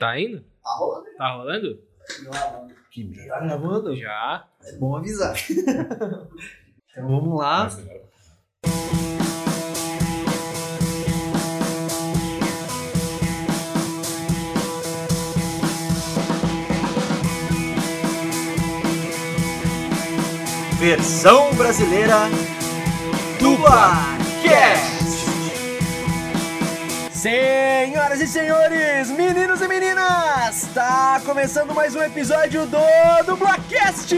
[0.00, 0.42] Tá indo?
[0.64, 1.06] Tá rolando.
[1.18, 1.78] Tá rolando?
[2.90, 3.34] Que merda.
[3.34, 3.94] Tá gravando?
[3.94, 4.46] Já.
[4.64, 5.36] É bom avisar.
[5.44, 7.68] então vamos lá.
[20.78, 22.20] Versão brasileira
[23.38, 24.99] Dublacast.
[27.20, 32.78] Senhoras e senhores, meninos e meninas, tá começando mais um episódio do
[33.26, 34.14] Dublacast,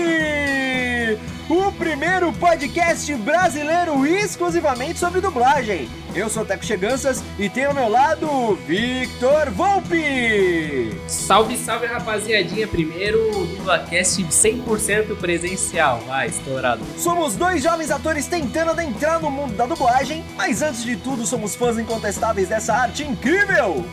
[1.48, 5.88] o primeiro podcast brasileiro exclusivamente sobre dublagem.
[6.14, 10.92] Eu sou o Teco Cheganças e tenho ao meu lado Victor Volpe.
[11.08, 12.68] Salve, salve, rapaziadinha.
[12.68, 13.18] Primeiro
[13.56, 16.00] DublaCast 100% presencial.
[16.06, 16.84] Vai, estourado.
[16.98, 21.56] Somos dois jovens atores tentando adentrar no mundo da dublagem, mas antes de tudo somos
[21.56, 23.84] fãs incontestáveis dessa arte incrível.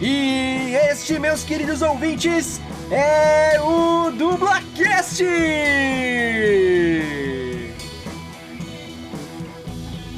[0.00, 2.58] E este, meus queridos ouvintes,
[2.90, 5.22] é o Dublacast!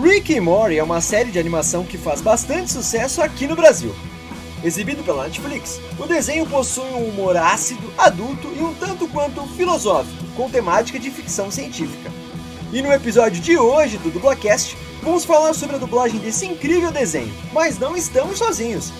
[0.00, 3.92] Rick e Morty é uma série de animação que faz bastante sucesso aqui no Brasil.
[4.62, 10.24] Exibido pela Netflix, o desenho possui um humor ácido, adulto e um tanto quanto filosófico,
[10.36, 12.08] com temática de ficção científica.
[12.72, 17.34] E no episódio de hoje do Dublacast, vamos falar sobre a dublagem desse incrível desenho,
[17.52, 18.92] mas não estamos sozinhos.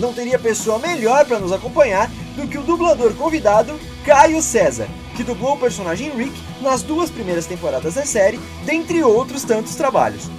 [0.00, 5.22] Não teria pessoa melhor para nos acompanhar do que o dublador convidado Caio César, que
[5.22, 10.30] dublou o personagem Rick nas duas primeiras temporadas da série, dentre outros tantos trabalhos.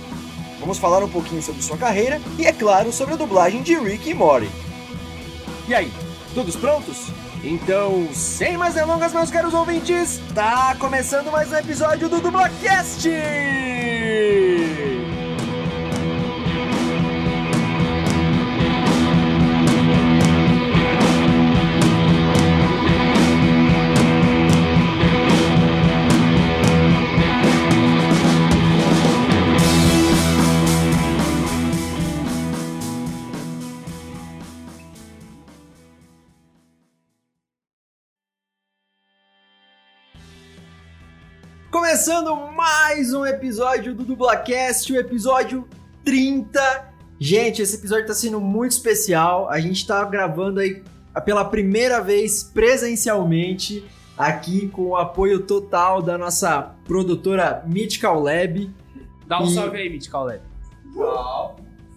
[0.59, 4.09] Vamos falar um pouquinho sobre sua carreira e, é claro, sobre a dublagem de Rick
[4.09, 4.50] e Morty.
[5.68, 5.92] E aí,
[6.34, 7.09] todos prontos?
[7.44, 13.08] Então, sem mais delongas, meus caros ouvintes, tá começando mais um episódio do Dublacast!
[42.03, 45.67] Começando mais um episódio do Dublacast, o episódio
[46.03, 46.59] 30.
[47.19, 49.47] Gente, esse episódio tá sendo muito especial.
[49.47, 50.81] A gente tá gravando aí
[51.23, 53.85] pela primeira vez presencialmente,
[54.17, 58.73] aqui com o apoio total da nossa produtora Mythical Lab.
[59.28, 60.41] Dá um E- salve aí, Mythical Lab.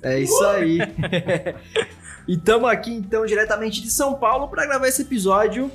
[0.02, 0.80] É isso aí.
[2.28, 5.72] e estamos aqui então diretamente de São Paulo para gravar esse episódio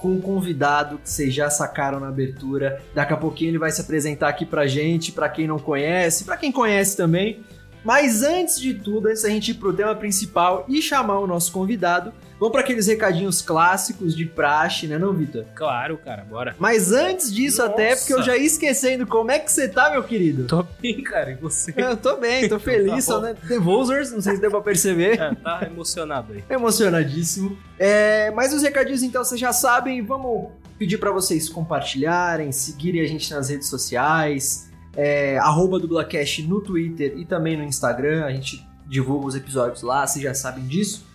[0.00, 2.80] com um convidado que vocês já sacaram na abertura.
[2.94, 6.36] Daqui a pouquinho ele vai se apresentar aqui pra gente, pra quem não conhece, pra
[6.36, 7.40] quem conhece também.
[7.84, 11.50] Mas antes de tudo, antes da gente ir pro tema principal e chamar o nosso
[11.52, 15.44] convidado, vamos para aqueles recadinhos clássicos de praxe, né, não, Vitor?
[15.54, 16.54] Claro, cara, bora.
[16.58, 18.00] Mas antes disso, até Nossa.
[18.00, 20.46] porque eu já ia esquecendo como é que você tá, meu querido.
[20.46, 21.72] Tô bem, cara, e você?
[21.76, 23.34] Eu tô bem, tô feliz, Tá só, né?
[23.48, 25.20] Devolvers, não sei se deu pra perceber.
[25.20, 26.44] É, tá emocionado aí.
[26.50, 27.58] emocionadíssimo.
[27.78, 33.06] É, mas os recadinhos então vocês já sabem, vamos pedir para vocês compartilharem, seguirem a
[33.06, 38.66] gente nas redes sociais, é, arroba dublacast no Twitter e também no Instagram, a gente
[38.86, 41.06] divulga os episódios lá, vocês já sabem disso.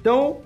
[0.00, 0.40] Então,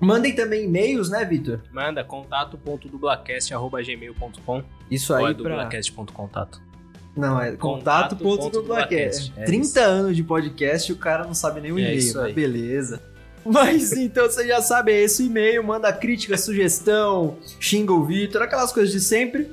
[0.00, 1.60] mandem também e-mails, né, Vitor?
[1.72, 5.50] Manda contato.dublacast.gmail.com Isso ou aí é pra...
[5.50, 6.60] dublacast.contato.
[7.16, 9.32] Não, é Contato ponto contato.dublacast.
[9.36, 9.78] é 30 isso.
[9.78, 13.00] anos de podcast e o cara não sabe nem o É e-mail, beleza.
[13.44, 18.72] Mas então você já sabe, é esse e-mail, manda crítica, sugestão, xinga o Vitor, aquelas
[18.72, 19.48] coisas de sempre.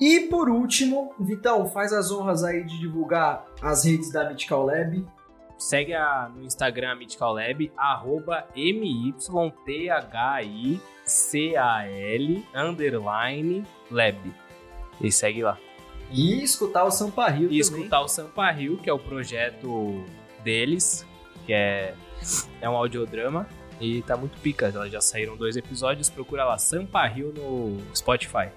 [0.00, 5.04] E por último, Vitão, faz as honras aí de divulgar as redes da Mythical Lab.
[5.58, 8.46] Segue a, no Instagram a Mythical Lab, arroba
[11.08, 14.18] M-Y-T-H-I-C-A-L underline lab.
[15.00, 15.58] E segue lá.
[16.10, 17.58] E escutar o Sampa Rio E também.
[17.60, 20.04] escutar o Sampa Rio, que é o projeto
[20.42, 21.06] deles,
[21.44, 21.94] que é,
[22.60, 23.46] é um audiodrama.
[23.80, 28.48] E tá muito pica, já- já saíram dois episódios, procura lá, Sampa Rio no Spotify.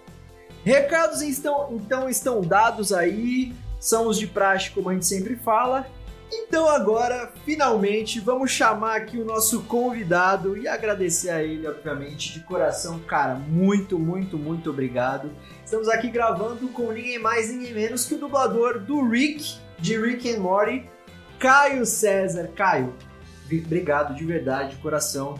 [0.64, 5.86] Recados estão, então estão dados aí, são os de praxe, como a gente sempre fala.
[6.34, 12.40] Então agora, finalmente, vamos chamar aqui o nosso convidado e agradecer a ele, obviamente, de
[12.40, 15.30] coração, cara, muito, muito, muito obrigado.
[15.64, 20.34] Estamos aqui gravando com ninguém mais, ninguém menos que o dublador do Rick, de Rick
[20.34, 20.86] and Morty,
[21.38, 22.50] Caio César.
[22.56, 22.94] Caio,
[23.46, 25.38] obrigado de verdade, de coração.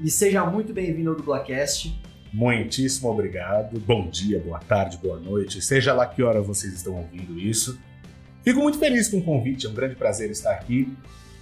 [0.00, 1.96] E seja muito bem-vindo ao Dublacast.
[2.32, 3.78] Muitíssimo obrigado.
[3.78, 5.62] Bom dia, boa tarde, boa noite.
[5.62, 7.78] Seja lá que hora vocês estão ouvindo isso.
[8.42, 10.92] Fico muito feliz com o convite, é um grande prazer estar aqui.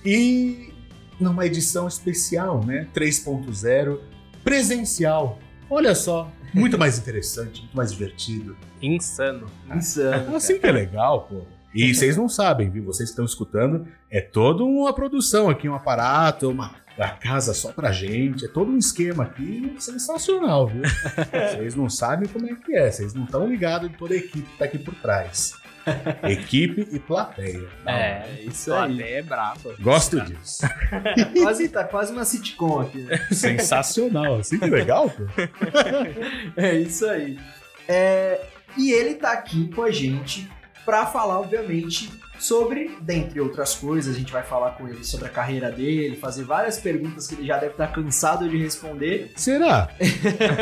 [0.05, 0.73] E
[1.19, 2.89] numa edição especial, né?
[2.95, 3.99] 3.0,
[4.43, 5.39] presencial.
[5.69, 8.57] Olha só, muito mais interessante, muito mais divertido.
[8.83, 9.47] Insano.
[9.75, 10.37] Insano.
[10.37, 11.43] Assim que é legal, pô.
[11.73, 12.85] E vocês não sabem, viu?
[12.85, 17.73] Vocês que estão escutando, é toda uma produção aqui, um aparato, uma a casa só
[17.73, 20.83] pra gente, é todo um esquema aqui sensacional, viu?
[21.33, 24.43] Vocês não sabem como é que é, vocês não estão ligados em toda a equipe
[24.43, 25.55] que tá aqui por trás.
[26.29, 27.69] Equipe e plateia.
[27.87, 28.97] É, isso aí.
[28.97, 29.75] Plateia é brava.
[29.81, 30.63] Gosto disso.
[31.43, 32.99] quase, tá quase uma sitcom aqui.
[32.99, 33.17] Né?
[33.31, 35.25] Sensacional, assim que legal, pô.
[36.57, 37.39] É isso aí.
[37.89, 38.41] É,
[38.77, 40.51] e ele tá aqui com a gente
[40.85, 45.31] para falar, obviamente, sobre, dentre outras coisas, a gente vai falar com ele sobre a
[45.31, 49.33] carreira dele, fazer várias perguntas que ele já deve estar cansado de responder.
[49.37, 49.91] Será?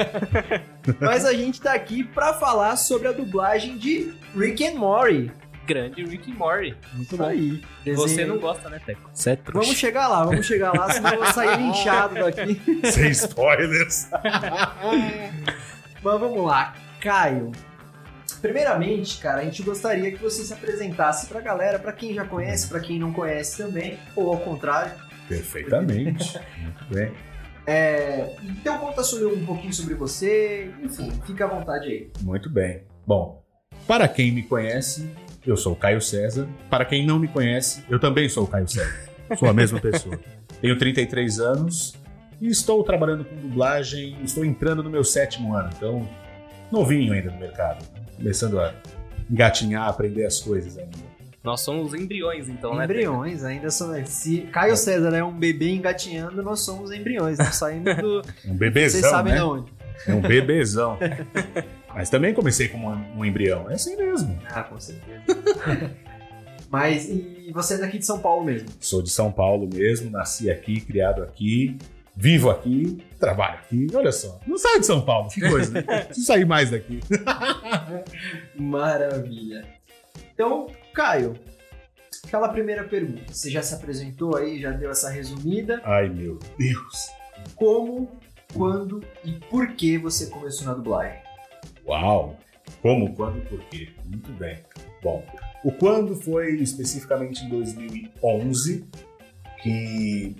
[1.01, 5.31] Mas a gente tá aqui para falar sobre a dublagem de Rick and Morty.
[5.67, 6.75] Grande Rick and Morty.
[6.95, 7.25] Muito bom.
[7.25, 7.63] Aí.
[7.85, 8.09] Desenho...
[8.09, 9.11] Você não gosta, né, Teco?
[9.13, 12.61] Você é Vamos chegar lá, vamos chegar lá, senão eu vou sair linchado daqui.
[12.91, 14.09] Sem spoilers.
[16.03, 16.75] Mas vamos lá.
[17.01, 17.53] Caio,
[18.41, 22.69] Primeiramente, cara, a gente gostaria que você se apresentasse pra galera, pra quem já conhece,
[22.69, 24.93] pra quem não conhece também, ou ao contrário.
[25.29, 26.39] Perfeitamente.
[26.59, 27.13] Muito bem.
[27.67, 32.11] É, então conta sobre um pouquinho sobre você, enfim, fica à vontade aí.
[32.23, 32.83] Muito bem.
[33.07, 33.43] Bom,
[33.87, 35.11] para quem me conhece,
[35.47, 36.49] eu sou o Caio César.
[36.71, 39.09] Para quem não me conhece, eu também sou o Caio César.
[39.37, 40.19] Sou a mesma pessoa.
[40.63, 41.95] Tenho 33 anos
[42.41, 46.09] e estou trabalhando com dublagem, estou entrando no meu sétimo ano, então
[46.73, 47.85] novinho ainda no mercado
[48.19, 48.75] começando a
[49.31, 51.09] engatinhar, aprender as coisas ainda.
[51.43, 52.85] Nós somos embriões, então, né?
[52.85, 54.09] Embriões, ainda somos.
[54.09, 58.23] Se Caio César é um bebê engatinhando, nós somos embriões, nós saímos do.
[58.45, 59.01] Um bebezão.
[59.01, 59.39] Vocês sabem né?
[59.39, 59.73] de onde?
[60.07, 60.99] É um bebezão.
[61.95, 63.71] Mas também comecei como um embrião.
[63.71, 64.39] É assim mesmo.
[64.51, 65.23] Ah, com certeza.
[66.71, 68.69] Mas e você é daqui de São Paulo mesmo?
[68.79, 71.79] Sou de São Paulo mesmo, nasci aqui, criado aqui
[72.19, 74.41] vivo aqui, trabalho aqui, olha só.
[74.47, 75.83] Não sai de São Paulo, que coisa, né?
[76.05, 77.01] Preciso sair mais daqui.
[78.57, 79.67] Maravilha.
[80.33, 81.35] Então, Caio,
[82.25, 83.33] aquela primeira pergunta.
[83.33, 85.81] Você já se apresentou aí, já deu essa resumida.
[85.85, 87.11] Ai, meu Deus.
[87.55, 88.09] Como,
[88.53, 91.21] quando e por que você começou na dublagem?
[91.87, 92.37] Uau!
[92.83, 93.89] Como, quando e por quê?
[94.05, 94.59] Muito bem.
[95.03, 95.25] Bom,
[95.65, 98.85] o quando foi especificamente em 2011,
[99.63, 100.37] que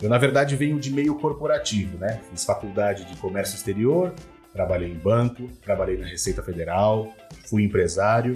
[0.00, 2.20] eu, na verdade, venho de meio corporativo, né?
[2.30, 4.12] Fiz faculdade de comércio exterior,
[4.52, 7.12] trabalhei em banco, trabalhei na Receita Federal,
[7.48, 8.34] fui empresário.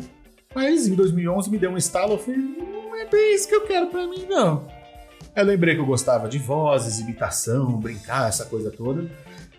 [0.54, 3.66] Mas em 2011 me deu um estalo, eu falei, não é bem isso que eu
[3.66, 4.66] quero para mim, não.
[5.36, 9.08] Eu lembrei que eu gostava de vozes, imitação, brincar, essa coisa toda.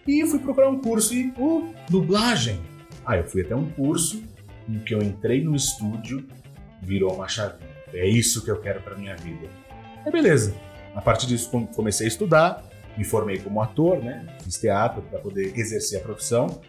[0.07, 2.59] E fui procurar um curso e, oh, dublagem.
[3.05, 4.21] Aí eu fui até um curso
[4.67, 6.27] em que eu entrei no estúdio,
[6.81, 7.69] virou uma chavinha.
[7.93, 9.47] É isso que eu quero para minha vida.
[10.05, 10.55] É beleza.
[10.95, 12.63] A partir disso, comecei a estudar,
[12.97, 14.25] me formei como ator, né?
[14.43, 16.61] Fiz teatro para poder exercer a profissão.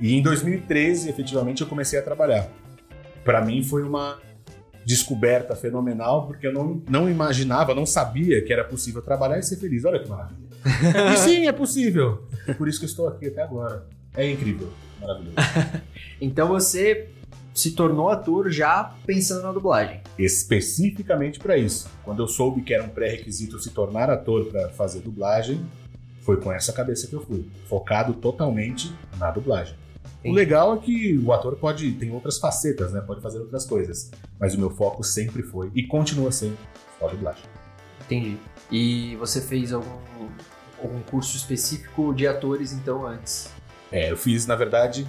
[0.00, 2.48] E em 2013, efetivamente, eu comecei a trabalhar.
[3.24, 4.18] Para mim foi uma
[4.84, 9.56] descoberta fenomenal, porque eu não, não imaginava, não sabia que era possível trabalhar e ser
[9.56, 9.84] feliz.
[9.84, 10.38] Olha que maravilha.
[11.12, 12.26] e sim, é possível.
[12.56, 13.86] Por isso que eu estou aqui até agora.
[14.16, 15.36] É incrível, maravilhoso.
[16.20, 17.08] então você
[17.58, 20.00] se tornou ator já pensando na dublagem.
[20.16, 21.90] Especificamente para isso.
[22.04, 25.66] Quando eu soube que era um pré-requisito se tornar ator para fazer dublagem,
[26.22, 29.74] foi com essa cabeça que eu fui, focado totalmente na dublagem.
[30.24, 33.00] O legal é que o ator pode tem outras facetas, né?
[33.00, 36.56] Pode fazer outras coisas, mas o meu foco sempre foi e continua sendo
[36.98, 37.44] só dublagem.
[38.04, 38.36] Entendi.
[38.70, 39.98] E você fez algum,
[40.82, 43.50] algum curso específico de atores então antes?
[43.90, 45.06] É, eu fiz na verdade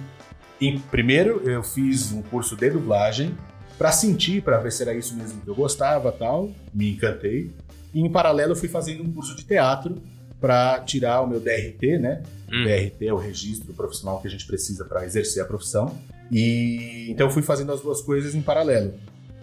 [0.60, 3.36] e, primeiro, eu fiz um curso de dublagem
[3.78, 6.50] para sentir, para ver se era isso mesmo que eu gostava tal.
[6.72, 7.50] Me encantei.
[7.94, 10.02] E, em paralelo, eu fui fazendo um curso de teatro
[10.40, 12.22] para tirar o meu DRT, né?
[12.50, 12.64] Hum.
[12.64, 15.96] DRT é o registro profissional que a gente precisa para exercer a profissão.
[16.30, 18.94] E então eu fui fazendo as duas coisas em paralelo.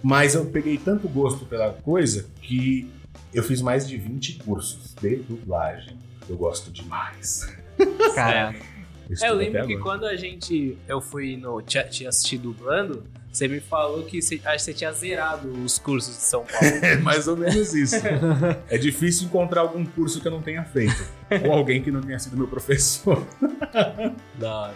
[0.02, 2.90] Mas eu peguei tanto gosto pela coisa que
[3.34, 5.98] eu fiz mais de 20 cursos de dublagem.
[6.30, 7.48] Eu gosto demais.
[8.16, 8.56] Cara,
[9.22, 10.78] é, eu lembro que quando a gente.
[10.88, 11.62] Eu fui no.
[11.62, 16.16] Te, te dublando, Você me falou que você, acho que você tinha zerado os cursos
[16.16, 16.76] de São Paulo.
[16.82, 17.96] É mais ou menos isso.
[18.70, 21.08] é difícil encontrar algum curso que eu não tenha feito.
[21.46, 23.26] Ou alguém que não tenha sido meu professor.
[24.38, 24.74] da hora.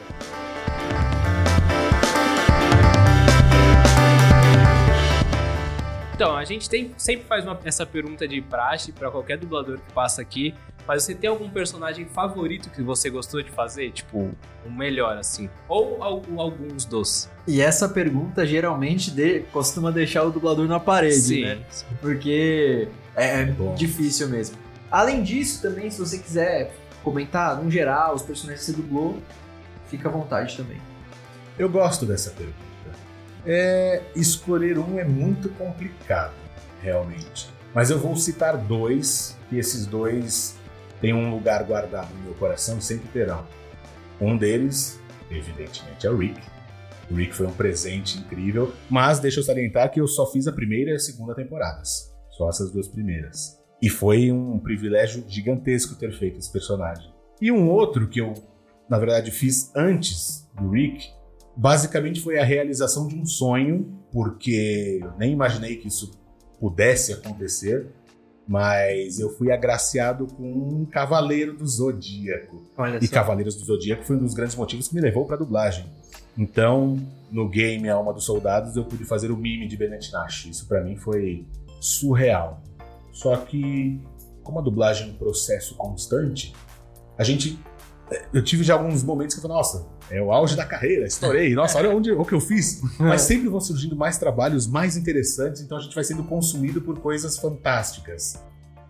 [6.22, 9.92] Então, a gente tem, sempre faz uma, essa pergunta de praxe para qualquer dublador que
[9.92, 10.54] passa aqui.
[10.88, 13.92] Mas você tem algum personagem favorito que você gostou de fazer?
[13.92, 14.36] Tipo, o
[14.68, 15.50] um melhor, assim?
[15.68, 17.30] Ou, ou, alguns dos?
[17.48, 21.46] E essa pergunta geralmente de, costuma deixar o dublador na parede, Sim.
[21.46, 21.60] né?
[22.00, 23.76] Porque é Bom.
[23.76, 24.58] difícil mesmo.
[24.90, 26.74] Além disso, também, se você quiser
[27.04, 29.18] comentar, no geral, os personagens que você dublou,
[29.88, 30.82] fica à vontade também.
[31.58, 32.58] Eu gosto dessa pergunta.
[33.46, 36.34] É, escolher um é muito complicado,
[36.82, 37.50] realmente.
[37.74, 40.56] Mas eu vou citar dois, e esses dois
[41.02, 43.46] têm um lugar guardado no meu coração e sempre terão.
[44.20, 46.40] Um deles, evidentemente, é o Rick.
[47.10, 50.54] O Rick foi um presente incrível, mas deixa eu salientar que eu só fiz a
[50.54, 52.14] primeira e a segunda temporadas.
[52.30, 53.60] Só essas duas primeiras.
[53.82, 57.12] E foi um privilégio gigantesco ter feito esse personagem.
[57.42, 58.34] E um outro que eu,
[58.88, 61.10] na verdade, fiz antes do Rick
[61.56, 66.12] basicamente foi a realização de um sonho, porque eu nem imaginei que isso
[66.60, 67.88] pudesse acontecer,
[68.52, 72.62] mas eu fui agraciado com um Cavaleiro do Zodíaco.
[72.78, 73.14] Olha e só.
[73.14, 75.86] Cavaleiros do Zodíaco foi um dos grandes motivos que me levou para dublagem.
[76.38, 77.00] Então,
[77.32, 80.48] no game A Alma dos Soldados, eu pude fazer o mime de Bennett Nash.
[80.48, 81.48] Isso para mim foi
[81.80, 82.62] surreal.
[83.14, 84.02] Só que,
[84.44, 86.54] como a dublagem é um processo constante,
[87.18, 87.58] a gente.
[88.34, 91.56] Eu tive já alguns momentos que eu falei, nossa, é o auge da carreira, estourei,
[91.56, 92.82] nossa, olha onde, o que eu fiz.
[93.00, 97.00] Mas sempre vão surgindo mais trabalhos mais interessantes, então a gente vai sendo consumido por
[97.00, 98.44] coisas fantásticas.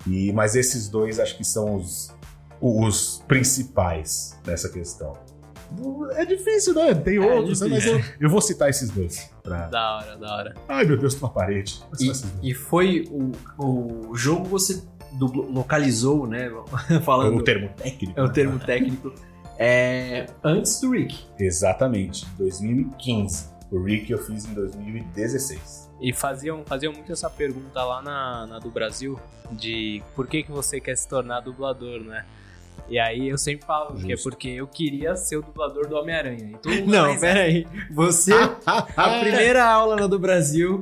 [0.07, 2.11] E, mas esses dois acho que são os,
[2.59, 5.13] os principais nessa questão.
[6.15, 6.93] É difícil, né?
[6.95, 7.67] Tem É outros, né?
[7.69, 9.29] mas eu, eu vou citar esses dois.
[9.43, 9.67] Pra...
[9.67, 10.55] Da hora, da hora.
[10.67, 11.81] Ai meu Deus, tô na parede.
[11.99, 13.31] E, e foi o,
[14.09, 14.81] o jogo você
[15.19, 16.51] localizou, né?
[17.05, 17.37] Falando.
[17.37, 18.19] o termo técnico.
[18.19, 18.33] É o né?
[18.33, 19.13] termo técnico.
[19.57, 21.25] É, antes do Rick.
[21.39, 23.49] Exatamente, 2015.
[23.71, 25.89] O Rick eu fiz em 2016.
[26.01, 29.19] E faziam, faziam muito essa pergunta lá na, na do Brasil,
[29.51, 32.25] de por que, que você quer se tornar dublador, né?
[32.89, 34.29] E aí eu sempre falo que é Justo.
[34.29, 36.59] porque eu queria ser o dublador do Homem-Aranha.
[36.85, 37.65] Não, mas pera aí.
[37.91, 38.33] Você,
[38.65, 38.81] a
[39.21, 40.81] primeira aula lá do Brasil.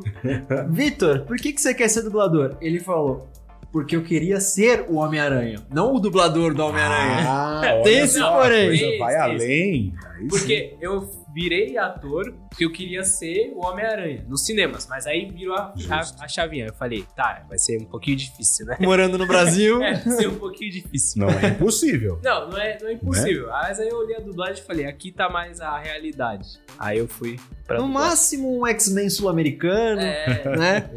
[0.70, 2.56] Vitor, por que, que você quer ser dublador?
[2.62, 3.30] Ele falou,
[3.72, 7.26] porque eu queria ser o Homem-Aranha, não o dublador do Homem-Aranha.
[7.28, 8.68] Ah, Tem olha esse porém.
[8.68, 9.94] coisa vai Esse, além.
[10.20, 10.28] Aí sim.
[10.30, 15.56] Porque eu virei ator porque eu queria ser o Homem-Aranha nos cinemas, mas aí virou
[15.56, 16.66] a, a, a chavinha.
[16.68, 18.78] Eu falei, tá, vai ser um pouquinho difícil, né?
[18.80, 19.80] Morando no Brasil.
[19.90, 21.22] É, vai ser um pouquinho difícil.
[21.22, 22.20] Não é impossível.
[22.24, 23.48] Não, não é, não é impossível.
[23.48, 26.48] Mas aí eu olhei a dublagem e falei, aqui tá mais a realidade.
[26.78, 28.10] Aí eu fui pra No dublagem.
[28.10, 30.90] máximo um X-Men sul-americano, É, né?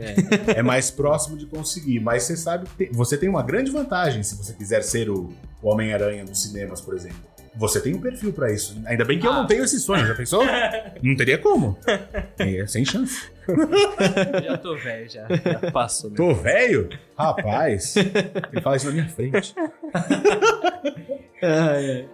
[0.54, 0.58] é.
[0.58, 2.00] É mais próximo de conseguir.
[2.00, 5.30] Mas você sabe que tem- você tem uma grande vantagem se você quiser ser o
[5.62, 7.20] o Homem-Aranha nos cinemas, por exemplo.
[7.54, 8.80] Você tem um perfil pra isso.
[8.86, 9.40] Ainda bem que eu Ah.
[9.40, 10.06] não tenho esse sonho.
[10.06, 10.42] Já pensou?
[11.02, 11.76] Não teria como.
[12.38, 13.30] É, sem chance.
[14.44, 15.26] Já tô velho, já.
[15.28, 16.10] Já passou.
[16.10, 16.16] Né?
[16.16, 16.88] Tô velho?
[17.18, 17.94] Rapaz.
[17.96, 19.54] Ele fala isso na minha frente.
[21.42, 22.08] Ai, ai.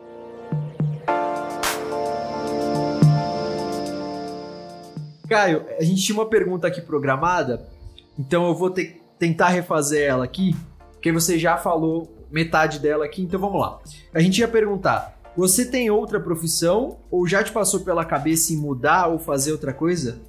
[5.29, 7.69] Caio, a gente tinha uma pergunta aqui programada,
[8.19, 10.57] então eu vou ter- tentar refazer ela aqui,
[10.93, 13.79] porque você já falou metade dela aqui, então vamos lá.
[14.15, 18.57] A gente ia perguntar: você tem outra profissão ou já te passou pela cabeça em
[18.57, 20.21] mudar ou fazer outra coisa?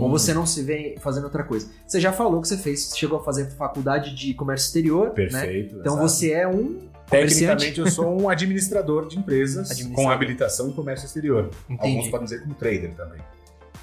[0.00, 1.68] Ou você não se vê fazendo outra coisa?
[1.86, 5.14] Você já falou que você fez, chegou a fazer faculdade de comércio exterior, né?
[5.14, 5.76] Perfeito.
[5.80, 6.08] Então exato.
[6.08, 6.88] você é um.
[7.10, 10.06] Tecnicamente, eu sou um administrador de empresas Administrador.
[10.06, 11.50] com habilitação em comércio exterior.
[11.68, 11.96] Entendi.
[11.96, 13.20] Alguns podem dizer como trader também.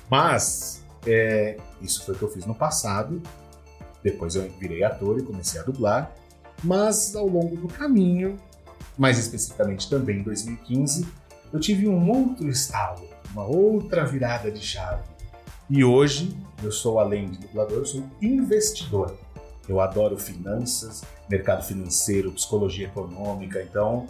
[0.10, 3.22] Mas, é, isso foi o que eu fiz no passado.
[4.04, 6.12] Depois eu virei ator e comecei a dublar.
[6.64, 8.38] Mas, ao longo do caminho,
[8.98, 11.08] mais especificamente também em 2015,
[11.52, 15.04] eu tive um outro estalo, uma outra virada de chave.
[15.70, 19.18] E hoje, eu sou, além de dublador, eu sou investidor.
[19.68, 24.08] Eu adoro finanças, mercado financeiro, psicologia econômica, então.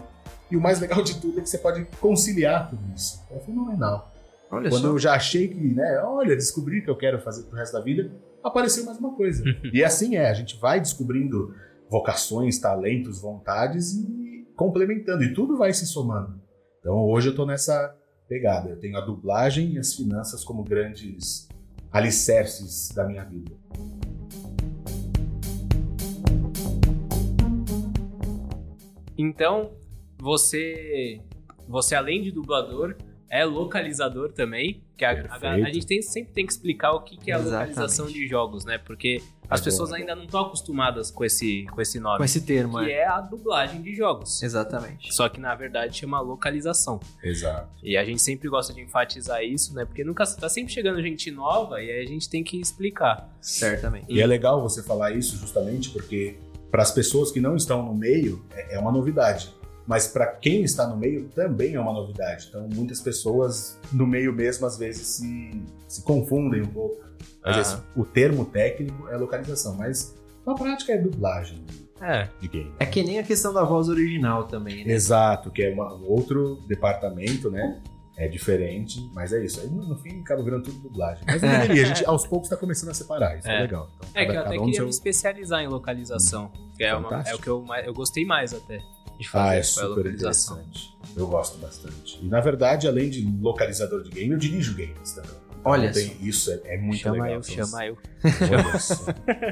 [0.49, 3.21] E o mais legal de tudo é que você pode conciliar tudo isso.
[3.31, 4.11] É fenomenal.
[4.49, 4.87] Olha Quando só.
[4.87, 7.81] eu já achei que, né, olha, descobri o que eu quero fazer pro resto da
[7.81, 8.11] vida,
[8.43, 9.43] apareceu mais uma coisa.
[9.73, 11.55] e assim é, a gente vai descobrindo
[11.89, 14.22] vocações, talentos, vontades e
[14.55, 16.41] complementando, e tudo vai se somando.
[16.79, 17.95] Então hoje eu tô nessa
[18.27, 18.69] pegada.
[18.69, 21.47] Eu tenho a dublagem e as finanças como grandes
[21.91, 23.55] alicerces da minha vida.
[29.17, 29.71] Então,
[30.17, 31.21] você,
[31.67, 32.95] você além de dublador,
[33.33, 34.83] é localizador também.
[34.95, 37.39] Que a, a, a gente tem, sempre tem que explicar o que, que é a
[37.39, 37.69] Exatamente.
[37.69, 38.77] localização de jogos, né?
[38.77, 42.17] Porque as É pessoas ainda não estão acostumadas com esse, com esse nome.
[42.17, 42.99] Com esse termo, que é.
[42.99, 44.43] é a dublagem de jogos.
[44.43, 45.11] Exatamente.
[45.13, 46.99] Só que na verdade chama localização.
[47.23, 47.69] Exato.
[47.81, 49.83] E a gente sempre gosta de enfatizar isso, né?
[49.83, 53.27] Porque nunca tá sempre chegando gente nova e aí a gente tem que explicar.
[53.41, 54.05] Certamente.
[54.09, 56.35] E é legal você falar isso justamente porque
[56.69, 59.51] para as pessoas que não estão no meio é é uma novidade.
[59.85, 62.47] Mas para quem está no meio também é uma novidade.
[62.49, 65.51] Então muitas pessoas no meio mesmo às vezes se,
[65.87, 67.03] se confundem um pouco.
[67.43, 67.83] Às vezes Aham.
[67.97, 71.65] o termo técnico é localização, mas na prática é dublagem
[72.01, 72.29] É.
[72.39, 72.71] de game.
[72.79, 74.93] É que nem a questão da voz original também, né?
[74.93, 77.81] Exato, que é uma- um outro departamento, né?
[78.15, 79.59] É diferente, mas é isso.
[79.59, 81.23] Aí no no fim acaba virando tudo dublagem.
[81.25, 83.61] Mas não deveria, a gente aos poucos está começando a separar, isso é, É.
[83.61, 83.89] legal.
[83.97, 86.51] Então, É que eu cada- até cada um queria no me seu- especializar em localização.
[86.77, 88.79] Que é, uma- é o que eu, eu gostei mais até
[89.19, 89.49] de fazer.
[89.49, 90.57] Ah, é a super localização.
[90.59, 90.97] interessante.
[91.15, 92.19] Eu gosto bastante.
[92.23, 95.31] E na verdade, além de localizador de game, eu dirijo games também.
[95.31, 97.29] Então, Olha tem- isso é, é muito chama legal.
[97.29, 97.97] eu, Então, chama eu.
[98.51, 99.05] olha só.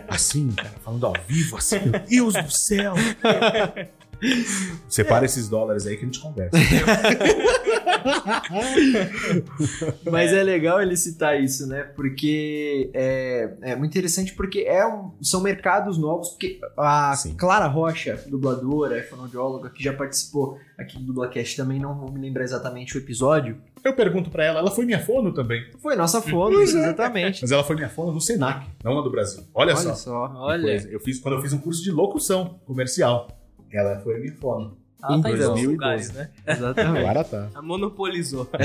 [0.10, 2.94] Assim, cara, falando ao vivo, assim, meu Deus do céu.
[4.88, 6.52] Separa esses dólares aí que a gente conversa.
[10.10, 11.84] Mas é legal ele citar isso, né?
[11.96, 16.30] Porque é, é muito interessante porque é um- são mercados novos.
[16.30, 17.36] Porque a Sim.
[17.36, 22.20] Clara Rocha, dubladora, é fonoaudióloga, que já participou aqui do Dublacast também, não vou me
[22.20, 23.58] lembrar exatamente o episódio.
[23.84, 25.64] Eu pergunto pra ela, ela foi minha fono também.
[25.80, 26.80] Foi nossa fono, Pois é.
[26.80, 27.42] exatamente.
[27.42, 29.44] Mas ela foi minha fono no Senac, não na do Brasil.
[29.54, 29.94] Olha, Olha só.
[29.96, 30.32] só.
[30.36, 30.88] Olha.
[30.90, 33.28] Eu fiz, quando eu fiz um curso de locução comercial,
[33.72, 34.78] ela foi minha fono.
[35.04, 35.68] Ela tá em todos os 2012.
[35.68, 36.30] lugares, né?
[36.48, 37.00] Exatamente.
[37.06, 37.50] Agora tá.
[37.54, 38.50] Ela monopolizou.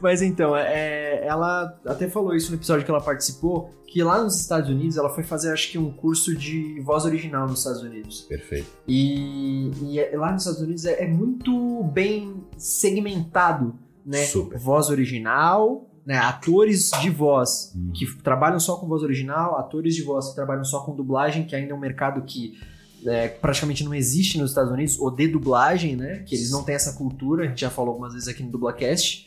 [0.00, 4.40] Mas então, é, ela até falou isso no episódio que ela participou, que lá nos
[4.40, 8.22] Estados Unidos ela foi fazer acho que um curso de voz original nos Estados Unidos.
[8.22, 8.66] Perfeito.
[8.86, 14.24] E, e é- lá nos Estados Unidos é, é muito bem segmentado, né?
[14.24, 14.58] Super.
[14.58, 16.18] Voz original, né?
[16.18, 17.90] Atores de voz Hum.
[17.94, 21.54] que trabalham só com voz original, atores de voz que trabalham só com dublagem, que
[21.56, 22.58] ainda é um mercado que
[23.06, 26.22] é, praticamente não existe nos Estados Unidos, ou de dublagem, né?
[26.26, 29.26] Que eles não têm essa cultura, a gente já falou algumas vezes aqui no Dublacast.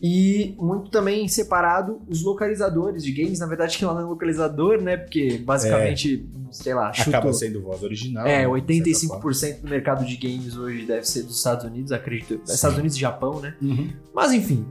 [0.00, 4.80] E muito também separado os localizadores de games, na verdade que lá não é localizador,
[4.80, 4.96] né?
[4.96, 7.14] Porque basicamente, sei lá, chutou.
[7.14, 8.26] Acaba sendo voz original.
[8.26, 11.92] É, né, de certa 85% do mercado de games hoje deve ser dos Estados Unidos,
[11.92, 12.40] acredito.
[12.48, 13.54] Estados Unidos e Japão, né?
[13.62, 13.90] Uhum.
[14.12, 14.66] Mas enfim,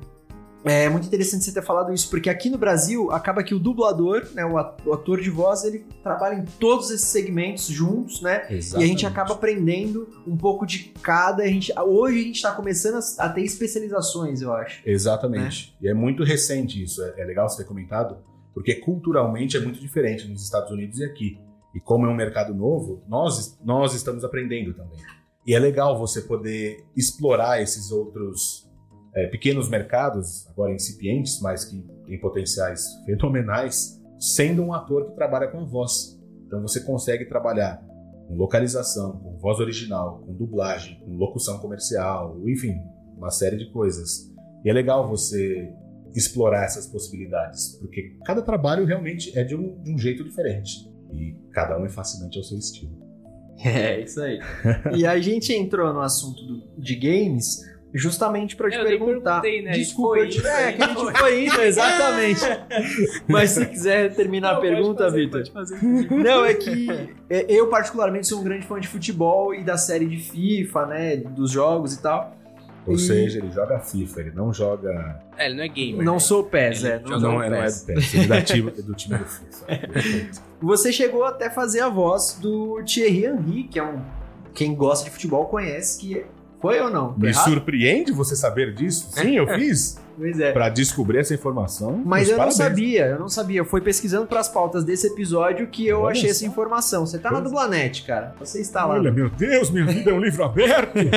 [0.63, 4.27] é muito interessante você ter falado isso, porque aqui no Brasil acaba que o dublador,
[4.33, 8.43] né, o at- o ator de voz, ele trabalha em todos esses segmentos juntos, né?
[8.43, 9.05] E a gente Exatamente.
[9.07, 11.43] acaba aprendendo um pouco de cada.
[11.43, 14.81] A gente, hoje a gente está começando a, a ter especializações, eu acho.
[14.87, 15.75] Exatamente.
[15.81, 17.01] E é muito recente isso.
[17.03, 18.17] É, é legal você ter comentado,
[18.53, 21.39] porque culturalmente é muito diferente nos Estados Unidos e aqui.
[21.73, 24.99] E como é um mercado novo, nós, nós estamos aprendendo também.
[25.47, 28.69] E é legal você poder explorar esses outros
[29.15, 35.47] é, pequenos mercados, agora incipientes, mas que têm potenciais fenomenais, sendo um ator que trabalha
[35.47, 36.19] com voz.
[36.45, 37.81] Então você consegue trabalhar
[38.27, 42.75] com localização, com voz original, com dublagem, com locução comercial, enfim,
[43.17, 44.29] uma série de coisas.
[44.63, 45.73] E é legal você
[46.13, 50.89] explorar essas possibilidades, porque cada trabalho realmente é de um, de um jeito diferente.
[51.13, 52.99] E cada um é fascinante ao seu estilo.
[53.63, 54.39] É, isso aí.
[54.95, 57.59] e a gente entrou no assunto do- de games
[57.93, 59.41] justamente pra te Eu nem perguntar.
[59.41, 59.71] perguntei, né?
[59.71, 62.41] A Desculpa, foi eu te- indo, é, a que a gente gente foi indo, exatamente.
[63.27, 65.43] Mas se quiser terminar a Não, pode pergunta, Vitor.
[66.09, 66.87] Não, é que
[67.29, 71.17] é, eu particularmente sou um grande fã de futebol e da série de FIFA, né,
[71.17, 72.37] dos jogos e tal.
[72.87, 75.21] Ou E- seja, ele joga FIFA, ele não joga.
[75.37, 76.03] É, ele não é gamer.
[76.03, 76.19] Não né?
[76.19, 77.81] sou PES, Ele é, não, Não, é, não é PES.
[77.81, 80.31] do PES, ele é da time- do time do FIFA.
[80.61, 84.01] Você chegou até a fazer a voz do Thierry Henry, que é um
[84.53, 86.25] quem gosta de futebol conhece que
[86.61, 87.13] foi ou não?
[87.17, 87.43] Me errado?
[87.49, 89.07] surpreende você saber disso?
[89.11, 89.99] Sim, eu fiz.
[90.17, 90.51] Pois é.
[90.51, 91.99] Pra descobrir essa informação.
[92.05, 92.59] Mas eu parabéns.
[92.59, 93.59] não sabia, eu não sabia.
[93.61, 97.05] Eu fui pesquisando pras pautas desse episódio que eu Olha achei essa informação.
[97.05, 98.35] Você tá na Pois- Dublanet, cara.
[98.39, 98.95] Você está lá.
[98.95, 100.93] Olha, meu Deus, minha vida é um livro aberto.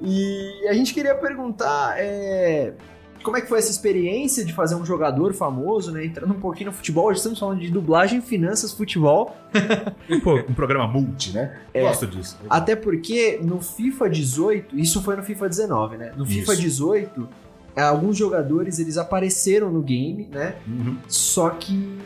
[0.00, 2.72] E a gente queria perguntar é,
[3.22, 6.04] como é que foi essa experiência de fazer um jogador famoso, né?
[6.04, 7.06] Entrando um pouquinho no futebol.
[7.06, 9.36] Hoje estamos falando de dublagem, finanças, futebol.
[10.22, 11.58] Pô, um programa multi, né?
[11.72, 11.82] É.
[11.82, 12.38] Gosto disso.
[12.48, 16.12] Até porque no FIFA 18, isso foi no FIFA 19, né?
[16.16, 16.62] No FIFA Isso.
[16.62, 17.28] 18,
[17.76, 20.56] alguns jogadores eles apareceram no game, né?
[20.66, 20.96] Uhum.
[21.06, 21.98] Só que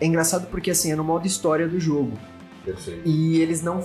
[0.00, 2.12] é engraçado porque assim, é no modo história do jogo.
[2.64, 3.08] Perfeito.
[3.08, 3.82] E eles não.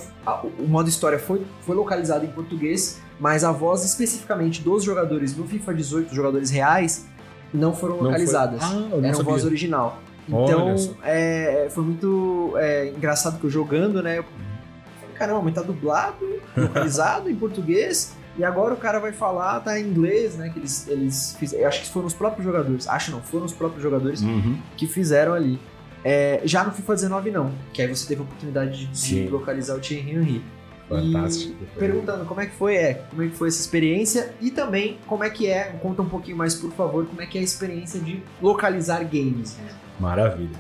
[0.60, 5.45] O modo história foi, foi localizado em português, mas a voz especificamente dos jogadores no
[5.47, 7.06] FIFA 18, os jogadores reais,
[7.54, 8.60] não foram Não foi- localizadas.
[8.63, 9.23] Ah, não Eram sabia.
[9.32, 9.99] voz original.
[10.28, 10.73] Então,
[11.04, 14.17] é, foi muito é, engraçado que eu jogando, né?
[14.17, 16.25] Eu falei, caramba, mas tá dublado,
[16.58, 18.13] localizado em português.
[18.38, 20.49] E agora o cara vai falar, tá em inglês, né?
[20.49, 21.67] Que eles, eles fizeram.
[21.67, 22.88] Acho que foram os próprios jogadores.
[22.88, 24.58] Acho não, foram os próprios jogadores Uhum.
[24.75, 25.58] que fizeram ali.
[26.04, 29.75] É, já no FIFA 19 não, que aí você teve a oportunidade de, de localizar
[29.75, 30.43] o Thierry Henry.
[30.88, 31.56] Fantástico.
[31.62, 35.00] E perguntando como é que foi, é, como é que foi essa experiência e também
[35.08, 37.43] como é que é, conta um pouquinho mais por favor, como é que é a
[37.43, 39.58] experiência de localizar games.
[40.00, 40.58] Maravilha.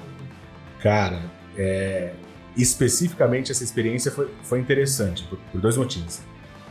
[0.81, 1.21] Cara,
[1.57, 2.13] é,
[2.57, 6.21] especificamente essa experiência foi, foi interessante por, por dois motivos.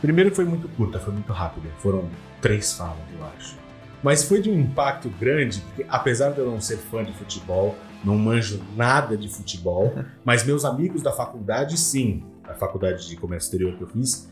[0.01, 1.69] Primeiro foi muito curta, foi muito rápida.
[1.79, 2.09] Foram
[2.41, 3.57] três falas, eu acho.
[4.03, 7.75] Mas foi de um impacto grande, porque apesar de eu não ser fã de futebol,
[8.03, 13.47] não manjo nada de futebol, mas meus amigos da faculdade, sim, a faculdade de comércio
[13.47, 14.29] exterior que eu fiz,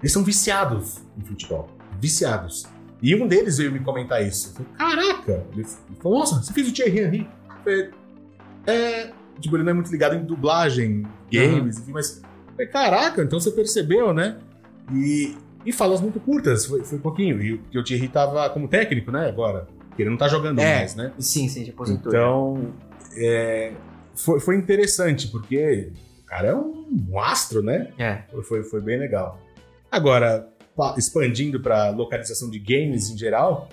[0.00, 1.68] eles são viciados em futebol.
[2.00, 2.66] Viciados.
[3.02, 4.54] E um deles veio me comentar isso.
[4.58, 4.72] Eu falei,
[5.06, 5.46] caraca!
[5.52, 5.64] Ele
[6.02, 7.28] falou, nossa, você fez o Thierry Henry?
[7.48, 7.90] Eu falei,
[8.66, 9.12] é.
[9.40, 12.18] Tipo, ele não é muito ligado em dublagem, games, enfim, mas.
[12.22, 14.36] eu falei, caraca, então você percebeu, né?
[14.92, 17.40] E, e falas muito curtas, foi, foi pouquinho.
[17.40, 19.66] E o- Thierry tava como técnico, né, agora.
[19.98, 20.78] Ele não tá jogando É.
[20.80, 21.12] mais, né?
[21.18, 22.10] Sim, sim, já aposentou.
[22.12, 22.72] Então,
[23.16, 23.72] é,
[24.14, 25.90] foi, foi interessante, porque
[26.30, 27.92] cara é um, astro, né?
[27.98, 28.22] É.
[28.42, 29.38] Foi- Foi, bem legal.
[29.90, 33.68] Agora, pa- expandindo para localização de games em geral,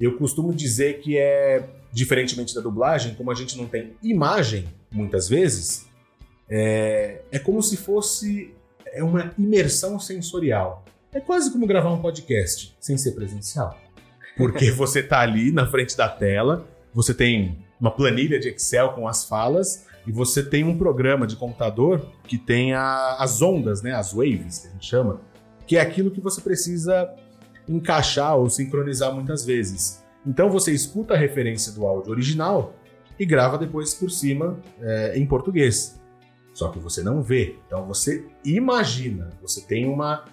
[0.00, 5.28] eu costumo dizer que é, diferentemente da dublagem, como a gente não tem imagem, muitas
[5.28, 5.86] vezes,
[6.48, 8.54] é, é como se fosse
[8.90, 10.82] é uma imersão sensorial.
[11.12, 13.78] É quase como gravar um podcast, sem ser presencial.
[14.36, 19.06] Porque você tá ali na frente da tela, você tem uma planilha de Excel com
[19.06, 23.92] as falas, e você tem um programa de computador que tem a- as ondas, né,
[23.92, 25.20] as waves, que a gente chama,
[25.66, 27.14] que é aquilo que você precisa
[27.68, 30.02] encaixar ou sincronizar muitas vezes.
[30.26, 32.74] Então você escuta a referência do áudio original
[33.18, 36.00] e grava depois por cima é, em português.
[36.54, 37.56] Só que você não vê.
[37.66, 40.24] Então você imagina, você tem uma,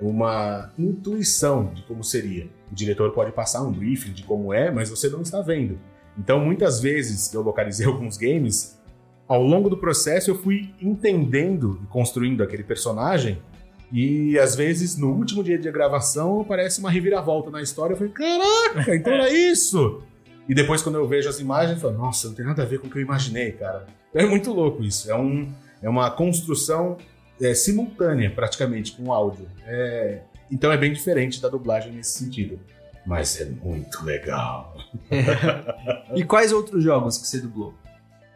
[0.00, 2.50] uma intuição de como seria.
[2.70, 5.78] O diretor pode passar um briefing de como é, mas você não está vendo.
[6.18, 8.79] Então muitas vezes eu localizei alguns games,
[9.30, 13.40] ao longo do processo eu fui entendendo e construindo aquele personagem
[13.92, 17.94] e às vezes, no último dia de gravação, aparece uma reviravolta na história.
[17.94, 20.02] Eu falei, caraca, então era isso!
[20.48, 22.80] E depois, quando eu vejo as imagens, eu falo, nossa, não tem nada a ver
[22.80, 23.86] com o que eu imaginei, cara.
[24.12, 25.10] É muito louco isso.
[25.10, 26.98] É, um, é uma construção
[27.40, 29.46] é, simultânea, praticamente, com o áudio.
[29.64, 32.58] É, então é bem diferente da dublagem nesse sentido.
[33.06, 34.76] Mas é muito legal.
[36.14, 37.72] E quais outros jogos que você dublou?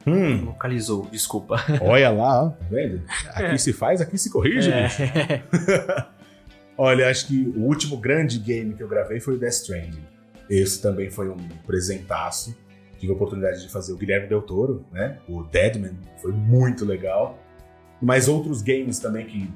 [0.07, 1.57] Hum, Localizou, desculpa.
[1.81, 3.03] olha lá, tá vendo?
[3.29, 5.03] Aqui se faz, aqui se corrige, bicho.
[5.03, 5.43] É.
[6.77, 10.03] Olha, acho que o último grande game que eu gravei foi o Death Stranding.
[10.51, 12.55] Esse também foi um presentaço.
[12.99, 15.19] Tive a oportunidade de fazer o Guilherme Del Toro, né?
[15.29, 17.39] O Deadman, foi muito legal.
[18.03, 19.51] Mas outros games também que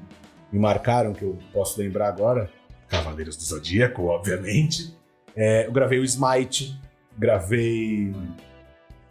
[0.51, 2.49] me marcaram, que eu posso lembrar agora.
[2.87, 4.95] Cavaleiros do Zodíaco, obviamente.
[5.35, 6.79] É, eu gravei o Smite,
[7.17, 8.13] gravei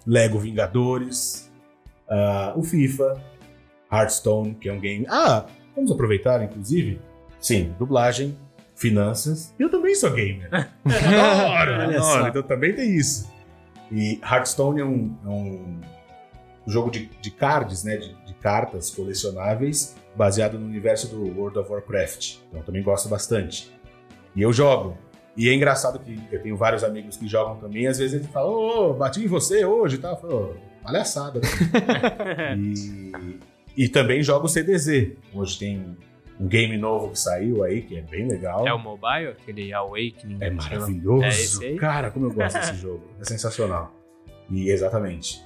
[0.09, 1.53] Lego Vingadores,
[2.09, 3.23] ah, o FIFA,
[3.93, 5.05] Hearthstone, que é um game.
[5.07, 5.45] Ah,
[5.77, 6.99] vamos aproveitar, inclusive.
[7.39, 8.35] Sim, dublagem,
[8.75, 9.55] finanças.
[9.59, 10.49] Eu também sou gamer.
[10.83, 12.15] adoro, Olha só.
[12.15, 12.29] adoro.
[12.29, 13.31] Então também tem isso.
[13.93, 15.81] E Hearthstone é um, é um
[16.67, 17.99] jogo de, de cards, né?
[17.99, 22.37] De, de cartas colecionáveis, baseado no universo do World of Warcraft.
[22.49, 23.71] Então eu também gosto bastante.
[24.35, 24.97] E eu jogo.
[25.39, 28.53] E é engraçado que eu tenho vários amigos que jogam também, às vezes eles falam,
[28.53, 30.15] ô, bati em você hoje e tal.
[30.15, 31.41] Eu falo, "Ô, palhaçada.
[31.41, 33.39] né?" e,
[33.85, 35.13] e também jogo CDZ.
[35.33, 35.97] Hoje tem
[36.41, 38.67] um game novo que saiu aí, que é bem legal.
[38.67, 40.39] É o mobile, aquele Awakening.
[40.41, 40.81] É que chama.
[40.81, 41.65] maravilhoso.
[41.65, 41.75] É?
[41.77, 43.05] Cara, como eu gosto desse jogo.
[43.21, 43.95] É sensacional.
[44.51, 45.41] E exatamente.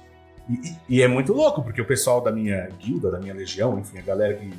[0.49, 3.79] E, e- e é muito louco, porque o pessoal da minha guilda, da minha legião,
[3.79, 4.49] enfim, a galera que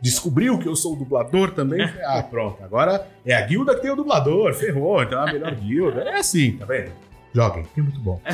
[0.00, 1.86] descobriu que eu sou o dublador também.
[1.86, 2.62] falei, ah, pronto.
[2.62, 4.54] Agora é a guilda que tem o dublador.
[4.54, 6.02] Ferrou, então é a melhor guilda.
[6.02, 6.92] É assim, tá vendo?
[7.34, 8.20] Joguem, que é muito bom.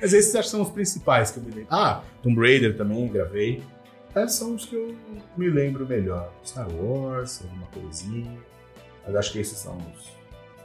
[0.00, 1.68] Mas esses acho que são os principais que eu me lembro.
[1.70, 3.62] Ah, Tomb Raider também gravei.
[4.14, 4.94] Esses são os que eu
[5.36, 6.32] me lembro melhor.
[6.44, 8.36] Star Wars, alguma coisinha.
[9.06, 10.10] Mas acho que esses são os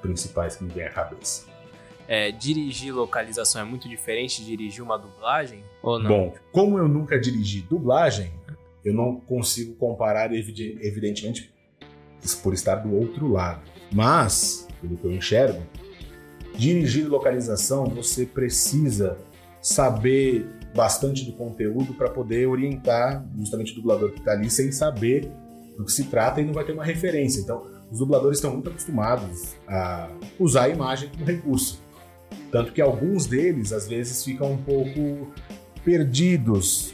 [0.02, 1.46] principais que me vêm à cabeça.
[2.08, 5.64] É, dirigir localização é muito diferente de dirigir uma dublagem?
[5.82, 6.10] Ou não?
[6.10, 8.32] Bom, como eu nunca dirigi dublagem,
[8.88, 11.54] eu não consigo comparar, evide- evidentemente,
[12.42, 13.62] por estar do outro lado.
[13.92, 15.62] Mas, pelo que eu enxergo,
[16.58, 19.18] dirigir localização você precisa
[19.62, 20.46] saber
[20.76, 25.30] bastante do conteúdo para poder orientar justamente o dublador que está ali sem saber
[25.78, 27.42] do que se trata e não vai ter uma referência.
[27.42, 31.82] Então, os dubladores estão muito acostumados a usar a imagem como recurso.
[32.52, 35.32] Tanto que alguns deles, às vezes, ficam um pouco
[35.84, 36.94] perdidos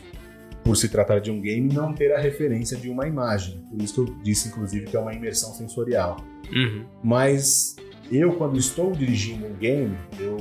[0.63, 3.60] por se tratar de um game, não ter a referência de uma imagem.
[3.69, 6.17] Por isso que eu disse, inclusive, que é uma imersão sensorial.
[6.52, 6.86] Uhum.
[7.04, 7.76] Mas
[8.12, 10.38] eu, quando estou dirigindo um game, eu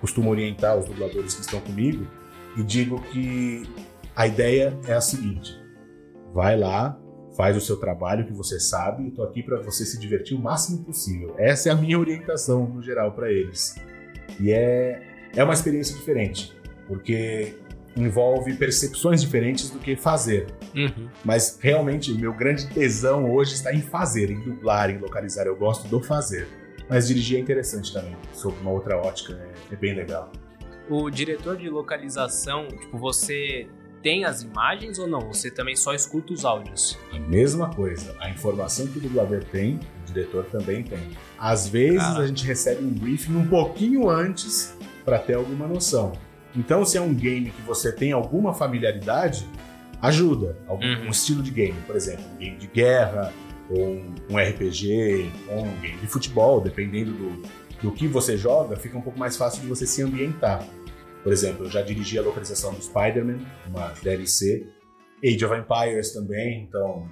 [0.00, 2.06] costumo orientar os dubladores que estão comigo
[2.56, 3.62] e digo que
[4.14, 5.58] a ideia é a seguinte:
[6.34, 7.00] vai lá,
[7.36, 10.40] faz o seu trabalho que você sabe, e tô aqui para você se divertir o
[10.40, 11.34] máximo possível.
[11.38, 13.76] Essa é a minha orientação no geral para eles.
[14.38, 16.52] E é é uma experiência diferente,
[16.88, 17.54] porque
[17.96, 20.46] envolve percepções diferentes do que fazer.
[20.74, 21.08] Uhum.
[21.24, 25.46] Mas realmente o meu grande tesão hoje está em fazer, em dublar, em localizar.
[25.46, 26.48] Eu gosto do fazer.
[26.88, 30.32] Mas dirigir é interessante também, sob uma outra ótica, é, é bem legal.
[30.88, 33.68] O diretor de localização, tipo, você
[34.02, 35.20] tem as imagens ou não?
[35.20, 36.98] Você também só escuta os áudios?
[37.12, 38.16] A mesma coisa.
[38.18, 41.10] A informação que o dublador tem, o diretor também tem.
[41.38, 46.12] Às vezes a gente recebe um briefing um pouquinho antes para ter alguma noção.
[46.56, 49.46] Então, se é um game que você tem alguma familiaridade,
[50.02, 50.56] ajuda.
[50.66, 51.06] Algum Uhum.
[51.06, 53.32] um estilo de game, por exemplo, um game de guerra,
[53.68, 57.42] ou um, um RPG, ou um game de futebol, dependendo do,
[57.82, 60.66] do que você joga, fica um pouco mais fácil de você se ambientar.
[61.22, 64.66] Por exemplo, eu já dirigi a localização do Spider-Man, uma DLC,
[65.22, 67.06] Age of Empires também, então,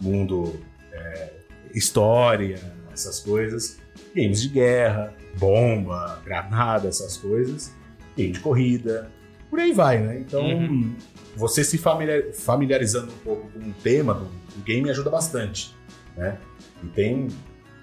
[0.00, 0.58] mundo,
[0.92, 1.32] é,
[1.74, 2.58] história,
[2.92, 3.78] essas coisas.
[4.14, 7.74] Games de guerra, bomba, granada, essas coisas.
[8.16, 9.10] Game de corrida,
[9.50, 10.18] por aí vai, né?
[10.20, 10.94] Então, Uhum.
[11.36, 15.74] você se familiar- familiarizando um pouco com o tema do, do game ajuda bastante,
[16.16, 16.38] né?
[16.82, 17.28] E tem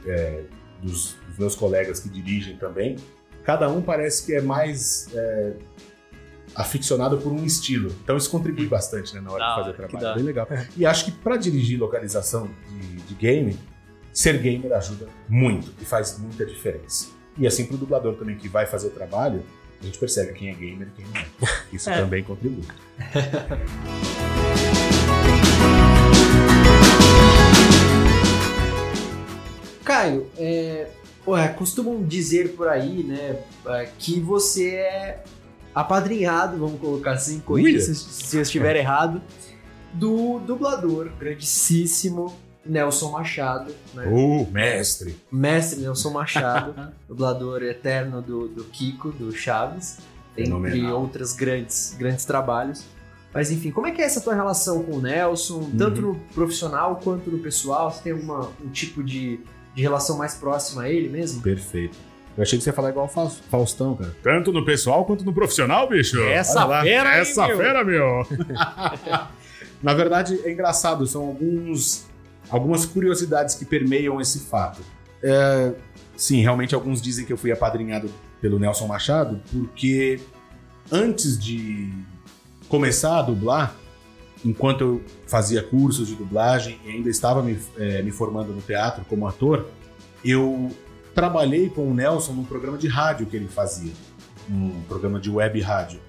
[0.06, 0.44] é,
[0.82, 2.98] dos, dos meus colegas que dirigem também,
[3.44, 5.54] cada um parece que é mais é,
[6.56, 7.90] aficionado por um estilo.
[8.04, 10.16] Então isso contribui bastante né, na hora Da de fazer o trabalho.
[10.16, 10.48] Bem legal.
[10.78, 13.58] E acho que para dirigir localização de, de game,
[14.12, 17.08] ser gamer ajuda muito e faz muita diferença.
[17.38, 19.42] E assim pro dublador também que vai fazer o trabalho,
[19.84, 21.26] a gente percebe quem é gamer e quem não é.
[21.74, 21.98] Isso É.
[22.00, 22.64] também contribui.
[29.84, 30.88] Caio, é,
[31.28, 35.24] ué, costumam dizer por aí, né, é, que você é
[35.76, 39.22] apadrinhado, vamos colocar assim, corrija se, se eu estiver errado,
[39.94, 42.34] do dublador grandíssimo
[42.66, 44.06] Nelson Machado, né?
[44.08, 45.16] Uh, mestre!
[45.32, 46.74] Mestre Nelson Machado,
[47.08, 49.98] dublador eterno do, do Kiko, do Chaves,
[50.38, 51.02] entre Fenomenal.
[51.02, 52.84] outros grandes, grandes trabalhos.
[53.34, 56.14] Mas enfim, como é que é essa tua relação com o Nelson, tanto Uhum.
[56.14, 57.92] no profissional quanto no pessoal?
[57.92, 59.40] Você tem alguma um tipo de,
[59.76, 61.42] de relação mais próxima a ele mesmo?
[61.42, 61.98] Perfeito.
[62.38, 64.16] Eu achei que você ia falar igual o Faus- Faustão, cara.
[64.24, 66.20] Tanto no pessoal quanto no profissional, bicho.
[66.24, 67.58] Essa fera aí, Essa meu.
[67.58, 68.26] fera, meu.
[69.82, 71.06] Na verdade, é engraçado.
[71.06, 72.06] São alguns,
[72.50, 74.82] algumas curiosidades que permeiam esse fato.
[75.22, 75.74] É,
[76.16, 78.10] sim, realmente alguns dizem que eu fui apadrinhado
[78.42, 80.20] pelo Nelson Machado, porque
[80.92, 81.92] antes de
[82.68, 83.76] começar a dublar,
[84.44, 89.06] enquanto eu fazia cursos de dublagem e ainda estava me, eh, me formando no teatro
[89.06, 89.68] como ator,
[90.26, 90.70] eu
[91.16, 93.94] trabalhei com o Nelson num programa de rádio que ele fazia,
[94.50, 96.00] um programa de web rádio,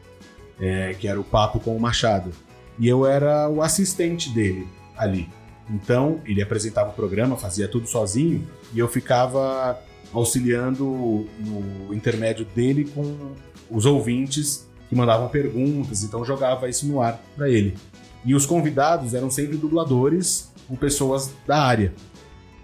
[0.60, 2.30] eh, que era o Papo com o Machado.
[2.78, 4.66] E eu era o assistente dele
[4.96, 5.28] ali.
[5.70, 9.78] Então, ele apresentava o programa, fazia tudo sozinho, e eu ficava
[10.12, 13.32] auxiliando no intermédio dele com
[13.70, 17.74] os ouvintes que mandavam perguntas, então jogava isso no ar para ele.
[18.24, 21.92] E os convidados eram sempre dubladores ou pessoas da área.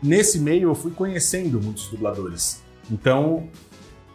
[0.02, 2.62] Nesse meio eu fui conhecendo muitos dubladores.
[2.90, 3.48] Então,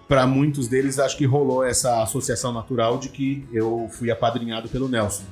[0.07, 4.87] para muitos deles acho que rolou essa associação natural de que eu fui apadrinhado pelo
[4.87, 5.23] Nelson.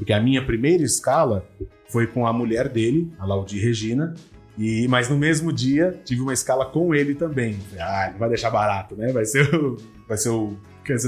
[0.00, 1.46] Porque a minha primeira escala
[1.90, 4.14] foi com a mulher dele, a Laudi Regina,
[4.56, 7.58] e mas no mesmo dia tive uma escala com ele também.
[7.78, 9.12] Ah, não vai deixar barato, né?
[9.12, 9.76] Vai ser o,
[10.08, 10.56] vai ser o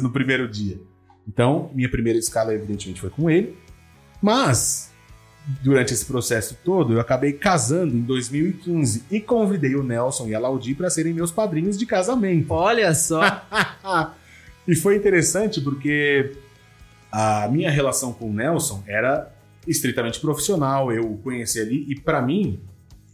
[0.02, 0.78] no primeiro dia.
[1.26, 3.56] Então, minha primeira escala evidentemente foi com ele.
[4.20, 4.92] Mas
[5.62, 10.38] durante esse processo todo, eu acabei casando em 2015 e convidei o Nelson e a
[10.38, 12.52] Laudi para serem meus padrinhos de casamento.
[12.52, 13.22] Olha só!
[14.68, 16.36] e foi interessante porque
[17.12, 19.30] a minha relação com o Nelson era
[19.68, 22.58] estritamente profissional, eu o conheci ali e para mim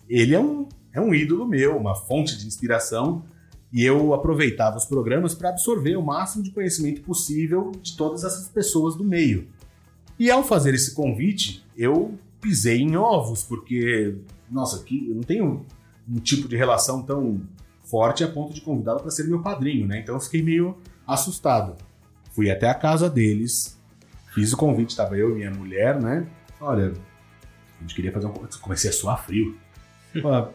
[0.09, 3.25] ele é um, é um ídolo meu, uma fonte de inspiração
[3.73, 8.49] e eu aproveitava os programas para absorver o máximo de conhecimento possível de todas essas
[8.49, 9.49] pessoas do meio.
[10.19, 14.17] E ao fazer esse convite, eu pisei em ovos, porque,
[14.51, 15.67] nossa, aqui eu não tenho
[16.09, 17.43] um tipo de relação tão
[17.85, 20.01] forte a ponto de convidá-lo para ser meu padrinho, né?
[20.01, 21.77] Então eu fiquei meio assustado.
[22.33, 23.78] Fui até a casa deles,
[24.35, 26.27] fiz o convite, estava eu e minha mulher, né?
[26.61, 26.93] Olha,
[27.79, 28.33] a gente queria fazer um.
[28.61, 29.57] Comecei a suar frio.
[30.23, 30.49] Ó,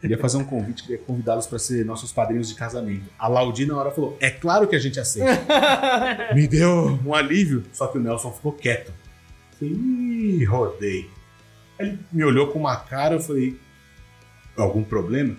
[0.00, 3.04] queria fazer um convite, queria convidá-los para ser nossos padrinhos de casamento.
[3.18, 5.46] A Laudina na hora falou: é claro que a gente aceita.
[6.34, 8.92] Me deu um alívio, só que o Nelson ficou quieto.
[9.58, 11.10] Falei, ih, rodei.
[11.78, 13.58] Aí ele me olhou com uma cara, eu falei,
[14.56, 15.36] algum problema?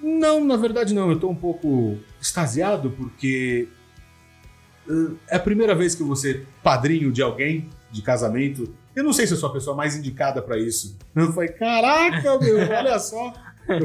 [0.00, 3.68] Não, na verdade não, eu tô um pouco extasiado porque
[5.28, 8.72] é a primeira vez que ser padrinho de alguém de casamento.
[8.94, 10.96] Eu não sei se eu sou a pessoa mais indicada pra isso.
[11.14, 13.32] Eu falei, caraca, meu, olha só.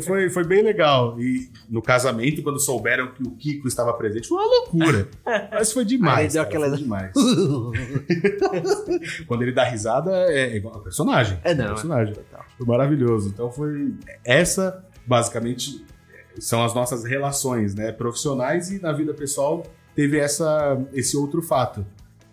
[0.02, 1.20] Foi, foi bem legal.
[1.22, 5.08] E no casamento, quando souberam que o Kiko estava presente, foi uma loucura.
[5.52, 6.34] Mas foi Aí demais.
[6.34, 7.12] deu cara, aquela- demais.
[9.28, 11.40] Quando ele dá risada, é igual ao personagem.
[11.44, 12.14] É, não, É personagem.
[12.16, 12.44] Total.
[12.58, 13.30] Foi maravilhoso.
[13.30, 13.94] Então foi.
[14.26, 15.86] Essa, basicamente,
[16.40, 17.92] são as nossas relações, né?
[17.92, 19.64] Profissionais e na vida pessoal
[19.98, 21.84] teve essa, esse outro fato.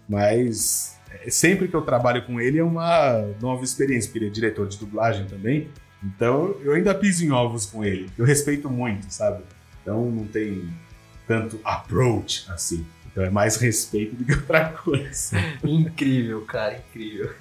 [0.07, 4.31] Mas é, sempre que eu trabalho com ele é uma nova experiência, porque ele é
[4.31, 5.71] diretor de dublagem também.
[6.03, 8.11] Então eu ainda piso em ovos com ele.
[8.19, 9.43] Eu respeito muito, sabe?
[9.81, 10.69] Então não tem
[11.27, 12.85] tanto approach assim.
[13.11, 15.35] Então é mais respeito do que outra coisa.
[15.65, 17.31] Incrível, cara, incrível.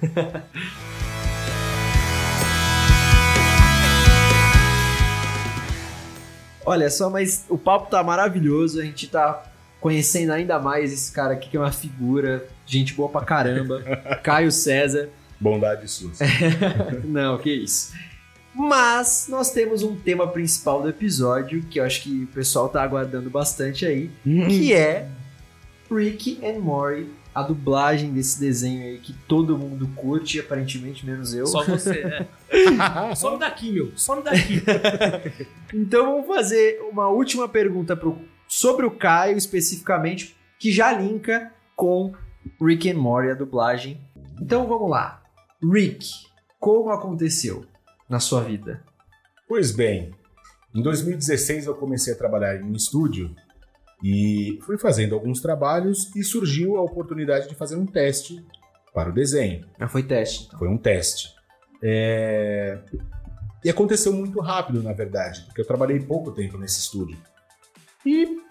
[6.64, 9.50] Olha só, mas o papo tá maravilhoso, a gente tá
[9.84, 13.82] conhecendo ainda mais esse cara aqui que é uma figura, gente boa pra caramba,
[14.24, 15.10] Caio César.
[15.38, 16.10] Bondade sua.
[17.04, 17.92] Não, que isso.
[18.54, 22.82] Mas nós temos um tema principal do episódio que eu acho que o pessoal tá
[22.82, 25.06] aguardando bastante aí, que é
[25.90, 31.46] Rick and Morty, a dublagem desse desenho aí que todo mundo curte, aparentemente menos eu.
[31.46, 33.12] Só você, é.
[33.14, 33.92] Some daqui, meu.
[33.96, 34.62] Some daqui.
[35.74, 38.18] Então vamos fazer uma última pergunta pro,
[38.54, 42.14] sobre o Caio especificamente, que já linka com
[42.62, 44.00] Rick and Morty, a dublagem.
[44.40, 45.20] Então vamos lá.
[45.60, 46.08] Rick,
[46.60, 47.66] como aconteceu
[48.08, 48.80] na sua vida?
[49.48, 50.14] Pois bem,
[50.72, 53.34] em 2016 eu comecei a trabalhar em um estúdio
[54.04, 58.40] e fui fazendo alguns trabalhos e surgiu a oportunidade de fazer um teste
[58.94, 59.66] para o desenho.
[59.80, 60.60] Já foi teste, então.
[60.60, 61.34] Foi um teste.
[61.82, 62.78] É,
[63.64, 67.18] E aconteceu muito rápido, na verdade, porque eu trabalhei pouco tempo nesse estúdio.
[68.06, 68.43] E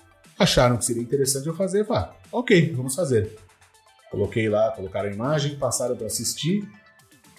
[0.43, 3.36] acharam que seria interessante eu fazer, vá, ok, vamos fazer.
[4.12, 6.69] Coloquei lá, colocaram a imagem, passaram para assistir.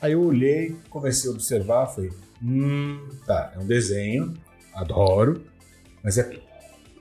[0.01, 2.11] Aí eu olhei, comecei a observar, falei,
[2.43, 4.35] hum, tá, é um desenho,
[4.75, 5.45] adoro,
[6.03, 6.39] mas é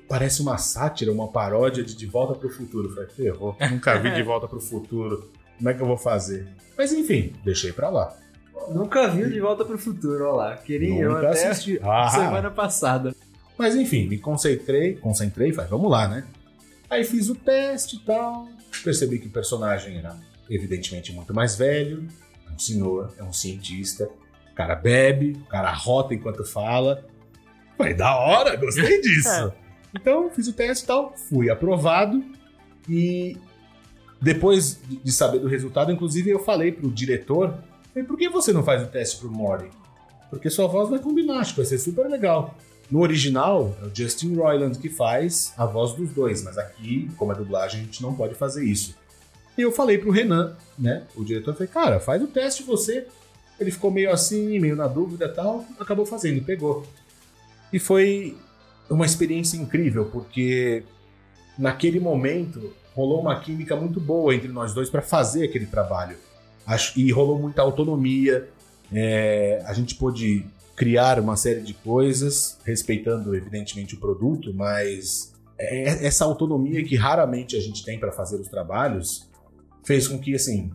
[0.08, 2.94] parece uma sátira, uma paródia de De Volta para o Futuro.
[2.94, 6.48] Falei, ferrou, nunca vi De Volta para o Futuro, como é que eu vou fazer?
[6.78, 8.16] Mas enfim, deixei pra lá.
[8.70, 10.58] Nunca viu De Volta pro Futuro, olha lá.
[10.58, 11.80] Queria eu até assisti.
[11.82, 13.14] Ah, semana passada.
[13.58, 16.26] Mas enfim, me concentrei, concentrei, falei, vamos lá, né?
[16.90, 18.48] Aí fiz o teste e tal,
[18.84, 20.16] percebi que o personagem era
[20.50, 22.08] evidentemente muito mais velho,
[22.48, 24.10] é um senhor, é um cientista,
[24.52, 27.06] o cara bebe, o cara rota enquanto fala.
[27.78, 29.52] Falei, da hora, gostei disso.
[29.96, 32.24] então, fiz o teste e tal, fui aprovado
[32.88, 33.38] e
[34.22, 37.56] depois de- de saber do resultado, inclusive eu falei pro diretor,
[37.94, 39.70] falei, por que você não faz o teste pro Mori?
[40.30, 42.56] Porque sua voz vai combinar, acho que vai ser super legal.
[42.94, 47.32] No original, é o Justin Roiland que faz a voz dos dois, mas aqui, como
[47.32, 48.96] é dublagem, a gente não pode fazer isso.
[49.58, 53.08] E eu falei pro Renan, né, o diretor, falei, cara, faz o teste você.
[53.60, 56.86] Ele ficou meio assim, meio na dúvida tal, acabou fazendo, pegou.
[57.74, 58.38] E foi
[58.88, 60.84] uma experiência incrível, porque
[61.58, 66.16] naquele momento rolou uma química muito boa entre nós dois para fazer aquele trabalho.
[66.96, 68.48] E rolou muita autonomia,
[68.94, 76.06] é, a gente pôde criar uma série de coisas, respeitando evidentemente o produto, mas é-
[76.06, 79.30] essa autonomia que raramente a gente tem para fazer os trabalhos
[79.84, 80.72] fez com que assim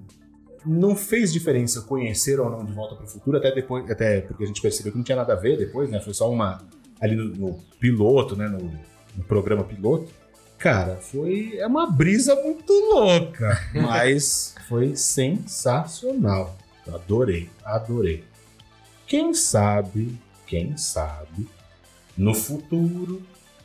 [0.66, 4.44] não fez diferença conhecer ou não de volta para o futuro até depois até porque
[4.44, 6.00] a gente percebeu que não tinha nada a ver depois né?
[6.00, 6.58] Foi só uma
[7.00, 8.48] ali no, no piloto né?
[8.48, 8.58] No,
[9.16, 10.12] no programa piloto.
[10.58, 16.56] Cara foi é uma brisa muito louca mas foi sensacional.
[16.86, 18.24] Adorei adorei
[19.08, 20.14] quem sabe,
[20.46, 21.48] quem sabe,
[22.16, 23.22] no futuro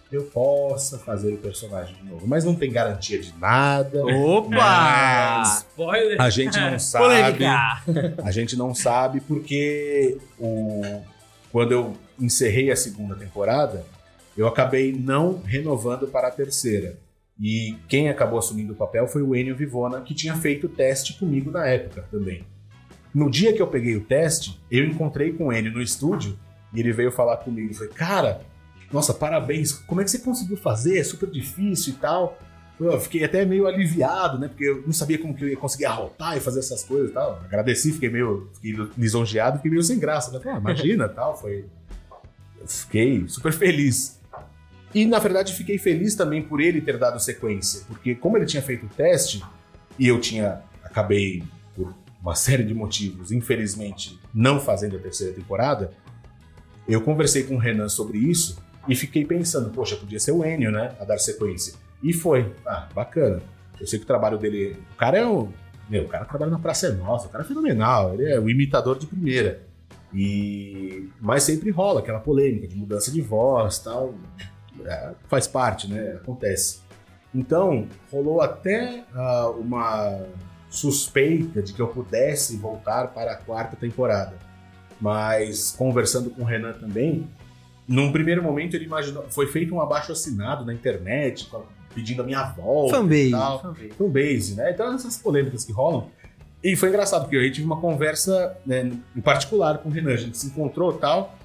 [0.10, 2.26] eu possa fazer o personagem de novo.
[2.28, 4.06] Mas não tem garantia de nada.
[4.06, 5.44] Opa!
[5.44, 6.22] Spoiler.
[6.22, 7.04] A gente não sabe.
[7.04, 8.24] Polêmica!
[8.24, 11.02] A gente não sabe porque o...
[11.52, 13.84] quando eu encerrei a segunda temporada,
[14.38, 16.98] eu acabei não renovando para a terceira.
[17.40, 21.18] E quem acabou assumindo o papel foi o Enio Vivona, que tinha feito o teste
[21.18, 22.46] comigo na época também.
[23.14, 26.38] No dia que eu peguei o teste, eu encontrei com Enio no estúdio
[26.74, 27.72] e ele veio falar comigo.
[27.72, 28.42] Eu falei, cara,
[28.92, 30.98] nossa, parabéns, como é que você conseguiu fazer?
[30.98, 32.38] É super difícil e tal.
[32.80, 34.48] Eu fiquei até meio aliviado, né?
[34.48, 37.14] Porque eu não sabia como que eu ia conseguir arrotar e fazer essas coisas e
[37.14, 37.40] tal.
[37.46, 40.40] Agradeci, fiquei meio fiquei lisonjeado, fiquei meio sem graça, né?
[40.40, 41.66] Falei, ah, imagina tal, foi.
[42.60, 44.20] Eu fiquei super feliz.
[44.94, 48.62] E na verdade fiquei feliz também por ele ter dado sequência, porque como ele tinha
[48.62, 49.44] feito o teste
[49.98, 51.44] e eu tinha acabei
[52.24, 55.92] uma série de motivos, infelizmente, não fazendo a terceira temporada,
[56.88, 60.72] eu conversei com o Renan sobre isso e fiquei pensando, poxa, podia ser o Enio,
[60.72, 61.74] né, a dar sequência.
[62.02, 62.54] E foi.
[62.66, 63.42] Ah, bacana.
[63.80, 64.78] Eu sei que o trabalho dele.
[64.94, 65.50] O cara é o.
[65.90, 68.50] Meu, o cara trabalha na Praça é Nossa, o cara é fenomenal, ele é o
[68.50, 69.62] imitador de primeira.
[70.14, 74.14] E mas sempre rola aquela polêmica de mudança de voz, tal.
[74.86, 76.14] É, faz parte, né?
[76.22, 76.82] Acontece.
[77.34, 80.26] Então rolou até uh, uma
[80.74, 84.34] suspeita de que eu pudesse voltar para a quarta temporada.
[85.00, 87.30] Mas conversando com o Renan também,
[87.88, 91.48] num primeiro momento ele imaginou, foi feito um abaixo assinado na internet
[91.94, 93.90] pedindo a minha volta, fanbase, tal, fanbase.
[93.92, 94.72] fanbase, né?
[94.72, 96.10] Então essas polêmicas que rolam.
[96.64, 100.14] E foi engraçado, porque eu tive uma conversa né, em particular com o Renan.
[100.14, 101.38] A gente se encontrou tal.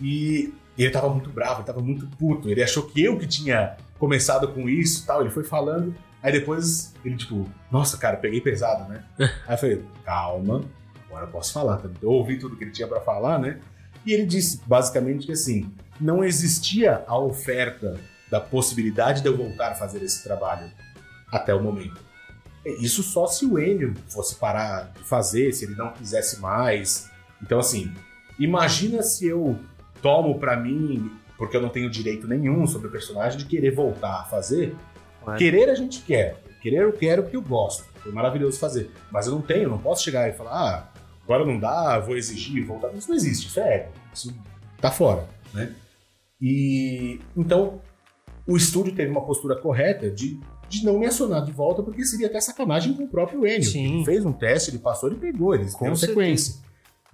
[0.00, 2.48] E ele tava muito bravo, ele tava muito puto.
[2.48, 5.22] Ele achou que eu que tinha começado com isso tal.
[5.22, 5.94] Ele foi falando.
[6.22, 9.04] Aí depois ele, tipo, nossa, cara, peguei pesado, né?
[9.46, 10.64] Aí eu falei, calma,
[11.06, 11.98] agora eu posso falar também.
[12.02, 13.60] Eu ouvi tudo que ele tinha para falar, né?
[14.04, 17.98] E ele disse basicamente que assim, não existia a oferta
[18.30, 20.70] da possibilidade de eu voltar a fazer esse trabalho
[21.30, 22.00] até o momento.
[22.80, 27.10] Isso só se o Enio fosse parar de fazer, se ele não quisesse mais.
[27.42, 27.92] Então, assim,
[28.38, 29.58] imagina se eu
[30.02, 34.20] tomo para mim, porque eu não tenho direito nenhum sobre o personagem, de querer voltar
[34.20, 34.76] a fazer.
[35.36, 36.42] Querer a gente quer.
[36.62, 37.84] Querer eu quero porque eu gosto.
[38.02, 38.90] Foi maravilhoso fazer.
[39.10, 40.92] Mas eu não tenho, não posso chegar e falar, ah,
[41.24, 42.92] agora não dá, vou exigir, voltar.
[42.94, 43.92] Isso não existe, isso é ego.
[44.12, 44.34] Isso
[44.80, 45.72] tá fora, né?
[46.40, 47.80] E então
[48.46, 52.26] o estúdio teve uma postura correta de de não me acionar de volta, porque seria
[52.26, 53.70] até sacanagem com o próprio Enio.
[53.74, 56.56] Ele fez um teste, ele passou, ele pegou, eles com sequência.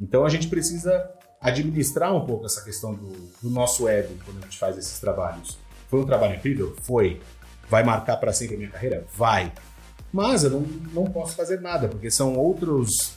[0.01, 1.09] Então a gente precisa
[1.41, 5.59] administrar um pouco essa questão do, do, nosso ego quando a gente faz esses trabalhos.
[5.89, 6.75] Foi um trabalho incrível?
[6.83, 7.21] Foi.
[7.69, 9.05] Vai marcar para sempre a minha carreira?
[9.17, 9.53] Vai.
[10.13, 10.61] Mas eu não,
[10.93, 13.15] não posso fazer nada, porque são outros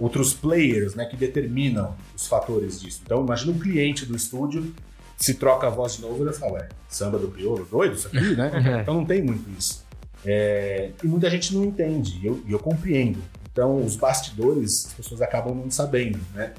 [0.00, 3.00] outros players né, que determinam os fatores disso.
[3.04, 4.74] Então, imagina um cliente do estúdio
[5.16, 8.34] se troca a voz de novo, ele fala, ué, samba do crioulo, doido isso aqui,
[8.34, 8.50] né?
[8.78, 8.80] É.
[8.82, 9.84] então não tem muito isso.
[10.24, 13.20] É, e muita gente não entende, e eu, eu compreendo.
[13.52, 16.54] Então, os bastidores, as pessoas acabam não sabendo, né?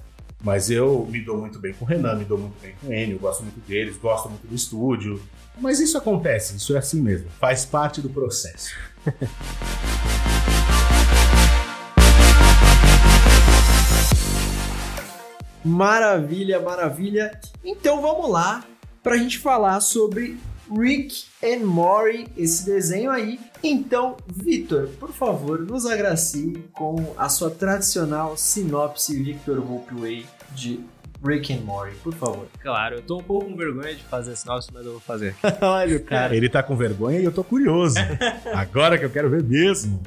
[0.45, 2.93] Mas eu me dou muito bem com o Renan, me dou muito bem com o
[2.93, 5.19] Enio, gosto muito deles, gosto muito do estúdio.
[5.59, 8.75] Mas isso acontece, isso é assim mesmo, faz parte do processo.
[15.65, 17.41] Maravilha, maravilha.
[17.63, 18.63] Então vamos lá
[19.01, 20.37] para a gente falar sobre
[20.71, 23.39] Rick and Morty, esse desenho aí.
[23.63, 30.79] Então, Vitor, por favor, nos agracie com a sua tradicional sinopse Victor Hopeway de
[31.23, 32.47] Rick and Morty, por favor.
[32.61, 35.35] Claro, eu tô um pouco com vergonha de fazer a sinopse, mas eu vou fazer.
[35.61, 36.35] Olha o cara.
[36.35, 37.95] Ele tá com vergonha e eu tô curioso.
[38.53, 40.01] Agora que eu quero ver mesmo.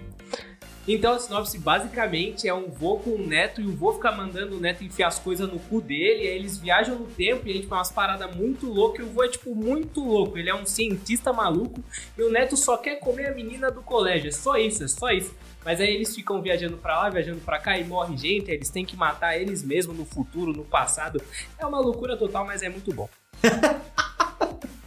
[0.86, 4.56] Então a sinopse basicamente é um vô com um neto e o vô fica mandando
[4.56, 7.52] o neto enfiar as coisas no cu dele, e aí eles viajam no tempo e
[7.52, 10.48] aí tipo, é umas paradas muito loucas, e o vô é tipo muito louco, ele
[10.48, 11.84] é um cientista maluco
[12.16, 15.10] e o neto só quer comer a menina do colégio, é só isso, é só
[15.10, 15.34] isso.
[15.68, 18.86] Mas aí eles ficam viajando para lá, viajando para cá e morre gente, eles têm
[18.86, 21.20] que matar eles mesmos no futuro, no passado.
[21.58, 23.06] É uma loucura total, mas é muito bom.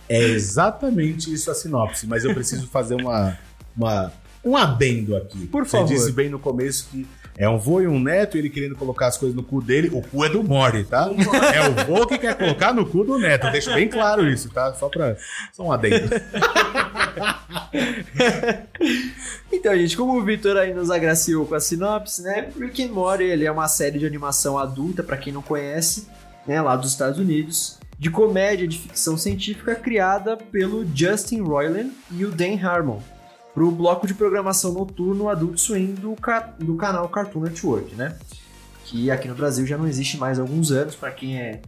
[0.10, 3.38] é exatamente isso a sinopse, mas eu preciso fazer uma,
[3.78, 4.12] uma
[4.44, 5.46] um adendo aqui.
[5.46, 5.88] Por favor.
[5.88, 7.06] Você disse bem no começo que
[7.38, 9.90] é um vô e um neto, ele querendo colocar as coisas no cu dele.
[9.92, 11.10] O cu é do Mori, tá?
[11.54, 13.50] É o vô que quer colocar no cu do neto.
[13.52, 14.74] Deixa bem claro isso, tá?
[14.74, 15.16] Só pra.
[15.54, 16.10] Só um adendo.
[19.52, 22.50] então, gente, como o Victor aí nos agraciou com a sinopse, né?
[22.60, 26.08] Rick and Morty, ele é uma série de animação adulta, para quem não conhece,
[26.46, 26.62] né?
[26.62, 27.80] Lá dos Estados Unidos.
[27.98, 33.00] De comédia de ficção científica criada pelo Justin Roiland e o Dan Harmon
[33.54, 38.18] para o bloco de programação noturno Adult Swim do, ca do canal Cartoon Network, né?
[38.86, 41.62] Que aqui no Brasil já não existe mais há alguns anos, para quem é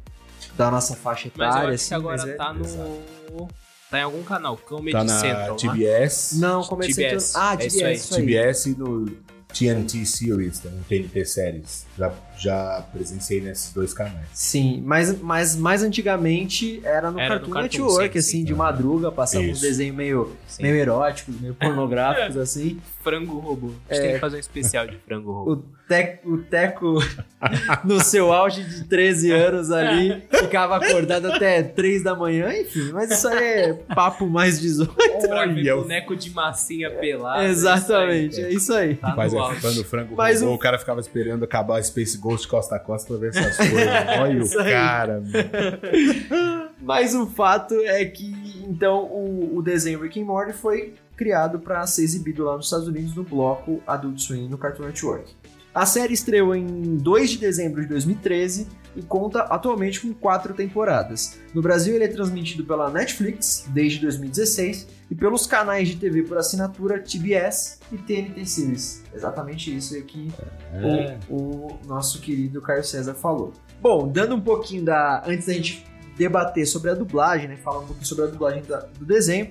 [0.58, 1.54] da nossa faixa etária.
[1.54, 2.36] Mas eu acho assim, que agora é...
[2.36, 3.48] tá no...
[3.90, 6.34] Tá em algum canal, Comedy tá na Central, TBS.
[6.34, 6.48] Né?
[6.48, 7.24] Não, Comedy TBS.
[7.26, 7.44] Central.
[7.44, 8.22] Ah, TBS, é isso aí.
[8.22, 9.06] TBS no
[9.54, 11.86] TNT Series, também, TNT Series.
[11.96, 12.12] Já,
[12.44, 14.28] já presenciei nesses dois canais.
[14.34, 18.54] Sim, mas, mas mais antigamente era no era Cartoon, Cartoon Network, sim, assim, sim, de
[18.54, 22.80] madruga, passava uns desenhos meio, meio eróticos, meio pornográficos, assim.
[23.02, 23.72] Frango robô.
[23.90, 24.06] A gente é...
[24.06, 25.52] tem que fazer um especial de frango robô.
[25.54, 25.56] O,
[25.88, 27.00] te, o Teco,
[27.84, 33.12] no seu auge de 13 anos ali, ficava acordado até 3 da manhã, enfim, mas
[33.12, 34.94] isso aí é papo mais 18.
[35.30, 37.44] Olha, o boneco de massinha pelada.
[37.44, 38.96] Exatamente, é isso aí.
[38.96, 40.56] Tá Mas é fã do frango Mas robô, o...
[40.56, 43.88] o cara ficava esperando acabar o Space Ghost costa a costa pra ver essas coisas.
[44.20, 46.70] Olha o cara, mano.
[46.82, 51.86] Mas o fato é que, então, o, o desenho Rick and Morty foi criado para
[51.88, 55.34] ser exibido lá nos Estados Unidos no bloco Adult Swim no Cartoon Network.
[55.74, 61.40] A série estreou em 2 de dezembro de 2013 e conta atualmente com quatro temporadas.
[61.54, 66.38] No Brasil, ele é transmitido pela Netflix desde 2016 e pelos canais de TV por
[66.40, 69.04] assinatura TBS e TNT Series.
[69.14, 70.32] Exatamente isso que
[70.74, 71.18] É.
[71.30, 73.54] o, o nosso querido Caio César falou.
[73.80, 75.22] Bom, dando um pouquinho da.
[75.28, 75.86] Antes da gente
[76.18, 77.58] debater sobre a dublagem, né?
[77.58, 79.50] Falar um pouquinho sobre a dublagem da- do desenho.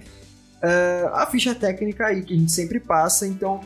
[0.61, 3.61] é, a ficha técnica aí que a gente sempre passa, então.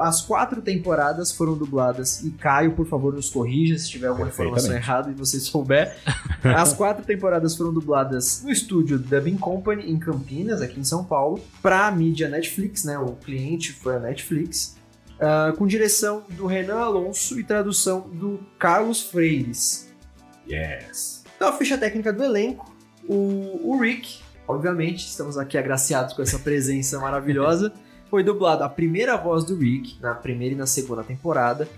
[0.00, 4.74] As quatro temporadas foram dubladas, e Caio, por favor, nos corrija se tiver alguma informação
[4.74, 5.96] errada e você souber.
[6.42, 11.40] As quatro temporadas foram dubladas no estúdio Dubbing Company, em Campinas, aqui em São Paulo,
[11.62, 12.98] para a mídia Netflix, né?
[12.98, 14.76] O cliente foi a Netflix.
[15.18, 19.90] Ah, com direção do Renan Alonso e tradução do Carlos Freires.
[20.48, 21.24] Yes.
[21.34, 22.74] Então, a ficha técnica do elenco,
[23.08, 27.72] o, o Rick, obviamente, estamos aqui agraciados com essa presença maravilhosa,
[28.10, 31.68] foi dublado a primeira voz do Rick, na primeira e na segunda temporada,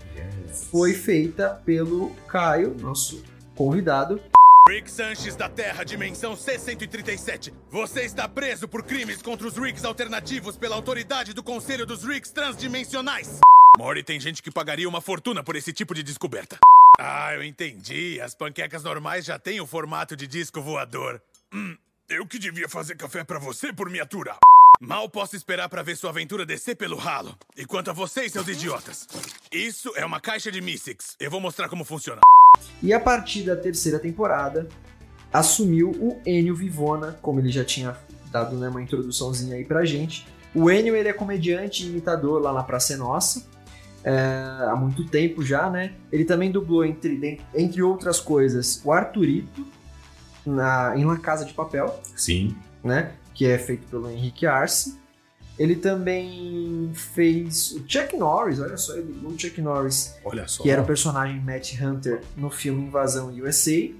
[0.71, 3.23] foi feita pelo Caio, nosso
[3.55, 4.21] convidado.
[4.67, 7.51] Rick Sanches da Terra, dimensão C-137.
[7.71, 12.29] Você está preso por crimes contra os Ricks alternativos pela autoridade do Conselho dos Ricks
[12.29, 13.39] Transdimensionais.
[13.77, 16.59] Mori, tem gente que pagaria uma fortuna por esse tipo de descoberta.
[16.99, 18.19] Ah, eu entendi.
[18.21, 21.19] As panquecas normais já têm o formato de disco voador.
[21.51, 21.75] Hum,
[22.09, 24.37] eu que devia fazer café pra você por me aturar.
[24.81, 27.35] Mal posso esperar pra ver sua aventura descer pelo ralo.
[27.57, 29.05] E quanto a vocês, seus idiotas,
[29.51, 31.17] isso é uma caixa de Mystics.
[31.19, 32.21] Eu vou mostrar como funciona.
[32.81, 34.69] E a partir da terceira temporada,
[35.33, 37.93] assumiu o Enio Vivona, como ele já tinha
[38.31, 40.25] dado né, uma introduçãozinha aí pra gente.
[40.55, 43.45] O Enio ele é comediante e imitador lá na Praça é Nossa,
[44.01, 44.13] é,
[44.61, 45.91] há muito tempo já, né?
[46.09, 49.67] Ele também dublou, entre, entre outras coisas, o Arthurito
[50.45, 52.55] na, em La Casa de Papel, Sim.
[52.81, 53.11] né?
[53.39, 54.99] Que é feito pelo Henrique Arce.
[55.57, 60.61] Ele também fez o Chuck Norris, olha só, ele dublou o Chuck Norris Olha só.
[60.61, 63.91] que era o personagem Matt Hunter no filme Invasão USA.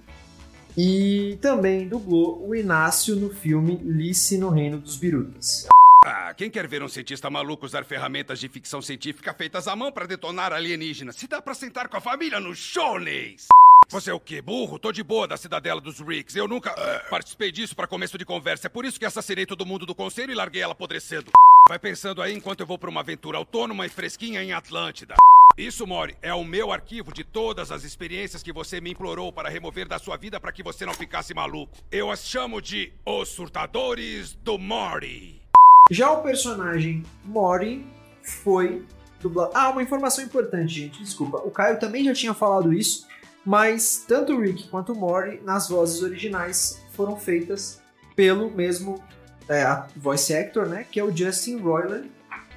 [0.77, 5.67] E também dublou o Inácio no filme Lice no Reino dos Birutas.
[6.03, 9.89] Ah, quem quer ver um cientista maluco usar ferramentas de ficção científica feitas à mão
[9.89, 11.15] pra detonar alienígenas?
[11.15, 13.47] Se dá pra sentar com a família no Shoney's!
[13.91, 14.39] Você é o quê?
[14.39, 14.77] Burro?
[14.77, 16.35] Tô de boa da cidadela dos Ricks.
[16.35, 18.67] Eu nunca ah, participei disso pra começo de conversa.
[18.67, 21.31] É por isso que assassinei todo mundo do conselho e larguei ela apodrecendo.
[21.67, 25.15] Vai pensando aí enquanto eu vou pra uma aventura autônoma e fresquinha em Atlântida.
[25.57, 29.49] Isso, Mori, é o meu arquivo de todas as experiências que você me implorou para
[29.49, 31.75] remover da sua vida para que você não ficasse maluco.
[31.91, 35.41] Eu as chamo de Os Surtadores do Mori.
[35.89, 37.83] Já o personagem Mori
[38.21, 38.85] foi
[39.19, 39.51] dublado.
[39.55, 41.37] Ah, uma informação importante, gente, desculpa.
[41.37, 43.07] O Caio também já tinha falado isso,
[43.49, 47.81] mas tanto o Rick quanto o Mori, nas vozes originais, foram feitas
[48.15, 49.03] pelo mesmo
[49.47, 50.85] é, a- voice actor, né?
[50.91, 52.11] Que é o Justin Roiland,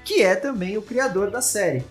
[0.05, 1.83] que é também o criador da série.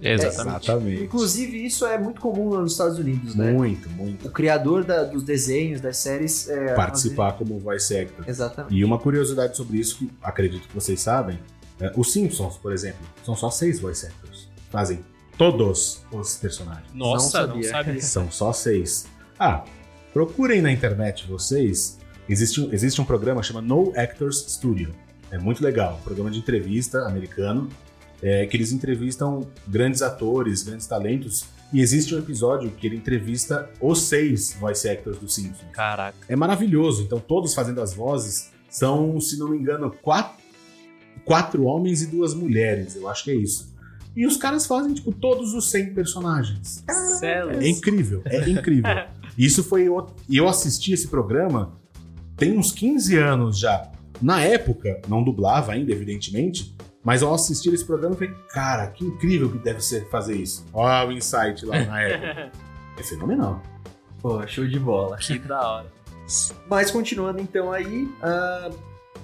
[0.00, 0.62] Exatamente.
[0.66, 1.02] Exatamente.
[1.02, 3.50] Inclusive, isso é muito comum nos Estados Unidos, né?
[3.50, 4.28] Muito, muito.
[4.28, 6.48] O criador da- dos desenhos, das séries.
[6.48, 8.24] É, Participar como voice actor.
[8.28, 8.72] Exatamente.
[8.76, 11.40] E uma curiosidade sobre isso, que acredito que vocês sabem,
[11.80, 14.48] é, os Simpsons, por exemplo, são só seis voice actors.
[14.70, 15.04] Fazem
[15.38, 16.92] todos os personagens.
[16.92, 17.70] Nossa, Não não sabia.
[17.70, 18.00] sabia.
[18.02, 19.06] São só seis.
[19.38, 19.64] Ah,
[20.12, 21.96] procurem na internet vocês.
[22.28, 24.94] Existe, um- existe um programa chama No Actors Studio.
[25.30, 25.96] É muito legal.
[26.00, 27.68] Um programa de entrevista americano.
[28.20, 31.44] é, que eles entrevistam grandes atores, grandes talentos.
[31.72, 35.70] E existe um episódio que ele entrevista os seis voice actors do Simpsons.
[35.72, 36.16] Caraca.
[36.28, 37.04] É maravilhoso.
[37.04, 40.34] Então, todos fazendo as vozes são, se não me engano, quatro,
[41.24, 42.96] quatro homens e duas mulheres.
[42.96, 43.72] Eu acho que é isso.
[44.18, 46.84] E os caras fazem, tipo, todos os 100 personagens.
[47.20, 47.50] Céu.
[47.50, 48.90] É incrível, é incrível.
[49.38, 49.88] Isso foi.
[49.88, 51.78] o- E eu assisti esse programa
[52.36, 53.90] tem uns 15 anos já.
[54.20, 59.04] Na época, não dublava ainda, evidentemente, mas ao assistir esse programa, eu falei, cara, que
[59.04, 60.64] incrível que deve ser fazer isso.
[60.72, 62.52] Ó, o insight lá na época.
[62.98, 63.62] É fenomenal.
[64.20, 65.16] Pô, show de bola.
[65.18, 65.86] Que da hora.
[66.68, 68.70] Mas continuando então aí, ah,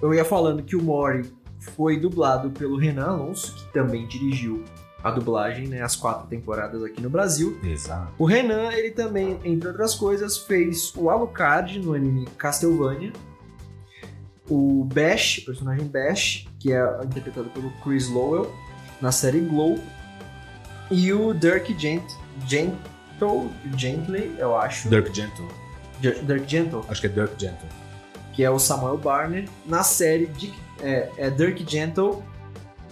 [0.01, 1.29] eu ia falando que o Mori
[1.75, 4.63] foi dublado pelo Renan Alonso, que também dirigiu
[5.05, 7.59] a dublagem, né, as quatro temporadas aqui no Brasil.
[7.63, 8.11] Exato.
[8.19, 13.13] O Renan, ele também, entre outras coisas, fez o Alucard no anime Castlevania.
[14.49, 18.53] O Bash, o personagem Bash, que é interpretado pelo Chris Lowell,
[19.01, 19.79] na série Glow.
[20.91, 22.05] E o Dirk Gent,
[22.47, 24.89] Gentle, Gently, eu acho.
[24.89, 25.49] Dirk Gentle.
[26.01, 27.69] Dir- Dirk Gentle, Acho que é Dirk Gentle.
[28.35, 32.23] que é o Samuel Barner, na série Dick, é, é Dirk Gentle.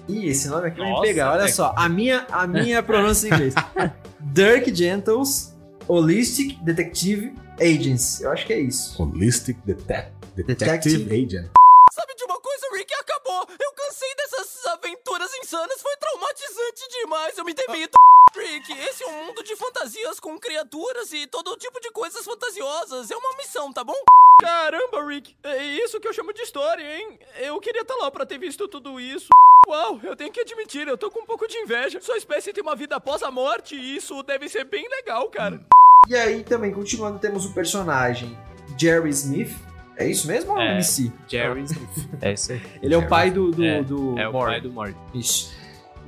[0.08, 1.32] Ih, esse nome aqui vai me Nossa, pegar.
[1.32, 1.48] Olha é.
[1.48, 3.54] só, a minha, a minha pronúncia em inglês.
[4.20, 5.54] Dirk Gentles
[5.88, 8.24] Holistic Detective Agency.
[8.24, 9.00] Eu acho que é isso.
[9.02, 11.14] Holistic Detec- Detective, Detective.
[11.14, 11.50] Agent.
[11.92, 12.92] Sabe de uma coisa, Rick?
[12.94, 13.46] Acabou!
[13.48, 17.98] Eu cansei dessas aventuras insanas, foi traumatizante demais, eu me demito!
[18.36, 23.10] Rick, esse é um mundo de fantasias com criaturas e todo tipo de coisas fantasiosas.
[23.10, 23.94] É uma missão, tá bom?
[24.40, 27.18] Caramba, Rick, é isso que eu chamo de história, hein?
[27.38, 29.28] Eu queria estar lá pra ter visto tudo isso.
[29.68, 32.00] Uau, eu tenho que admitir, eu tô com um pouco de inveja.
[32.00, 35.60] Sua espécie tem uma vida após a morte e isso deve ser bem legal, cara.
[36.08, 38.36] E aí também, continuando, temos o personagem
[38.76, 39.52] Jerry Smith.
[39.96, 40.72] É isso mesmo ou é É.
[40.74, 41.12] MC?
[41.28, 42.08] Jerry Smith.
[42.20, 42.62] É isso aí.
[42.82, 44.50] Ele é o pai do, do, É, do É o Morty.
[44.50, 44.96] pai do Morty.
[45.14, 45.52] Isso.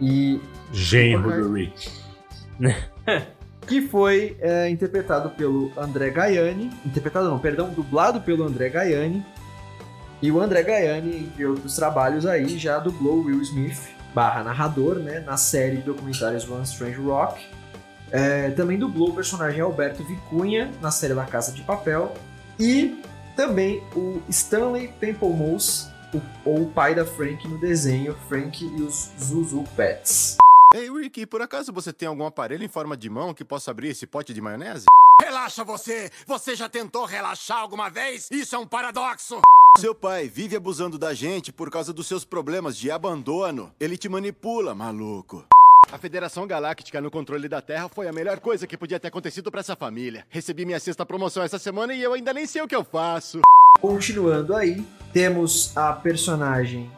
[0.01, 0.41] E
[0.73, 1.89] Genro do Rick.
[3.67, 6.71] que foi é, interpretado pelo André Gaiani.
[6.85, 9.25] Interpretado não, perdão, dublado pelo André Gaiani.
[10.23, 13.81] E o André Gaiani, entre outros trabalhos aí, já dublou Will Smith,
[14.15, 17.45] barra narrador, né, na série de documentários One Strange Rock.
[18.11, 22.15] É, também dublou o personagem Alberto Vicunha na série La Casa de Papel.
[22.59, 23.03] E
[23.35, 29.11] também o Stanley Pamplemousse, o, ou o pai da Frank no desenho Frank e os
[29.19, 30.37] Zuzu Pets.
[30.73, 33.89] Ei, Rick, por acaso você tem algum aparelho em forma de mão que possa abrir
[33.91, 34.87] esse pote de maionese?
[35.21, 36.11] Relaxa você!
[36.27, 38.29] Você já tentou relaxar alguma vez?
[38.31, 39.41] Isso é um paradoxo!
[39.79, 43.73] Seu pai vive abusando da gente por causa dos seus problemas de abandono.
[43.79, 45.45] Ele te manipula, maluco.
[45.93, 49.51] A Federação Galáctica no controle da Terra foi a melhor coisa que podia ter acontecido
[49.51, 50.27] pra essa família.
[50.29, 53.41] Recebi minha sexta promoção essa semana e eu ainda nem sei o que eu faço.
[53.81, 56.91] Continuando aí, temos a personagem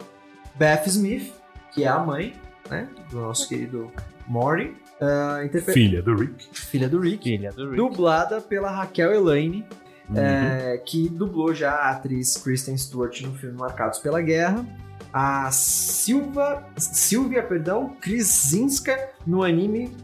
[0.55, 1.33] Beth Smith,
[1.75, 2.35] que é a mãe,
[2.71, 3.91] né, do nosso querido
[4.27, 6.49] Morty, ah, interpre- Filha do Rick.
[6.53, 7.77] filha do Rick, Filha do Rick.
[7.77, 9.65] dublada pela Raquel Elaine,
[10.09, 10.17] Uhum.
[10.19, 14.65] é, que dublou já a atriz Kristen Stewart no filme Marcados pela Guerra,
[15.13, 18.97] a Silva, Silvia, perdão, Krasinska
[19.27, 19.97] no anime.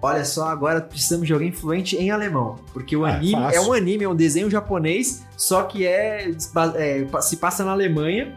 [0.00, 3.58] Olha só, agora precisamos de alguém fluente em alemão, porque o Ah, anime fácil.
[3.58, 6.30] é um anime, é um desenho japonês, só que é,
[6.76, 8.36] é, se passa na Alemanha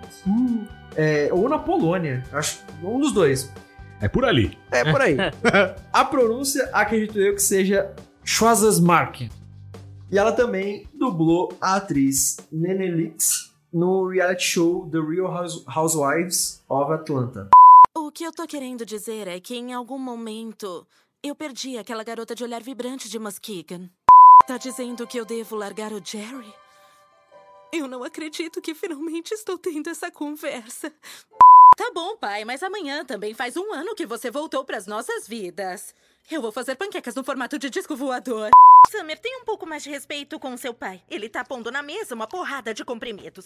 [0.97, 3.51] é, ou na Polônia, acho um dos dois.
[4.01, 4.57] É por ali.
[4.71, 5.15] É por aí.
[5.93, 7.93] a pronúncia, acredito eu que seja
[8.25, 9.29] Schwarzmark.
[10.11, 16.91] E ela também dublou a atriz Nenelix no reality show The Real House- Housewives of
[16.91, 17.49] Atlanta.
[17.95, 20.85] O que eu tô querendo dizer é que em algum momento
[21.23, 23.89] eu perdi aquela garota de olhar vibrante de Muskegon.
[24.47, 26.53] Tá dizendo que eu devo largar o Jerry?
[27.77, 30.91] Eu não acredito que finalmente estou tendo essa conversa.
[31.77, 35.93] Tá bom, pai, mas amanhã também faz um ano que você voltou pras nossas vidas.
[36.29, 38.49] Eu vou fazer panquecas no formato de disco voador.
[38.89, 41.01] Summer, tenha um pouco mais de respeito com seu pai.
[41.09, 43.45] Ele tá pondo na mesa uma porrada de comprimidos.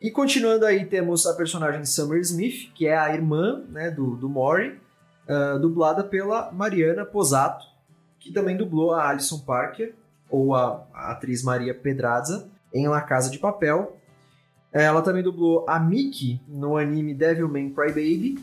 [0.00, 4.28] E continuando aí, temos a personagem Summer Smith, que é a irmã né, do, do
[4.28, 4.80] Maury,
[5.28, 7.66] ah, dublada pela Mariana Posato,
[8.20, 9.94] que também dublou a Alison Parker,
[10.28, 13.96] ou a, a atriz Maria Pedraza, em La Casa de Papel.
[14.72, 18.38] Ela também dublou a Mickey no anime Devilman Crybaby,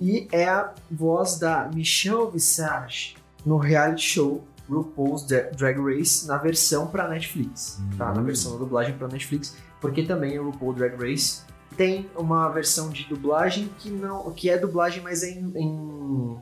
[0.00, 3.16] e é a voz da Michelle Visage
[3.46, 8.12] no reality show RuPaul's Dra- Drag Race na versão para Netflix, tá?
[8.14, 11.42] Na versão da dublagem para Netflix, porque também o RuPaul Drag Race
[11.76, 16.38] tem uma versão de dublagem que não, que é dublagem, mas é em, em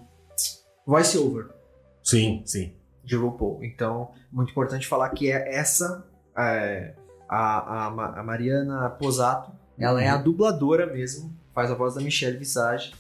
[0.86, 1.46] voice over
[2.02, 2.74] Sim, sim.
[3.04, 3.62] de RuPaul.
[3.64, 6.06] Então, muito importante falar que é essa
[6.36, 6.94] é,
[7.28, 7.86] a, a,
[8.20, 12.94] a Mariana Posato, ela é a dubladora mesmo, faz a voz da Michelle Visage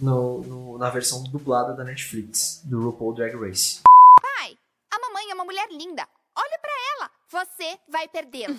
[0.00, 3.80] no, no- na versão dublada da Netflix do RuPaul Drag Race.
[4.20, 4.56] Pai,
[4.92, 6.06] a mamãe é uma mulher linda.
[6.36, 7.10] Olha pra ela.
[7.30, 8.56] Você vai perdê-la.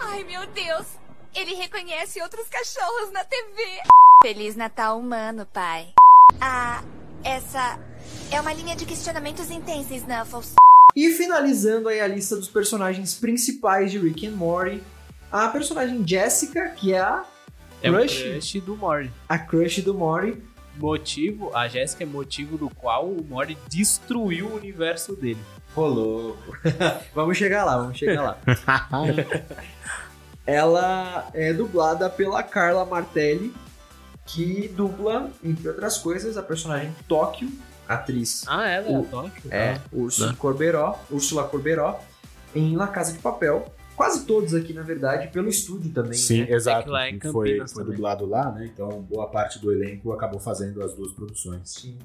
[0.00, 0.86] Ai, meu Deus.
[1.34, 3.62] Ele reconhece outros cachorros na TV.
[4.22, 5.92] Feliz Natal humano, pai.
[6.40, 6.82] Ah,
[7.22, 7.78] essa
[8.32, 10.54] é uma linha de questionamentos intensa, Snuffles.
[10.98, 14.82] E finalizando aí a lista dos personagens principais de Rick and Morty,
[15.30, 17.24] a personagem Jessica, que é a
[17.80, 18.20] É o Crush?
[18.24, 19.10] crush do Morty.
[19.28, 20.42] a crush do Morty.
[20.76, 25.38] Motivo, a Jéssica é motivo do qual o Morty destruiu o universo dele.
[25.72, 26.36] Rolou.
[27.14, 28.38] vamos chegar lá, vamos chegar lá.
[30.44, 33.54] Ela é dublada pela Carla Martelli,
[34.26, 37.48] que dubla, entre outras coisas, a personagem Tóquio,
[37.88, 39.42] atriz Ah, ela é O- a Tóquio?
[39.50, 39.80] é Ah.
[39.92, 40.36] Úrsula Né?
[40.38, 42.00] Corberó, Úrsula Corberó,
[42.54, 43.64] em La Casa de Papel.
[43.96, 46.12] Quase todos aqui, na verdade, pelo estúdio também.
[46.12, 46.52] Sim, né?
[46.52, 46.82] exato.
[46.82, 48.70] É que lá em que foi, foi dublado lá, né?
[48.72, 51.68] Então, boa parte do elenco acabou fazendo as duas produções.
[51.68, 51.98] Sim.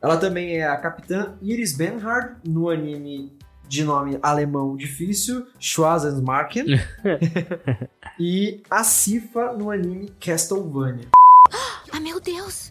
[0.00, 3.32] Ela também é a Capitã Iris Benhard no anime
[3.66, 6.66] de nome alemão difícil, Schwarzenmarken.
[8.20, 11.08] e a Cifa no anime Castlevania.
[11.92, 12.70] Ah, meu Deus.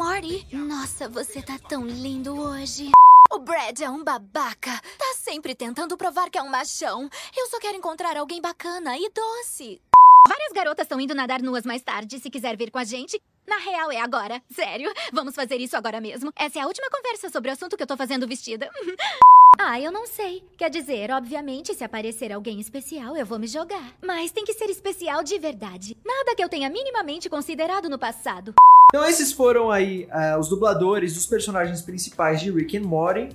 [0.00, 2.90] Morty, nossa, você tá tão lindo hoje.
[3.30, 4.80] O Brad é um babaca.
[4.96, 7.06] Tá sempre tentando provar que é um machão.
[7.36, 9.78] Eu só quero encontrar alguém bacana e doce.
[10.26, 12.18] Várias garotas estão indo nadar nuas mais tarde.
[12.18, 13.20] Se quiser vir com a gente,
[13.50, 14.40] Na real, é agora.
[14.48, 14.92] Sério.
[15.12, 16.32] Vamos fazer isso agora mesmo.
[16.36, 18.70] Essa é a última conversa sobre o assunto que eu tô fazendo vestida.
[19.58, 20.44] ah, eu não sei.
[20.56, 23.92] Quer dizer, obviamente, se aparecer alguém especial, eu vou me jogar.
[24.00, 25.96] Mas tem que ser especial de verdade.
[26.06, 28.54] Nada que eu tenha minimamente considerado no passado.
[28.88, 33.30] Então esses foram aí uh, os dubladores dos personagens principais de Rick and Morty.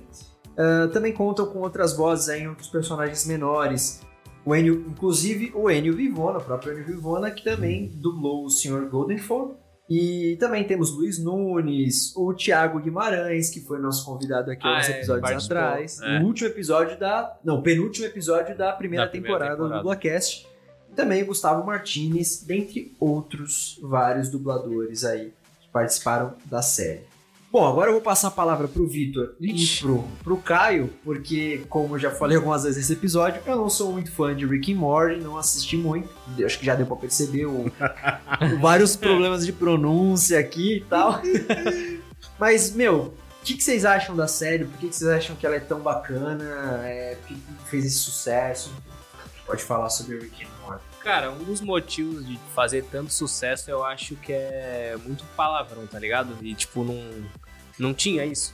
[0.52, 4.00] Uh, também contam com outras vozes aí, outros personagens menores.
[4.46, 8.88] O Enio, inclusive o Enio Vivona, o próprio Enio Vivona, que também dublou o Sr.
[8.88, 9.65] Goldenford.
[9.88, 14.88] E também temos Luiz Nunes, o Thiago Guimarães, que foi nosso convidado aqui Ah, uns
[14.88, 16.00] é, episódios atrás.
[16.02, 16.18] é.
[16.18, 17.36] O último episódio da.
[17.44, 19.74] Não, penúltimo episódio da primeira, Da primeira temporada, temporada.
[19.74, 20.46] do Dublacast.
[20.90, 27.02] E também o Gustavo Martinez, dentre outros vários dubladores aí que participaram da série.
[27.50, 31.94] Bom, agora eu vou passar a palavra pro Vitor e pro, pro Caio, porque, como
[31.94, 34.76] eu já falei algumas vezes nesse episódio, eu não sou muito fã de Rick and
[34.76, 36.08] Morty, não assisti muito.
[36.44, 37.70] Acho que já deu pra perceber o,
[38.60, 41.22] vários problemas de pronúncia aqui e tal.
[42.38, 44.64] Mas, meu, o que, que vocês acham da série?
[44.64, 46.44] Por que, que vocês acham que ela é tão bacana?
[46.84, 47.36] É, por que
[47.70, 48.72] fez esse sucesso?
[49.46, 50.55] Pode falar sobre Rick and Morty.
[51.06, 56.00] Cara, um dos motivos de fazer tanto sucesso eu acho que é muito palavrão, tá
[56.00, 56.36] ligado?
[56.42, 57.00] E tipo, não,
[57.78, 58.52] não tinha isso.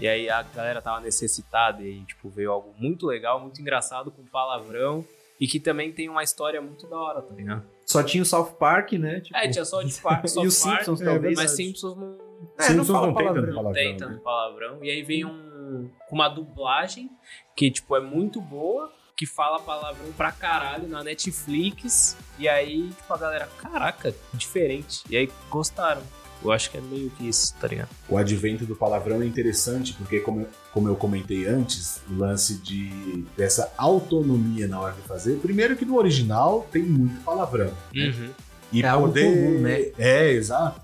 [0.00, 4.10] E aí a galera tava necessitada e aí, tipo, veio algo muito legal, muito engraçado
[4.10, 5.04] com palavrão
[5.38, 7.62] e que também tem uma história muito da hora, tá ligado?
[7.86, 9.20] Só tinha o South Park, né?
[9.20, 11.38] Tipo- É, tinha só de Park, e os Simpsons, talvez.
[11.38, 12.18] Mas Simpsons não.
[12.58, 13.62] É, não Simpsons fala não tem tanto palavrão.
[13.62, 14.84] Não tem tanto palavrão.
[14.84, 15.88] E aí vem um.
[16.08, 17.08] com uma dublagem
[17.54, 18.90] que, tipo, é muito boa,
[19.22, 22.16] que fala palavrão pra caralho na Netflix.
[22.40, 25.04] E aí, tipo, a galera, caraca, diferente.
[25.08, 26.02] E aí gostaram.
[26.44, 27.88] Eu acho que é meio que isso, tá ligado?
[28.08, 32.54] O advento do palavrão é interessante porque, como eu, como eu comentei antes, o lance
[32.54, 35.36] de dessa autonomia na hora de fazer.
[35.36, 37.72] Primeiro que no original tem muito palavrão.
[37.94, 38.06] né?
[38.08, 38.30] Uhum.
[38.72, 39.92] E É algo poder, comum, né?
[39.96, 40.80] É, exato.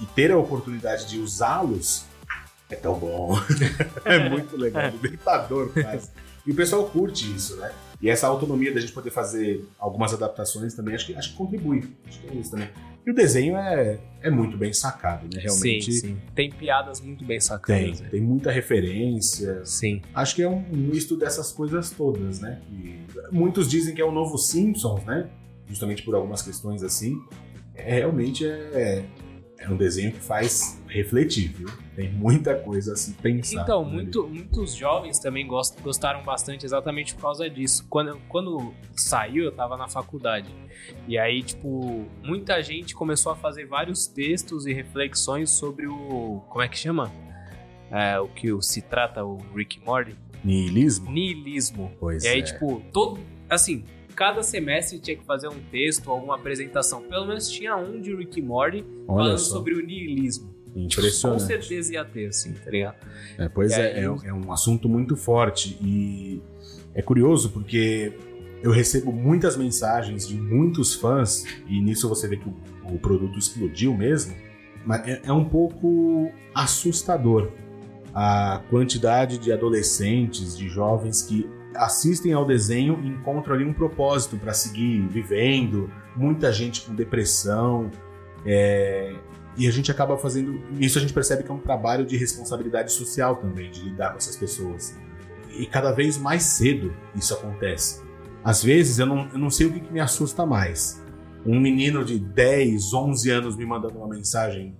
[0.00, 2.04] E ter a oportunidade de usá-los
[2.70, 3.36] é tão bom.
[4.04, 6.10] é muito legal, libertador quase.
[6.46, 7.70] E o pessoal curte isso, né?
[8.00, 11.84] E essa autonomia da gente poder fazer algumas adaptações também, acho que, acho que contribui.
[12.08, 12.68] Acho que é isso também.
[13.06, 15.40] E o desenho é, é muito bem sacado, né?
[15.40, 15.92] Realmente.
[15.92, 16.18] Sim, sim.
[16.34, 18.00] Tem piadas muito bem Tem, sacadas.
[18.00, 18.08] né?
[18.10, 19.64] tem muita referência.
[19.64, 20.02] Sim.
[20.14, 22.60] Acho que é um misto dessas coisas todas, né?
[22.70, 22.98] E
[23.30, 25.28] muitos dizem que é o novo Simpsons, né?
[25.68, 27.16] Justamente por algumas questões assim.
[27.74, 29.04] É, realmente é,
[29.58, 31.68] é um desenho que faz refletir, viu?
[31.96, 33.62] Tem muita coisa a se pensar.
[33.62, 37.86] Então, muito- muitos jovens também gost- gostaram bastante exatamente por causa disso.
[37.88, 40.48] Quando, quando saiu, eu tava na faculdade.
[41.08, 46.42] E aí, tipo, muita gente começou a fazer vários textos e reflexões sobre o.
[46.48, 47.10] Como é que chama?
[47.90, 50.16] É, o que se trata o Rick Morty?
[50.44, 51.10] Nihilismo?
[51.10, 51.92] Nihilismo.
[52.00, 52.42] Pois e aí, é.
[52.42, 53.20] tipo, todo.
[53.50, 53.84] Assim,
[54.16, 57.02] cada semestre tinha que fazer um texto, alguma apresentação.
[57.02, 59.54] Pelo menos tinha um de Rick Morty Olha falando só.
[59.56, 60.51] sobre o nihilismo.
[60.74, 61.40] Impressionante.
[61.42, 62.96] Com certeza ia ter, assim, tá ligado?
[63.38, 66.40] É, pois é, aí- é, um- é um assunto muito forte e
[66.94, 68.12] é curioso porque
[68.62, 72.54] eu recebo muitas mensagens de muitos fãs e nisso você vê que o,
[72.94, 74.34] o produto explodiu mesmo,
[74.86, 77.50] mas é, é um pouco assustador
[78.14, 84.36] a quantidade de adolescentes, de jovens que assistem ao desenho e encontram ali um propósito
[84.36, 87.90] para seguir vivendo, muita gente com depressão,
[88.44, 89.14] é,
[89.56, 90.60] e a gente acaba fazendo.
[90.78, 94.18] Isso a gente percebe que é um trabalho de responsabilidade social também, de lidar com
[94.18, 94.96] essas pessoas.
[95.50, 98.02] E cada vez mais cedo isso acontece.
[98.42, 101.02] Às vezes eu não, eu não sei o que, que me assusta mais.
[101.44, 104.76] Um menino de 10, 11 anos me mandando uma mensagem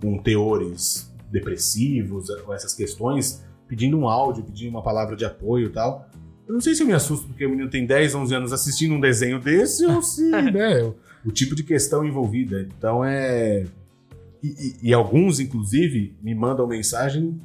[0.00, 5.70] com teores depressivos, ou essas questões, pedindo um áudio, pedindo uma palavra de apoio e
[5.70, 6.08] tal.
[6.46, 8.94] Eu não sei se eu me assusto porque o menino tem 10, 11 anos assistindo
[8.94, 10.94] um desenho desse ou se, né, o,
[11.26, 12.60] o tipo de questão envolvida.
[12.76, 13.64] Então é.
[14.44, 17.40] E, e- e alguns, inclusive, me mandam mensagem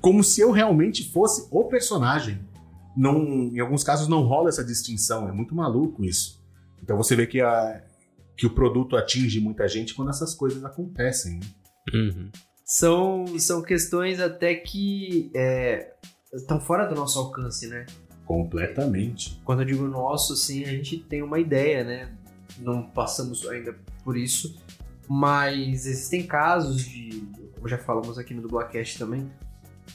[0.00, 2.38] como se eu realmente fosse o personagem.
[2.96, 3.18] Não,
[3.52, 6.40] em alguns casos não rola essa distinção, é muito maluco isso.
[6.82, 7.82] Então você vê que, a,
[8.36, 11.40] que o produto atinge muita gente quando essas coisas acontecem.
[11.40, 11.46] né?
[12.64, 15.92] São, são questões até que é,
[16.32, 17.84] estão fora do nosso alcance, né?
[18.24, 19.40] Completamente.
[19.44, 22.12] Quando eu digo nosso, assim, a gente tem uma ideia, né?
[22.58, 23.74] Não passamos ainda
[24.04, 24.56] por isso,
[25.12, 29.28] mas existem casos de, como já falamos aqui no Dublacast também,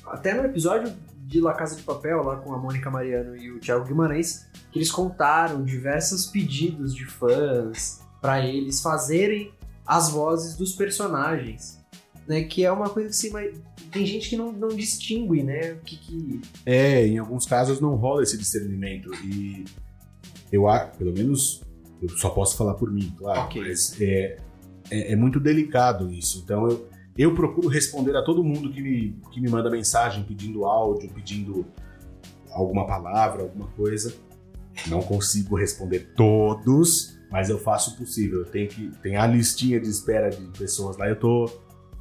[0.08, 3.58] até no episódio de La Casa de Papel, lá com a Mônica Mariano e o
[3.58, 9.54] Thiago Guimarães, que eles contaram diversos pedidos de fãs para eles fazerem
[9.88, 11.80] as vozes dos personagens,
[12.28, 12.44] né?
[12.44, 13.54] Que é uma coisa que vai...
[13.94, 15.72] tem gente que não, não distingue, né?
[15.72, 19.14] O que, que É, em alguns casos não rola esse discernimento.
[19.24, 19.64] E
[20.52, 21.62] eu acho, pelo menos,
[22.02, 23.44] eu só posso falar por mim, claro.
[23.44, 23.62] Ok.
[23.62, 24.44] Mas é,
[24.90, 26.42] é, é muito delicado isso.
[26.44, 30.66] Então eu, eu procuro responder a todo mundo que me, que me manda mensagem pedindo
[30.66, 31.66] áudio, pedindo
[32.52, 34.14] alguma palavra, alguma coisa.
[34.88, 38.40] Não consigo responder todos, mas eu faço o possível.
[38.40, 41.08] Eu tenho que tem a listinha de espera de pessoas lá.
[41.08, 41.50] Eu tô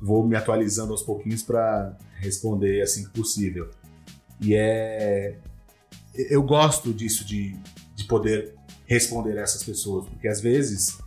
[0.03, 3.71] vou me atualizando aos pouquinhos para responder assim que possível.
[4.41, 5.39] E é
[6.15, 7.57] eu gosto disso de,
[7.95, 8.55] de poder
[8.87, 10.99] responder a essas pessoas, porque às vezes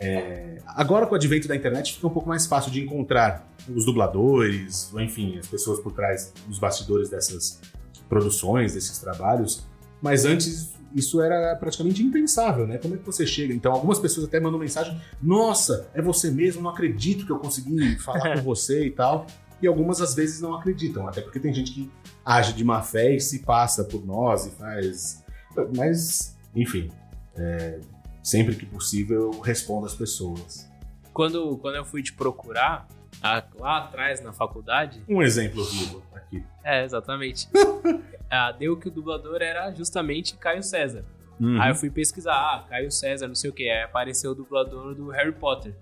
[0.00, 3.84] é, agora com o advento da internet fica um pouco mais fácil de encontrar os
[3.84, 7.60] dubladores, ou enfim, as pessoas por trás dos bastidores dessas
[8.08, 9.66] produções, desses trabalhos.
[10.00, 12.78] Mas antes isso era praticamente impensável, né?
[12.78, 13.52] Como é que você chega?
[13.52, 17.98] Então, algumas pessoas até mandam mensagem: Nossa, é você mesmo, não acredito que eu consegui
[17.98, 19.26] falar com você e tal.
[19.60, 21.90] E algumas às vezes não acreditam, até porque tem gente que
[22.24, 25.24] age de má fé e se passa por nós e faz.
[25.76, 26.88] Mas, enfim,
[27.36, 27.80] é...
[28.28, 30.68] sempre que possível eu respondo às pessoas.
[31.14, 32.86] Quando, quando eu fui te procurar,
[33.58, 35.02] lá atrás na faculdade.
[35.08, 36.44] Um exemplo vivo aqui.
[36.62, 37.48] É, exatamente.
[38.30, 41.04] ah, deu que o dublador era justamente Caio César.
[41.40, 41.60] Uhum.
[41.60, 43.68] Aí eu fui pesquisar, ah, Caio César, não sei o que.
[43.68, 45.74] Aí apareceu o dublador do Harry Potter.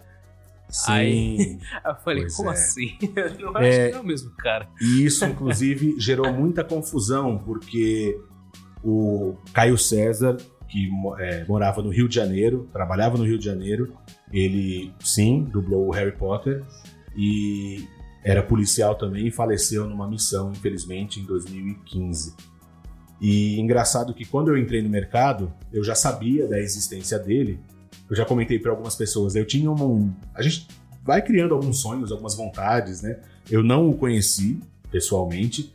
[0.68, 0.92] Sim.
[0.92, 2.52] Aí eu falei, Pois como é.
[2.52, 2.96] assim?
[3.16, 3.86] Eu não acho É.
[3.86, 4.68] que não é o mesmo cara.
[4.80, 8.16] E isso, inclusive, gerou muita confusão, porque
[8.84, 10.36] o Caio César,
[10.68, 10.88] que
[11.18, 13.94] é, morava no Rio de Janeiro, trabalhava no Rio de Janeiro,
[14.32, 16.64] ele, sim, dublou o Harry Potter
[17.16, 17.84] e
[18.24, 22.34] era policial também e faleceu numa missão, infelizmente, em 2015.
[23.20, 27.58] E engraçado que quando eu entrei no mercado, eu já sabia da existência dele.
[28.10, 30.12] Eu já comentei para algumas pessoas, eu tinha um.
[30.34, 30.66] A gente
[31.02, 33.20] vai criando alguns sonhos, algumas vontades, né?
[33.50, 34.60] Eu não o conheci
[34.90, 35.72] pessoalmente,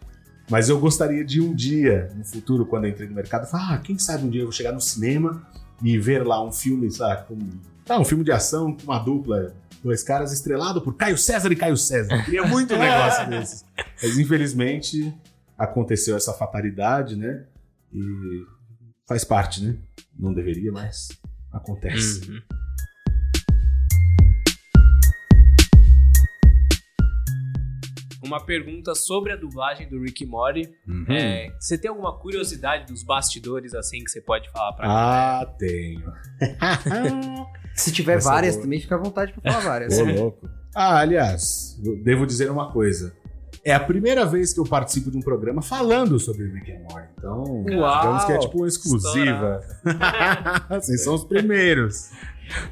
[0.51, 3.77] mas eu gostaria de um dia, no futuro, quando eu entrei no mercado, falar, ah,
[3.77, 5.47] quem sabe um dia eu vou chegar no cinema
[5.81, 7.39] e ver lá um filme, sabe, com,
[7.85, 11.55] tá, um filme de ação com uma dupla, dois caras estrelado por Caio César e
[11.55, 12.13] Caio César.
[12.13, 13.65] Eu queria muito um negócio desses.
[14.03, 15.15] Mas infelizmente
[15.57, 17.45] aconteceu essa fatalidade, né?
[17.93, 18.01] E
[19.07, 19.77] faz parte, né?
[20.19, 21.07] Não deveria, mas
[21.49, 22.29] acontece.
[22.29, 22.41] Uhum.
[28.31, 30.73] Uma pergunta sobre a dublagem do Rick Mori.
[30.87, 31.05] Uhum.
[31.09, 35.41] É, você tem alguma curiosidade dos bastidores assim que você pode falar pra galera?
[35.41, 36.13] Ah, tenho.
[37.75, 38.63] Se tiver Essa é várias boa.
[38.63, 39.99] também, fica à vontade pra falar várias.
[39.99, 40.49] Ô, louco.
[40.73, 43.13] Ah, aliás, devo dizer uma coisa.
[43.65, 47.09] É a primeira vez que eu participo de um programa falando sobre Rick and Morty.
[47.17, 47.99] Então, Uau!
[47.99, 49.59] digamos que é tipo uma exclusiva.
[50.71, 52.11] Vocês são os primeiros.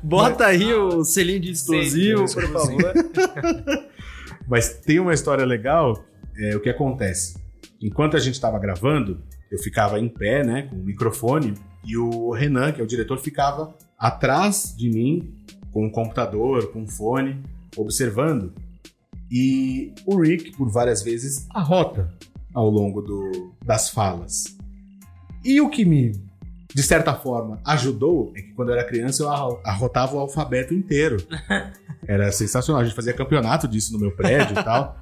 [0.01, 2.82] Bota aí o selinho de explosivo, Sim, por exclusivo.
[2.82, 3.89] favor.
[4.50, 6.04] Mas tem uma história legal.
[6.38, 7.38] É, o que acontece?
[7.82, 9.22] Enquanto a gente estava gravando,
[9.52, 11.54] eu ficava em pé, né, com o microfone,
[11.86, 15.34] e o Renan, que é o diretor, ficava atrás de mim,
[15.72, 17.41] com um computador, com um fone,
[17.78, 18.54] observando.
[19.32, 22.12] E o Rick, por várias vezes, arrota
[22.54, 24.58] ao longo do- das falas.
[25.45, 26.12] E o que me,
[26.74, 30.74] de certa forma, ajudou é que quando eu era criança eu arro- arrotava o alfabeto
[30.74, 31.17] inteiro.
[32.07, 32.82] Era sensacional.
[32.82, 34.99] A gente fazia campeonato disso no meu prédio e tal.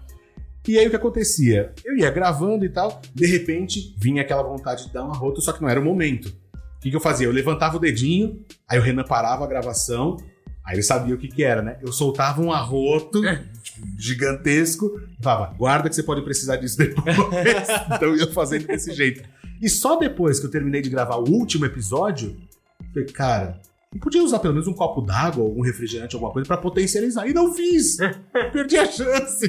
[0.68, 1.72] E aí o que acontecia?
[1.86, 5.54] Eu ia gravando e tal, de repente vinha aquela vontade de dar um arroto, só
[5.54, 6.26] que não era o momento.
[6.26, 7.26] O que, que eu fazia?
[7.28, 10.18] Eu levantava o dedinho, aí o Renan parava a gravação,
[10.66, 11.78] aí ele sabia o que, que era, né?
[11.82, 13.22] Eu soltava um arroto
[13.64, 17.16] tipo, gigantesco e falava, guarda que você pode precisar disso depois.
[17.96, 19.24] então eu ia fazendo desse jeito.
[19.62, 22.36] E só depois que eu terminei de gravar o último episódio,
[22.80, 23.60] eu falei, cara,
[23.94, 27.28] eu podia usar pelo menos um copo d'água ou um refrigerante, alguma coisa, pra potencializar.
[27.28, 27.98] E não fiz!
[28.54, 29.48] Perdi a chance!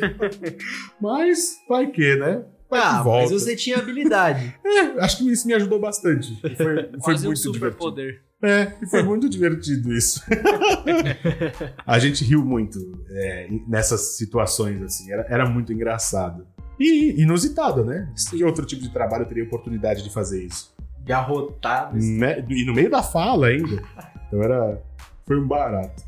[1.01, 2.45] Mas vai que, né?
[2.71, 4.55] Vai Ah, que mas você tinha habilidade.
[4.69, 6.33] É, acho que isso me ajudou bastante.
[6.45, 7.55] E Foi, foi Quase um muito divertido.
[7.55, 8.23] superpoder.
[8.41, 10.23] É, e foi muito divertido isso.
[11.85, 12.79] a gente riu muito
[13.11, 15.11] é, nessas situações, assim.
[15.11, 16.47] Era, era muito engraçado.
[16.79, 18.13] E inusitado, né?
[18.31, 20.73] Que outro tipo de trabalho teria oportunidade de fazer isso?
[21.01, 21.93] De arrotar.
[21.95, 22.45] Né?
[22.49, 23.83] E no meio da fala ainda.
[24.27, 24.81] Então era.
[25.27, 26.03] Foi um barato.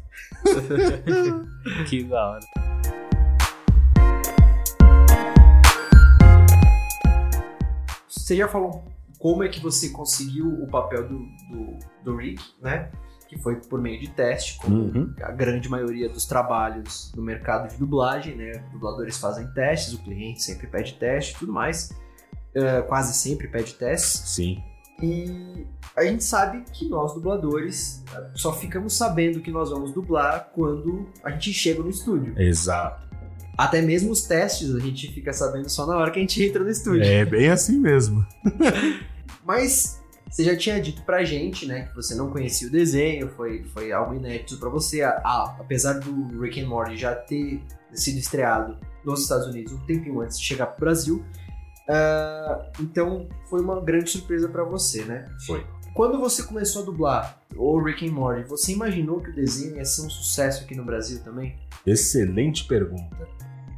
[1.88, 2.40] que da hora.
[8.08, 8.84] Você já falou
[9.18, 12.90] como é que você conseguiu o papel do, do, do Rick, né?
[13.30, 15.14] Que foi por meio de teste, como Uhum.
[15.22, 18.64] a grande maioria dos trabalhos no mercado de dublagem, né?
[18.72, 21.90] Dubladores fazem testes, o cliente sempre pede teste e tudo mais.
[22.52, 24.28] Eh, quase sempre pede testes.
[24.30, 24.60] Sim.
[25.00, 25.64] E
[25.96, 28.02] a gente sabe que nós, dubladores,
[28.34, 32.34] só ficamos sabendo que nós vamos dublar quando a gente chega no estúdio.
[32.36, 33.08] Exato.
[33.56, 36.64] Até mesmo os testes a gente fica sabendo só na hora que a gente entra
[36.64, 37.04] no estúdio.
[37.04, 38.26] É bem assim mesmo.
[39.46, 39.99] Mas
[40.30, 43.90] Você já tinha dito pra gente, né, que você não conhecia o desenho, foi, foi
[43.90, 47.60] algo inédito pra você, a- a- apesar do Rick and Morty já ter
[47.92, 51.24] sido estreado nos Estados Unidos um tempinho antes de chegar pro Brasil.
[51.88, 55.28] Ah, então foi uma grande surpresa pra você, né?
[55.46, 55.66] Foi.
[55.94, 59.84] Quando você começou a dublar o Rick and Morty, você imaginou que o desenho ia
[59.84, 61.56] ser um sucesso aqui no Brasil também?
[61.84, 63.26] Excelente pergunta.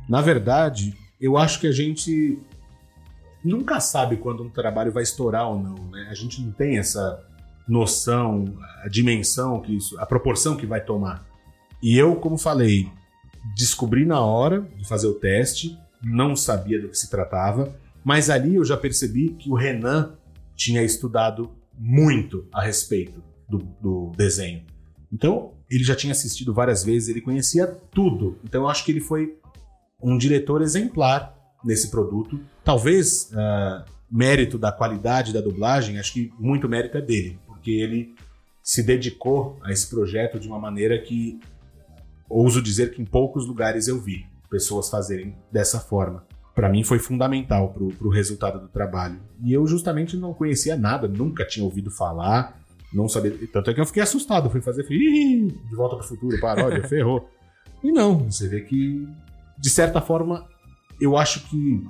[0.07, 2.39] Na verdade, eu acho que a gente
[3.45, 6.09] nunca sabe quando um trabalho vai estourar ou não, né?
[6.11, 7.23] A gente não tem essa
[7.67, 8.45] noção,
[8.83, 11.25] a dimensão que isso, a proporção que vai tomar.
[11.83, 12.89] E eu, como falei,
[13.57, 17.75] descobri na hora de fazer o teste, não sabia do que se tratava,
[18.05, 20.15] mas ali eu já percebi que o Renan
[20.55, 24.65] tinha estudado muito a respeito do, do desenho.
[25.13, 28.39] Então, ele já tinha assistido várias vezes, ele conhecia tudo.
[28.45, 29.37] Então, eu acho que ele foi
[30.03, 31.35] um diretor exemplar
[31.65, 32.41] nesse produto.
[32.65, 38.15] Talvez ah, mérito da qualidade da dublagem, acho que muito mérito é dele, porque ele
[38.63, 41.41] se dedicou a esse projeto de uma maneira que
[42.29, 46.25] ouso dizer que em poucos lugares eu vi pessoas fazerem dessa forma.
[46.55, 49.19] Para mim foi fundamental pro, pro resultado do trabalho.
[49.43, 52.61] E eu justamente não conhecia nada, nunca tinha ouvido falar,
[52.93, 53.35] não sabia.
[53.51, 56.85] Tanto é que eu fiquei assustado, fui fazer, fui, "Ih, de volta pro futuro, paródia,
[56.87, 57.27] ferrou.
[57.83, 59.09] E não, você vê que,
[59.59, 60.47] de certa forma,
[61.03, 61.85] eu acho que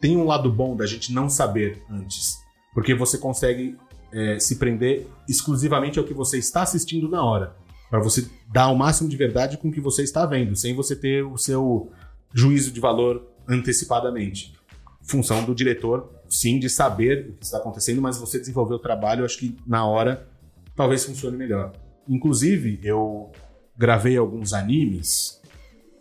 [0.00, 2.38] tem um lado bom da gente não saber antes.
[2.72, 3.76] Porque você consegue
[4.12, 7.56] é, se prender exclusivamente ao que você está assistindo na hora.
[7.90, 10.96] Para você dar o máximo de verdade com o que você está vendo, sem você
[10.96, 11.90] ter o seu
[12.32, 14.54] juízo de valor antecipadamente.
[15.02, 19.20] Função do diretor, sim, de saber o que está acontecendo, mas você desenvolver o trabalho,
[19.20, 20.26] eu acho que na hora
[20.74, 21.72] talvez funcione melhor.
[22.08, 23.30] Inclusive, eu
[23.76, 25.40] gravei alguns animes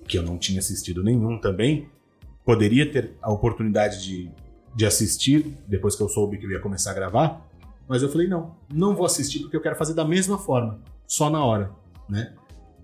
[0.08, 1.90] que eu não tinha assistido nenhum também.
[2.52, 4.30] Poderia ter a oportunidade de,
[4.76, 7.50] de assistir depois que eu soube que eu ia começar a gravar,
[7.88, 10.78] mas eu falei: não, não vou assistir porque eu quero fazer da mesma forma,
[11.08, 11.72] só na hora,
[12.10, 12.34] né?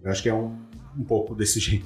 [0.02, 0.58] Eu acho que é um,
[0.98, 1.86] um pouco desse jeito.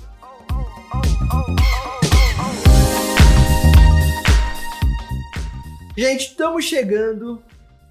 [5.97, 7.41] Gente, estamos chegando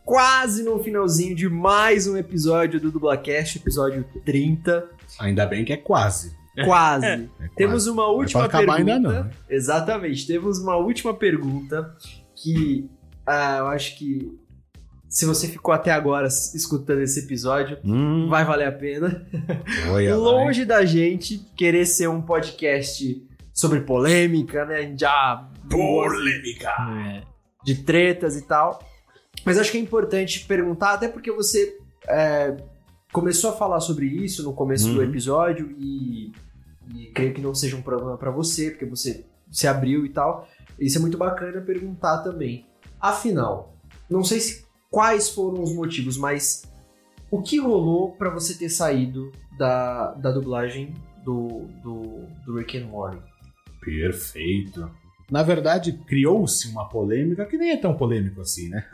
[0.04, 4.88] quase no finalzinho de mais um episódio do Dublacast, episódio 30.
[5.18, 6.38] Ainda bem que é quase.
[6.64, 7.06] Quase.
[7.06, 7.30] É quase.
[7.56, 8.74] Temos uma é última pergunta.
[8.76, 9.30] ainda não, né?
[9.48, 10.26] Exatamente.
[10.26, 11.94] Temos uma última pergunta
[12.34, 12.88] que
[13.26, 14.38] ah, eu acho que
[15.08, 18.28] se você ficou até agora escutando esse episódio, Hum.
[18.28, 19.26] vai valer a pena.
[19.90, 24.76] Olha lá, Longe da gente querer ser um podcast sobre polêmica, né?
[24.76, 26.72] A gente Já Polêmica!
[27.64, 28.82] de tretas e tal.
[29.44, 31.76] Mas acho que é importante perguntar, até porque você
[32.08, 32.56] é,
[33.12, 35.04] começou a falar sobre isso no começo do Uhum.
[35.04, 36.32] episódio e,
[36.94, 40.48] e creio que não seja um problema pra você, porque você se abriu e tal.
[40.78, 42.66] Isso é muito bacana perguntar também.
[43.00, 43.74] Afinal,
[44.08, 46.62] não sei se quais foram os motivos, mas
[47.30, 50.94] o que rolou pra você ter saído da, da dublagem
[51.24, 53.20] do, do, do Rick and Morty?
[53.84, 54.90] Perfeito.
[55.30, 58.84] Na verdade, criou-se uma polêmica que nem é tão polêmico assim, né?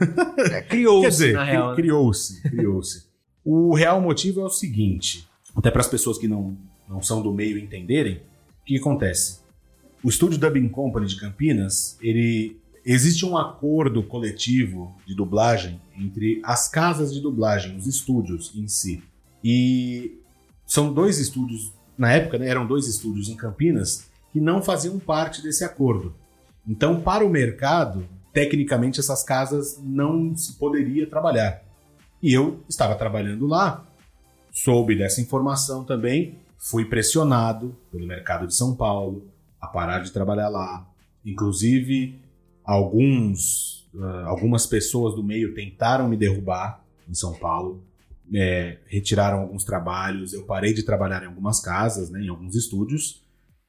[0.69, 1.77] criou-se, Quer dizer, na cri- real, né?
[1.77, 3.06] criou-se, criou-se.
[3.49, 6.57] O real motivo é o seguinte, até para as pessoas que não,
[6.89, 9.39] não são do meio entenderem, o que acontece?
[10.03, 16.69] O estúdio Dubbing Company de Campinas, ele existe um acordo coletivo de dublagem entre as
[16.69, 19.01] casas de dublagem, os estúdios em si.
[19.45, 20.19] E
[20.67, 25.41] são dois estúdios, na época né, eram dois estúdios em Campinas que não faziam parte
[25.41, 26.13] desse acordo.
[26.67, 31.66] Então, para o mercado, tecnicamente essas casas não se poderia trabalhar.
[32.27, 33.87] E eu estava trabalhando lá,
[34.51, 40.49] soube dessa informação também, fui pressionado pelo mercado de São Paulo a parar de trabalhar
[40.49, 40.85] lá.
[41.25, 42.21] Inclusive,
[42.65, 47.85] alguns, ah, algumas pessoas do meio tentaram me derrubar em São Paulo,
[48.35, 53.23] é, retiraram alguns trabalhos, eu parei de trabalhar em algumas casas, né, em alguns estúdios,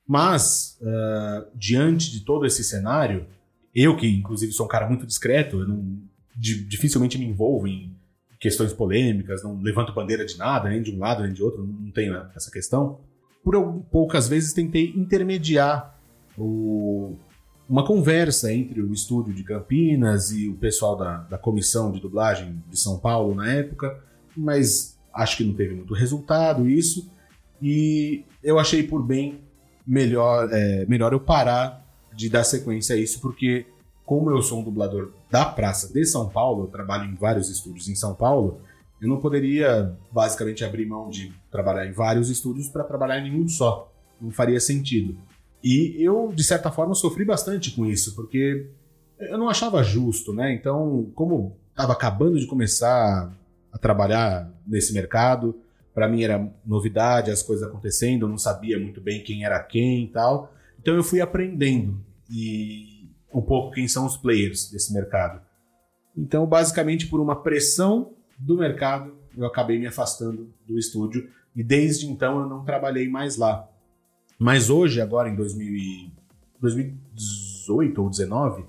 [0.08, 3.28] mas ah, diante de todo esse cenário,
[3.76, 6.02] eu que inclusive sou um cara muito discreto, eu não,
[6.36, 7.96] di- dificilmente me envolvo em
[8.40, 11.92] questões polêmicas, não levanto bandeira de nada, nem de um lado nem de outro, não
[11.92, 13.00] tenho essa questão.
[13.44, 13.56] Por
[13.92, 15.98] poucas vezes tentei intermediar
[16.38, 17.16] o-
[17.68, 22.62] uma conversa entre o estúdio de Campinas e o pessoal da, da comissão de dublagem
[22.70, 24.02] de São Paulo na época,
[24.36, 27.12] mas acho que não teve muito resultado isso,
[27.62, 29.40] e eu achei por bem
[29.86, 31.84] melhor, é, melhor eu parar
[32.16, 33.66] de dar sequência a isso, porque
[34.08, 37.90] como eu sou um dublador da Praça de São Paulo, eu trabalho em vários estúdios
[37.90, 38.62] em São Paulo,
[39.02, 43.48] eu não poderia basicamente abrir mão de trabalhar em vários estúdios para trabalhar em um
[43.50, 43.92] só.
[44.20, 45.16] Não faria sentido.
[45.62, 48.68] E eu, de certa forma, sofri bastante com isso, porque
[49.20, 50.54] eu não achava justo, né?
[50.54, 53.32] Então, como estava acabando de começar
[53.72, 55.56] a trabalhar nesse mercado.
[55.94, 60.06] Para mim era novidade, as coisas acontecendo, eu não sabia muito bem quem era quem
[60.06, 60.52] e tal.
[60.80, 62.00] Então eu fui aprendendo
[62.30, 62.97] e
[63.38, 65.42] um pouco quem são os players desse mercado.
[66.16, 72.08] Então, basicamente, por uma pressão do mercado, eu acabei me afastando do estúdio e desde
[72.08, 73.68] então eu não trabalhei mais lá.
[74.40, 76.12] Mas hoje, agora em 2000 e
[76.60, 78.66] 2018 ou 2019,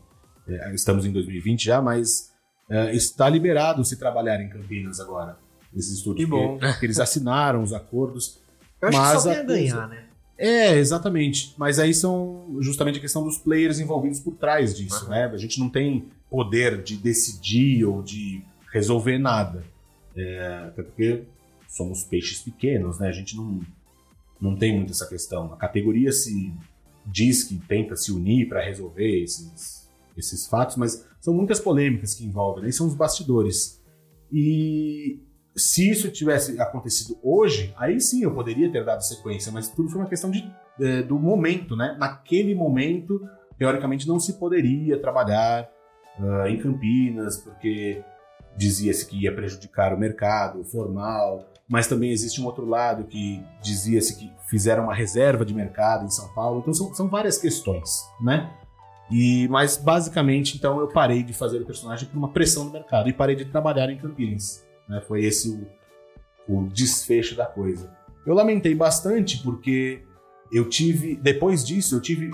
[0.49, 2.31] é, estamos em 2020 já, mas
[2.69, 5.39] é, está liberado se trabalhar em Campinas agora.
[5.73, 6.25] Nesses estúdios.
[6.25, 6.53] Que bom.
[6.53, 8.39] Porque, porque eles assinaram os acordos.
[8.81, 10.05] Eu acho mas que só a coisa- ganhar, né?
[10.39, 11.53] É, exatamente.
[11.59, 15.24] Mas aí são justamente a questão dos players envolvidos por trás disso, né?
[15.26, 19.64] A gente não tem poder de decidir ou de resolver nada.
[20.16, 21.24] É, até porque
[21.68, 23.09] somos peixes pequenos, né?
[23.09, 23.61] A gente não,
[24.41, 25.53] não tem muito essa questão.
[25.53, 26.53] A categoria se
[27.05, 32.24] diz que tenta se unir para resolver esses, esses fatos, mas são muitas polêmicas que
[32.24, 32.68] envolvem, né?
[32.68, 33.82] E são os bastidores.
[34.32, 35.18] E
[35.59, 40.01] se isso tivesse acontecido hoje, aí sim eu poderia ter dado sequência, mas tudo foi
[40.01, 40.51] uma questão de,
[40.81, 41.97] eh, do momento, né?
[41.99, 43.21] Naquele momento,
[43.59, 45.69] teoricamente, não se poderia trabalhar
[46.21, 48.03] ah, em Campinas, porque
[48.57, 54.17] dizia-se que ia prejudicar o mercado formal, mas também existe um outro lado que dizia-se
[54.17, 58.51] que fizeram uma reserva de mercado em São Paulo, então são, são várias questões, né?
[59.11, 63.09] E, mas basicamente, então, eu parei de fazer o personagem por uma pressão do mercado
[63.09, 64.67] e parei de trabalhar em Campinas.
[64.89, 65.01] Né?
[65.07, 65.66] Foi esse o,
[66.49, 67.93] o desfecho da coisa.
[68.26, 70.03] Eu lamentei bastante porque
[70.53, 72.30] eu tive, depois disso, eu tive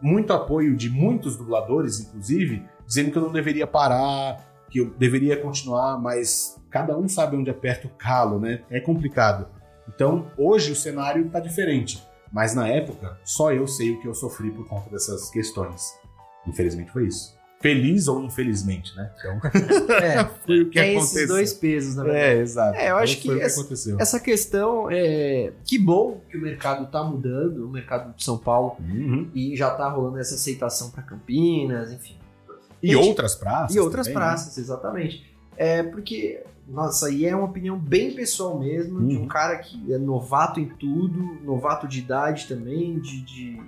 [0.00, 5.36] muito apoio de muitos dubladores, inclusive, dizendo que eu não deveria parar, que eu deveria
[5.36, 8.62] continuar, mas cada um sabe onde aperta o calo, né?
[8.68, 9.48] É complicado.
[9.88, 12.02] Então, hoje o cenário tá diferente,
[12.32, 15.92] mas na época, só eu sei o que eu sofri por conta dessas questões.
[16.46, 17.34] Infelizmente foi isso.
[17.64, 19.10] Feliz ou infelizmente, né?
[19.18, 19.40] Então,
[19.96, 21.16] É, foi o que é aconteceu.
[21.22, 22.24] esses dois pesos, na verdade.
[22.26, 22.76] É, exato.
[22.76, 23.96] É, eu acho que o que essa, aconteceu.
[23.98, 25.50] essa questão é.
[25.64, 29.30] Que bom que o mercado tá mudando, o mercado de São Paulo, Uhum.
[29.34, 32.18] e já tá rolando essa aceitação para Campinas, enfim.
[32.82, 34.26] E Gente, outras praças E outras também, né?
[34.26, 35.34] praças, exatamente.
[35.56, 39.26] É porque, nossa, aí é uma opinião bem pessoal mesmo, de um Uhum.
[39.26, 43.62] cara que é novato em tudo, novato de idade também, de, de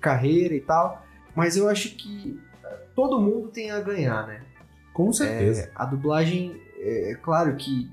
[0.00, 1.04] carreira e tal.
[1.34, 2.38] Mas eu acho que
[2.94, 4.42] todo mundo tem a ganhar, né?
[4.92, 5.62] Com certeza.
[5.62, 7.90] É, a dublagem, é claro que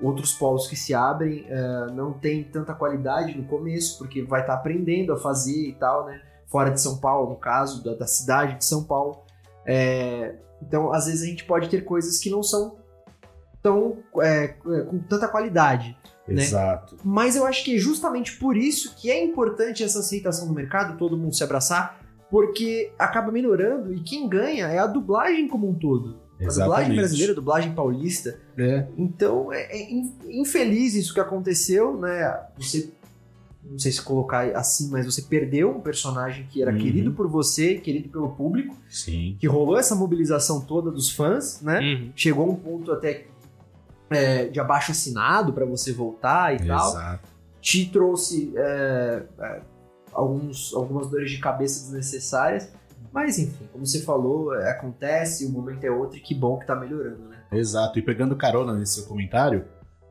[0.00, 4.54] outros polos que se abrem é, não tem tanta qualidade no começo, porque vai estar
[4.54, 6.22] aprendendo a fazer e tal, né?
[6.46, 9.22] Fora de São Paulo, no caso, da, da cidade de São Paulo.
[9.66, 12.78] É, então, às vezes, a gente pode ter coisas que não são
[13.62, 15.96] tão é, com tanta qualidade.
[16.26, 16.42] né?
[16.42, 16.96] Exato.
[17.04, 20.96] Mas eu acho que é justamente por isso que é importante essa aceitação no mercado,
[20.96, 21.97] todo mundo se abraçar,
[22.30, 26.18] porque acaba melhorando e quem ganha é a dublagem como um todo.
[26.40, 28.38] A dublagem brasileira, a dublagem paulista.
[28.56, 28.86] É.
[28.96, 32.40] Então é, é in- infeliz isso que aconteceu, né?
[32.56, 32.92] Você,
[33.64, 36.78] não sei se colocar assim, mas você perdeu um personagem que era Uhum.
[36.78, 39.36] querido por você, querido pelo público, Sim.
[39.40, 41.80] que rolou essa mobilização toda dos fãs, né?
[41.80, 42.12] Uhum.
[42.14, 43.26] Chegou a um ponto até
[44.10, 47.28] é, de abaixo assinado para você voltar e tal Exato.
[47.60, 49.60] te trouxe é, é,
[50.12, 52.72] alguns, algumas dores de cabeça desnecessárias.
[53.12, 56.66] Mas enfim, como você falou, é, acontece, o momento é outro e que bom que
[56.66, 57.38] tá melhorando, né?
[57.52, 57.98] Exato.
[57.98, 59.64] E pegando carona nesse seu comentário,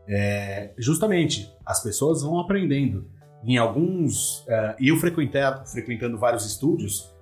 [0.08, 3.06] é, justamente, as pessoas vão aprendendo.
[3.44, 4.44] Em alguns.
[4.48, 7.14] é, E eu frequentar, frequentando vários estúdios,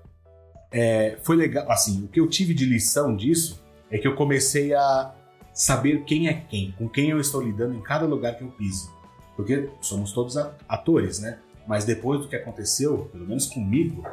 [0.72, 1.70] é, foi legal.
[1.70, 3.62] Assim, o que eu tive de lição disso
[3.92, 5.14] é que eu comecei a
[5.54, 8.94] saber quem é quem, com quem eu estou lidando em cada lugar que eu piso.
[9.36, 11.40] Porque somos todos atores, né?
[11.68, 14.06] Mas depois do que aconteceu, pelo menos comigo,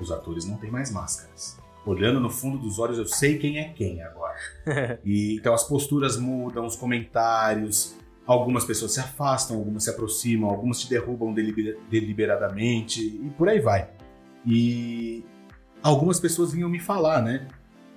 [0.00, 1.58] os atores não têm mais máscaras.
[1.86, 4.36] Olhando no fundo dos olhos, eu sei quem é quem agora.
[5.04, 7.96] E, então as posturas mudam, os comentários,
[8.26, 13.58] algumas pessoas se afastam, algumas se aproximam, algumas te derrubam deliber- deliberadamente e por aí
[13.60, 13.88] vai.
[14.46, 15.24] E
[15.82, 17.48] algumas pessoas vinham me falar, né?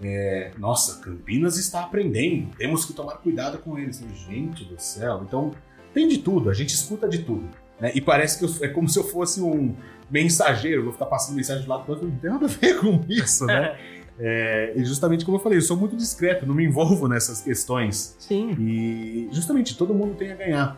[0.01, 4.03] É, Nossa, Campinas está aprendendo, temos que tomar cuidado com eles.
[4.27, 5.51] Gente do céu, então
[5.93, 7.47] tem de tudo, a gente escuta de tudo.
[7.81, 7.91] Né?
[7.95, 9.75] E parece que eu- é como se eu fosse um
[10.09, 13.03] mensageiro, vou ficar passando mensagem de lado para outro, não tem nada a ver com
[13.09, 13.75] isso, né?
[14.23, 18.15] É, e justamente como eu falei, eu sou muito discreto, não me envolvo nessas questões.
[18.19, 18.51] Sim.
[18.59, 20.77] E justamente todo mundo tem a ganhar.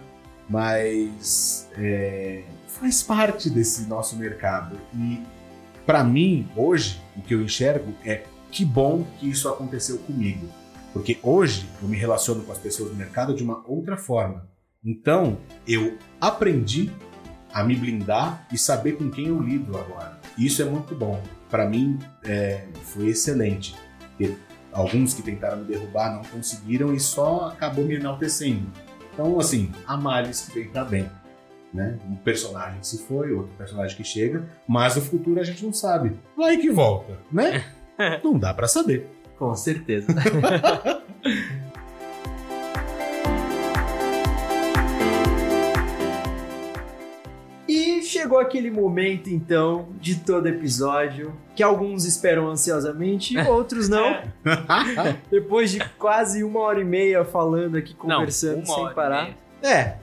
[0.50, 4.78] Mas é, faz parte desse nosso mercado.
[4.96, 5.22] E
[5.86, 10.48] para mim, hoje, o que eu enxergo é que bom que isso aconteceu comigo.
[10.94, 14.48] Porque hoje eu me relaciono com as pessoas do mercado de uma outra forma.
[14.86, 15.38] Então,
[15.68, 16.92] eu aprendi
[17.54, 20.20] a me blindar e saber com quem eu lido agora.
[20.38, 21.22] Isso é muito bom.
[21.50, 23.76] Para mim, é, foi excelente.
[24.74, 28.68] Alguns que tentaram me derrubar não conseguiram e só acabou me enaltecendo.
[29.14, 31.10] Então, assim, há males que vem pra bem.
[31.72, 31.98] Né?
[32.08, 35.74] Um personagem que se foi, outro personagem que chega, mas o futuro a gente não
[35.74, 36.20] sabe.
[36.36, 37.64] Vai que volta, né?
[38.24, 39.08] não dá pra saber.
[39.38, 40.08] Com certeza.
[48.14, 54.22] chegou aquele momento, então, de todo episódio, que alguns esperam ansiosamente, outros não.
[55.30, 59.24] Depois de quase uma hora e meia falando aqui, conversando uma sem hora e parar.
[59.24, 59.38] meia.
[59.64, 59.98] É.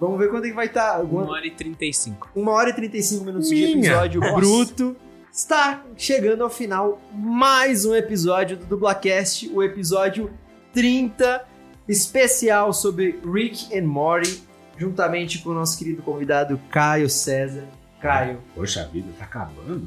[0.00, 1.00] Vamos ver quando é que vai estar.
[1.00, 2.30] Uma hora e 35.
[2.34, 4.34] Uma hora e 35 minutos de Minha episódio nossa.
[4.34, 4.96] bruto.
[5.32, 10.30] Está chegando ao final mais um episódio do Dublacast, o episódio
[10.74, 11.46] 30,
[11.88, 14.42] especial sobre Rick and Morty,
[14.82, 17.64] juntamente com o nosso querido convidado Caio César.
[18.00, 19.86] Caio, Poxa vida, tá acabando?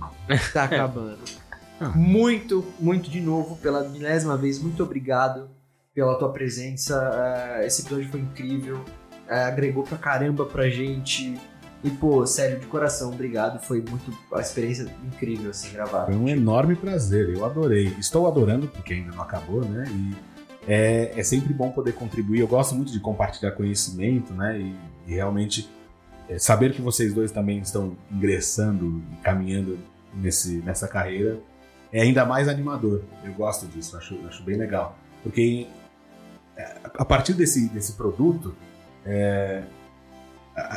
[0.53, 1.19] tá acabando.
[1.93, 5.49] Muito, muito de novo, pela milésima vez, muito obrigado
[5.93, 6.95] pela tua presença.
[7.59, 8.79] eh, esse episódio foi incrível,
[9.27, 11.37] eh, agregou pra caramba pra gente.
[11.83, 13.59] E, pô, sério, de coração, obrigado.
[13.61, 14.17] Foi muito.
[14.33, 16.05] A experiência incrível, assim, gravar.
[16.05, 17.93] Foi um enorme prazer, eu adorei.
[17.99, 19.83] Estou adorando, porque ainda não acabou, né?
[19.89, 20.15] E
[20.67, 22.39] é, é sempre bom poder contribuir.
[22.39, 24.59] Eu gosto muito de compartilhar conhecimento, né?
[24.59, 24.75] E,
[25.07, 25.69] e realmente
[26.27, 29.77] é, saber que vocês dois também estão ingressando e caminhando
[30.13, 31.39] nesse, nessa carreira
[31.91, 33.03] é ainda mais animador.
[33.23, 34.97] Eu gosto disso, acho, acho bem legal.
[35.23, 35.67] Porque
[36.57, 38.55] é, a partir desse, desse produto,
[39.05, 39.63] é,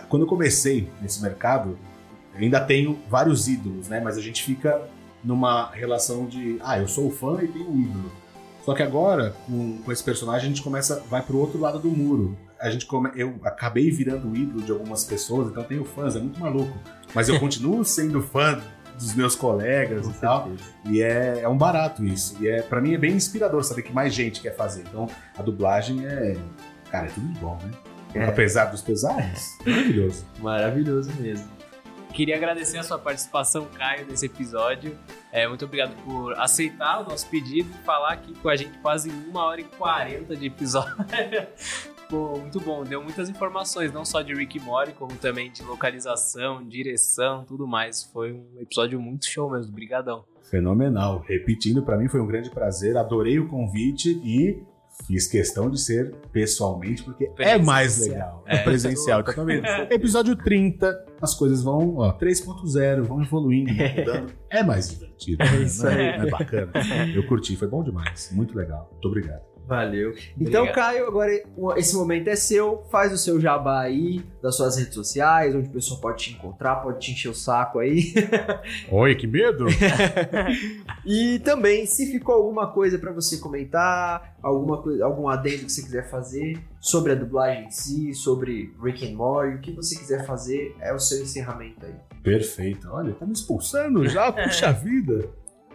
[0.09, 1.78] quando eu comecei nesse mercado,
[2.35, 4.01] eu ainda tenho vários ídolos, né?
[4.01, 4.89] Mas a gente fica
[5.24, 8.12] numa relação de, ah, eu sou fã e tenho um ídolo.
[8.65, 11.91] Só que agora, com, com esse personagem, a gente começa, vai pro outro lado do
[11.91, 12.37] muro.
[12.61, 16.17] A gente come, eu acabei virando o ídolo de algumas pessoas, então eu tenho fãs,
[16.17, 16.77] é muito maluco.
[17.15, 18.61] Mas eu continuo sendo fã
[18.99, 20.51] dos meus colegas e tal.
[20.85, 22.37] E é, é um barato isso.
[22.41, 24.83] E é, para mim é bem inspirador saber que mais gente quer fazer.
[24.83, 26.37] Então a dublagem é.
[26.91, 27.71] Cara, é tudo bom, né?
[28.15, 28.25] É.
[28.25, 30.25] Apesar dos pesares, maravilhoso.
[30.41, 31.58] Maravilhoso mesmo.
[32.13, 34.99] Queria agradecer a sua participação, Caio, nesse episódio.
[35.31, 39.11] É, muito obrigado por aceitar o nosso pedido e falar aqui com a gente quase
[39.11, 40.97] uma hora e quarenta de episódio.
[42.09, 42.85] Pô, muito bom.
[42.85, 48.03] Deu muitas informações, não só de Rick Morty, como também de localização, direção, tudo mais.
[48.03, 49.73] Foi um episódio muito show mesmo.
[49.73, 50.25] Brigadão.
[50.51, 51.23] Fenomenal.
[51.29, 52.97] Repetindo, para mim foi um grande prazer.
[52.97, 54.63] Adorei o convite e
[55.07, 58.45] fiz questão de ser pessoalmente, porque é mais legal.
[58.47, 59.20] É, É, presencial.
[59.20, 59.66] Então, tá vendo?
[59.93, 64.33] Episódio 30, as coisas vão, ó, 3.0, vão evoluindo, vão mudando.
[64.51, 65.43] É mais divertido.
[65.43, 65.62] É né?
[65.62, 65.99] isso Não aí.
[65.99, 66.73] É, é bacana.
[67.15, 68.31] Eu curti, foi bom demais.
[68.33, 68.89] Muito legal.
[68.93, 69.43] Muito obrigado.
[69.69, 70.15] Valeu.
[70.40, 70.74] Então, Obrigado.
[70.74, 71.31] Caio, agora
[71.77, 72.86] esse momento é seu.
[72.90, 76.77] Faz o seu jabá aí, das suas redes sociais, onde o pessoal pode te encontrar,
[76.77, 78.15] pode te encher o saco aí.
[78.90, 79.66] Oi, que medo!
[81.05, 85.82] E também, se ficou alguma coisa pra você comentar, alguma coisa, algum adendo que você
[85.82, 90.27] quiser fazer sobre a dublagem em si, sobre Rick and Morty, o que você quiser
[90.27, 91.95] fazer, é o seu encerramento aí.
[92.23, 92.89] Perfeito.
[92.90, 95.31] Olha, tá me expulsando já, puxa vida.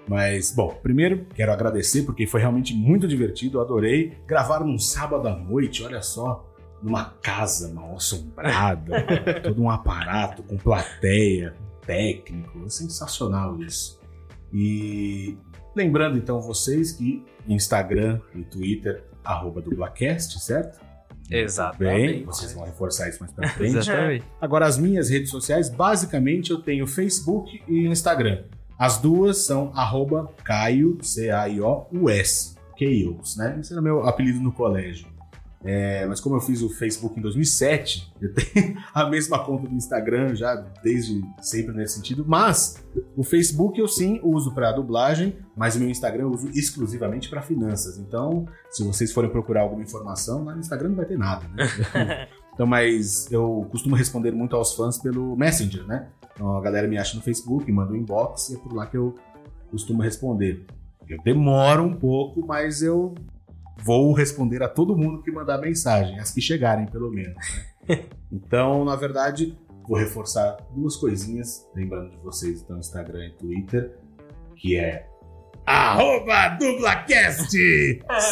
[0.08, 4.18] Mas, bom, primeiro quero agradecer porque foi realmente muito divertido, adorei.
[4.28, 6.46] Gravar num sábado à noite, olha só,
[6.82, 9.06] numa casa mal assombrada,
[9.42, 11.56] todo um aparato com plateia,
[11.86, 14.00] técnico, sensacional isso.
[14.52, 15.38] E
[15.76, 20.84] lembrando então vocês que Instagram e Twitter, arroba dublacast, certo?
[21.32, 22.14] Exatamente.
[22.14, 23.78] Bem, vocês vão reforçar isso mais pra frente.
[23.78, 24.26] Exatamente.
[24.42, 28.44] Agora, as minhas redes sociais, basicamente eu tenho Facebook e Instagram.
[28.84, 33.58] As duas são arroba Caio, C-A-I-O-U-S, Chaos, né?
[33.58, 35.08] Esse era meu apelido no colégio.
[35.64, 39.74] É, mas como eu fiz o Facebook em 2007, eu tenho a mesma conta do
[39.74, 42.26] Instagram já desde sempre nesse sentido.
[42.28, 42.84] Mas
[43.16, 47.42] o Facebook eu sim uso para dublagem, mas o meu Instagram eu uso exclusivamente para
[47.42, 47.98] finanças.
[47.98, 52.28] Então, se vocês forem procurar alguma informação, lá no Instagram não vai ter nada, né?
[52.54, 56.10] Então, mas eu costumo responder muito aos fãs pelo Messenger, né?
[56.34, 58.98] Então a galera me acha no Facebook, manda um inbox e é por lá que
[58.98, 59.16] eu
[59.70, 60.66] costumo responder.
[61.08, 63.14] Eu demoro um pouco, mas eu
[63.78, 67.36] vou responder a todo mundo que mandar mensagem, as que chegarem, pelo menos.
[67.88, 68.06] né?
[68.32, 69.58] então, na verdade,
[69.88, 73.98] vou reforçar duas coisinhas, lembrando de vocês então Instagram e Twitter,
[74.56, 75.08] que é
[75.66, 77.58] Arroba DublaCast!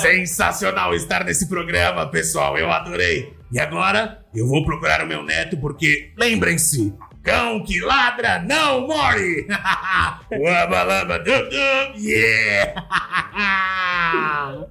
[0.01, 2.57] Sensacional estar nesse programa, pessoal.
[2.57, 3.33] Eu adorei.
[3.51, 6.93] E agora eu vou procurar o meu neto, porque lembrem-se:
[7.23, 9.47] cão que ladra não morre!
[10.31, 12.85] Waba laba dub dub, yeah!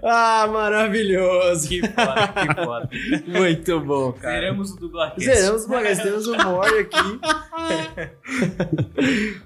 [0.03, 1.69] Ah, maravilhoso!
[1.69, 2.91] Que foda, que foda.
[3.39, 4.35] Muito bom, cara.
[4.41, 5.25] Zeramos o dublacast.
[5.25, 7.21] Zeramos, mas temos um Mori aqui.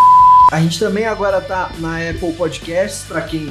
[0.52, 3.50] A gente também agora tá na Apple Podcasts, pra quem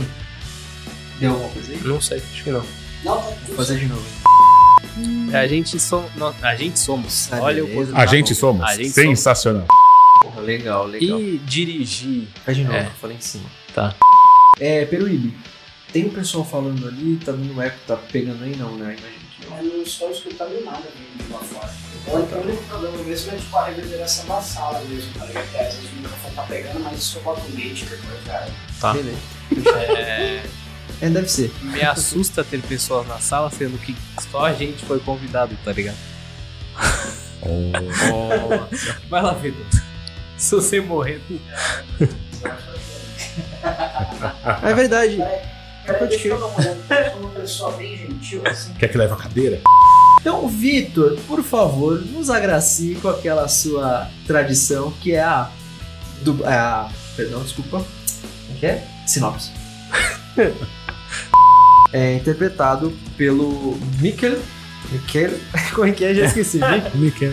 [1.18, 1.80] deu alguma coisa aí.
[1.84, 2.64] Não sei, acho que não.
[3.04, 4.04] Não, vou fazer de novo.
[5.32, 6.04] A gente, so...
[6.16, 7.32] no- a gente somos.
[7.32, 7.92] Ah, Olha beleza.
[7.92, 8.62] o A gente somos.
[8.62, 9.66] A gente Sensacional.
[10.22, 11.18] Porra, legal, legal.
[11.20, 12.28] E dirigir.
[12.44, 12.90] Faz de novo, É.
[13.00, 13.44] falei em cima.
[13.74, 13.94] Tá.
[14.60, 15.34] É, Peruíbe,
[15.92, 18.96] tem um pessoal falando ali, tá dando eco, tá pegando aí não, né?
[18.98, 19.56] Imagina que não.
[19.58, 21.72] Eu não estou escutando nada vindo de lá fora.
[22.06, 25.50] Ou então o único problema mesmo é tipo a reverberação da sala mesmo, tá ligado?
[25.50, 28.48] Que às vezes o microfone tá pegando, mas isso eu boto um gate depois, cara.
[28.80, 28.92] Tá.
[28.94, 29.18] Beleza.
[29.96, 30.42] É,
[31.00, 31.52] É, deve ser.
[31.62, 33.96] me assusta ter pessoas na sala, sendo que
[34.30, 35.96] só a gente foi convidado, tá ligado?
[37.42, 38.98] Nossa.
[39.08, 39.64] Vai lá, Vitor.
[40.36, 41.40] Se você morrer, tu...
[44.62, 45.16] É verdade.
[45.16, 48.72] Peraí, Pode deixa eu dar uma olhada, eu sou uma pessoa bem gentil, assim.
[48.74, 49.60] Quer que leve a cadeira?
[50.22, 55.50] Então, Vitor, por favor, nos agracie com aquela sua tradição que é a.
[56.20, 56.44] Du...
[56.44, 57.84] é a perdão, desculpa.
[58.46, 58.86] Como que é?
[59.04, 59.50] Sinopse.
[61.92, 64.40] é interpretado pelo Mikkel.
[64.92, 65.40] Mikkel.
[65.74, 66.14] Como é que é?
[66.14, 66.60] Já esqueci.
[66.94, 67.32] Miquel.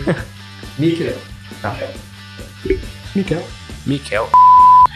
[0.76, 1.16] Mikkel.
[1.62, 1.76] Tá.
[3.14, 3.46] Miquel.
[3.86, 4.28] Mikel.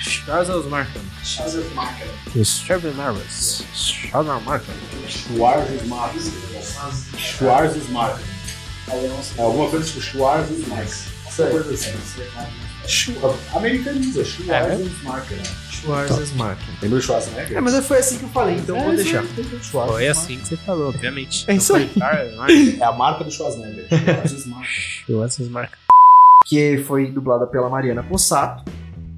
[0.05, 1.01] Charles Markham.
[1.23, 2.07] Shazam Marker.
[2.45, 3.65] Charles Marcus.
[3.75, 4.75] Charles Markham.
[5.09, 6.15] Schwarzsmark.
[7.17, 8.21] Schwarzsmark.
[8.89, 10.89] É alguma coisa tipo Schwarzsmark.
[11.27, 11.93] Essa coisa assim.
[13.55, 15.31] Americaniza, Schwarzsmark.
[15.31, 15.43] né?
[15.71, 16.59] Schwarzsmark.
[16.83, 17.57] Lembra o Schwarzenegger?
[17.57, 19.23] É, mas foi assim que eu falei, então eu vou deixar.
[19.63, 21.45] Foi assim que você falou, obviamente.
[21.51, 21.91] É isso aí.
[21.99, 22.77] Charles Markham.
[22.79, 23.87] É a marca do Schwarzenegger.
[23.89, 24.67] Schwarzsmark.
[25.07, 25.79] Charles Markham.
[26.47, 28.71] Que foi dublada pela Mariana Possato.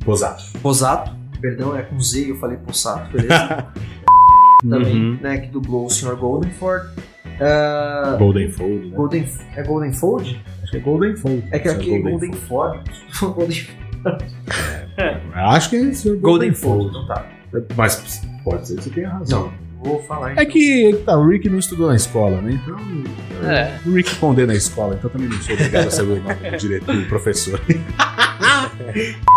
[0.06, 0.44] Posato.
[0.62, 1.10] Posato,
[1.40, 3.66] perdão, é com Z, eu falei Possato, beleza?
[4.66, 5.18] Também, Uhum.
[5.20, 6.16] né, que dublou o Sr.
[6.16, 6.88] Goldenford.
[7.38, 8.96] Ah, Golden Fold, né?
[8.96, 10.42] Golden, é Goldenfold?
[10.62, 11.44] Acho que é Golden Fold.
[11.50, 12.90] É que aqui é Golden Goldenford.
[13.20, 13.66] Golden,
[15.34, 16.16] Acho que é Sr.
[16.16, 17.26] Goldenfold, então tá.
[17.76, 19.52] Mas pode ser que você tenha razão.
[19.82, 20.46] Não, vou falar É então.
[20.46, 22.52] que tá, o Rick não estudou na escola, né?
[22.62, 22.76] Então.
[23.50, 23.78] É.
[23.86, 26.56] O Rick condena a escola, então também não sou obrigado a saber o nome do
[26.56, 27.60] diretor, do professor.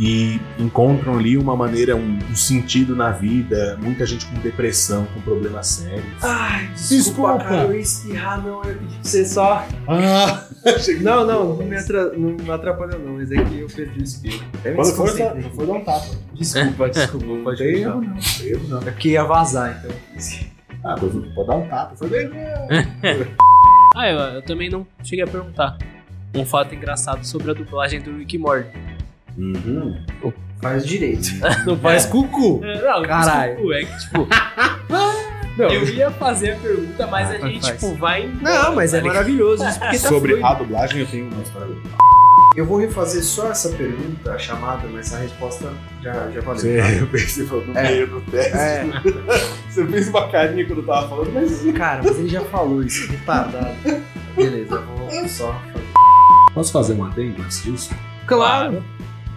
[0.00, 3.78] e encontram ali uma maneira, um, um sentido na vida.
[3.82, 6.02] Muita gente com depressão, com problemas sérios.
[6.22, 7.38] Ai, desculpa, Desculpa.
[7.38, 9.66] cara, eu ia espirrar, não, eu pedi pra você só...
[9.86, 10.46] Ah!
[11.00, 12.12] Não, não, não me, atra...
[12.12, 14.44] não atrapalhou não, mas é que eu perdi o espirro.
[14.58, 15.50] Até me Quando for, desconcentrei.
[15.52, 16.06] for dar um tapa.
[16.34, 18.00] Desculpa, desculpa, Não pode erro, não.
[18.02, 18.16] Não
[18.46, 18.78] erro, não.
[18.80, 19.96] É porque ia vazar, então.
[20.84, 21.96] Ah, pode, pode dar um tapa.
[21.96, 22.30] Foi bem.
[23.96, 25.78] Ah, eu, eu também não cheguei a perguntar.
[26.34, 28.68] Um fato engraçado sobre a dublagem do Rick Morty.
[29.40, 29.96] Uhum.
[30.60, 31.28] Faz direito.
[31.66, 32.60] Não faz cucu.
[32.62, 33.56] É, Não, Caralho.
[33.56, 34.28] Cucu, é que, tipo...
[35.58, 37.74] Eu ia fazer a pergunta, mas a gente, faz.
[37.80, 38.30] tipo, vai...
[38.40, 40.46] Não, mas é maravilhoso isso porque tá Sobre fluido.
[40.46, 41.74] a dublagem, eu tenho uma história.
[42.56, 45.70] Eu vou refazer só essa pergunta, a chamada, mas a resposta
[46.02, 46.60] já, já valeu.
[46.60, 46.90] Você, tá?
[46.92, 47.82] eu pensei falou, no É.
[47.82, 48.56] meio do teste.
[48.56, 48.84] É.
[49.68, 51.62] Você fez uma carinha quando eu tava falando, mas.
[51.76, 53.74] Cara, mas ele já falou isso, retardado.
[54.34, 55.84] Beleza, eu vou só fazer.
[56.54, 57.90] Posso fazer um adendo antes disso?
[58.26, 58.82] Claro.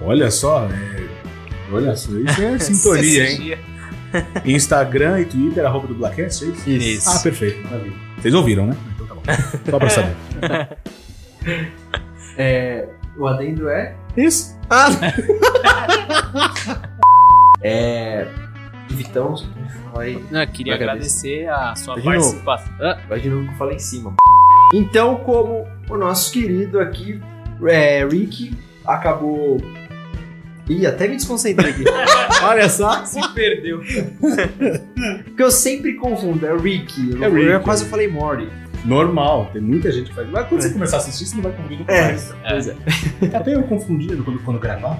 [0.02, 1.08] Olha só, é...
[1.72, 3.58] olha só, isso é sintonia, hein?
[4.46, 6.70] Instagram e Twitter, arroba do Blackcast, é isso?
[6.70, 7.10] Isso.
[7.10, 7.96] Ah, perfeito, maravilha.
[8.18, 8.78] Vocês ouviram, né?
[8.96, 9.22] Então tá bom.
[9.70, 10.16] Só pra saber.
[12.38, 12.88] É,
[13.18, 13.96] o adendo é.
[14.18, 14.58] Isso.
[14.70, 14.90] Ah!
[17.62, 18.28] é.
[18.90, 19.36] Vitão,
[19.98, 20.24] aí?
[20.30, 22.74] Não, eu queria Vai agradecer a sua Vai participação.
[22.82, 24.14] Ah, Vai de novo que eu falei em cima.
[24.74, 27.22] Então, como o nosso querido aqui,
[27.66, 28.56] é, Rick,
[28.86, 29.58] acabou.
[30.70, 31.84] Ih, até me desconcentrei aqui.
[32.44, 33.06] Olha só.
[33.06, 33.82] se perdeu.
[35.26, 37.18] Porque eu sempre confundo, é Rick.
[37.22, 37.48] É eu, Rick.
[37.50, 38.48] eu quase falei Mori.
[38.86, 40.30] Normal, tem muita gente que faz.
[40.30, 42.34] Mas quando você começar a assistir, você não vai confundir nunca É, mais.
[42.50, 42.76] pois é.
[43.34, 45.00] Até eu confundia quando, quando gravava.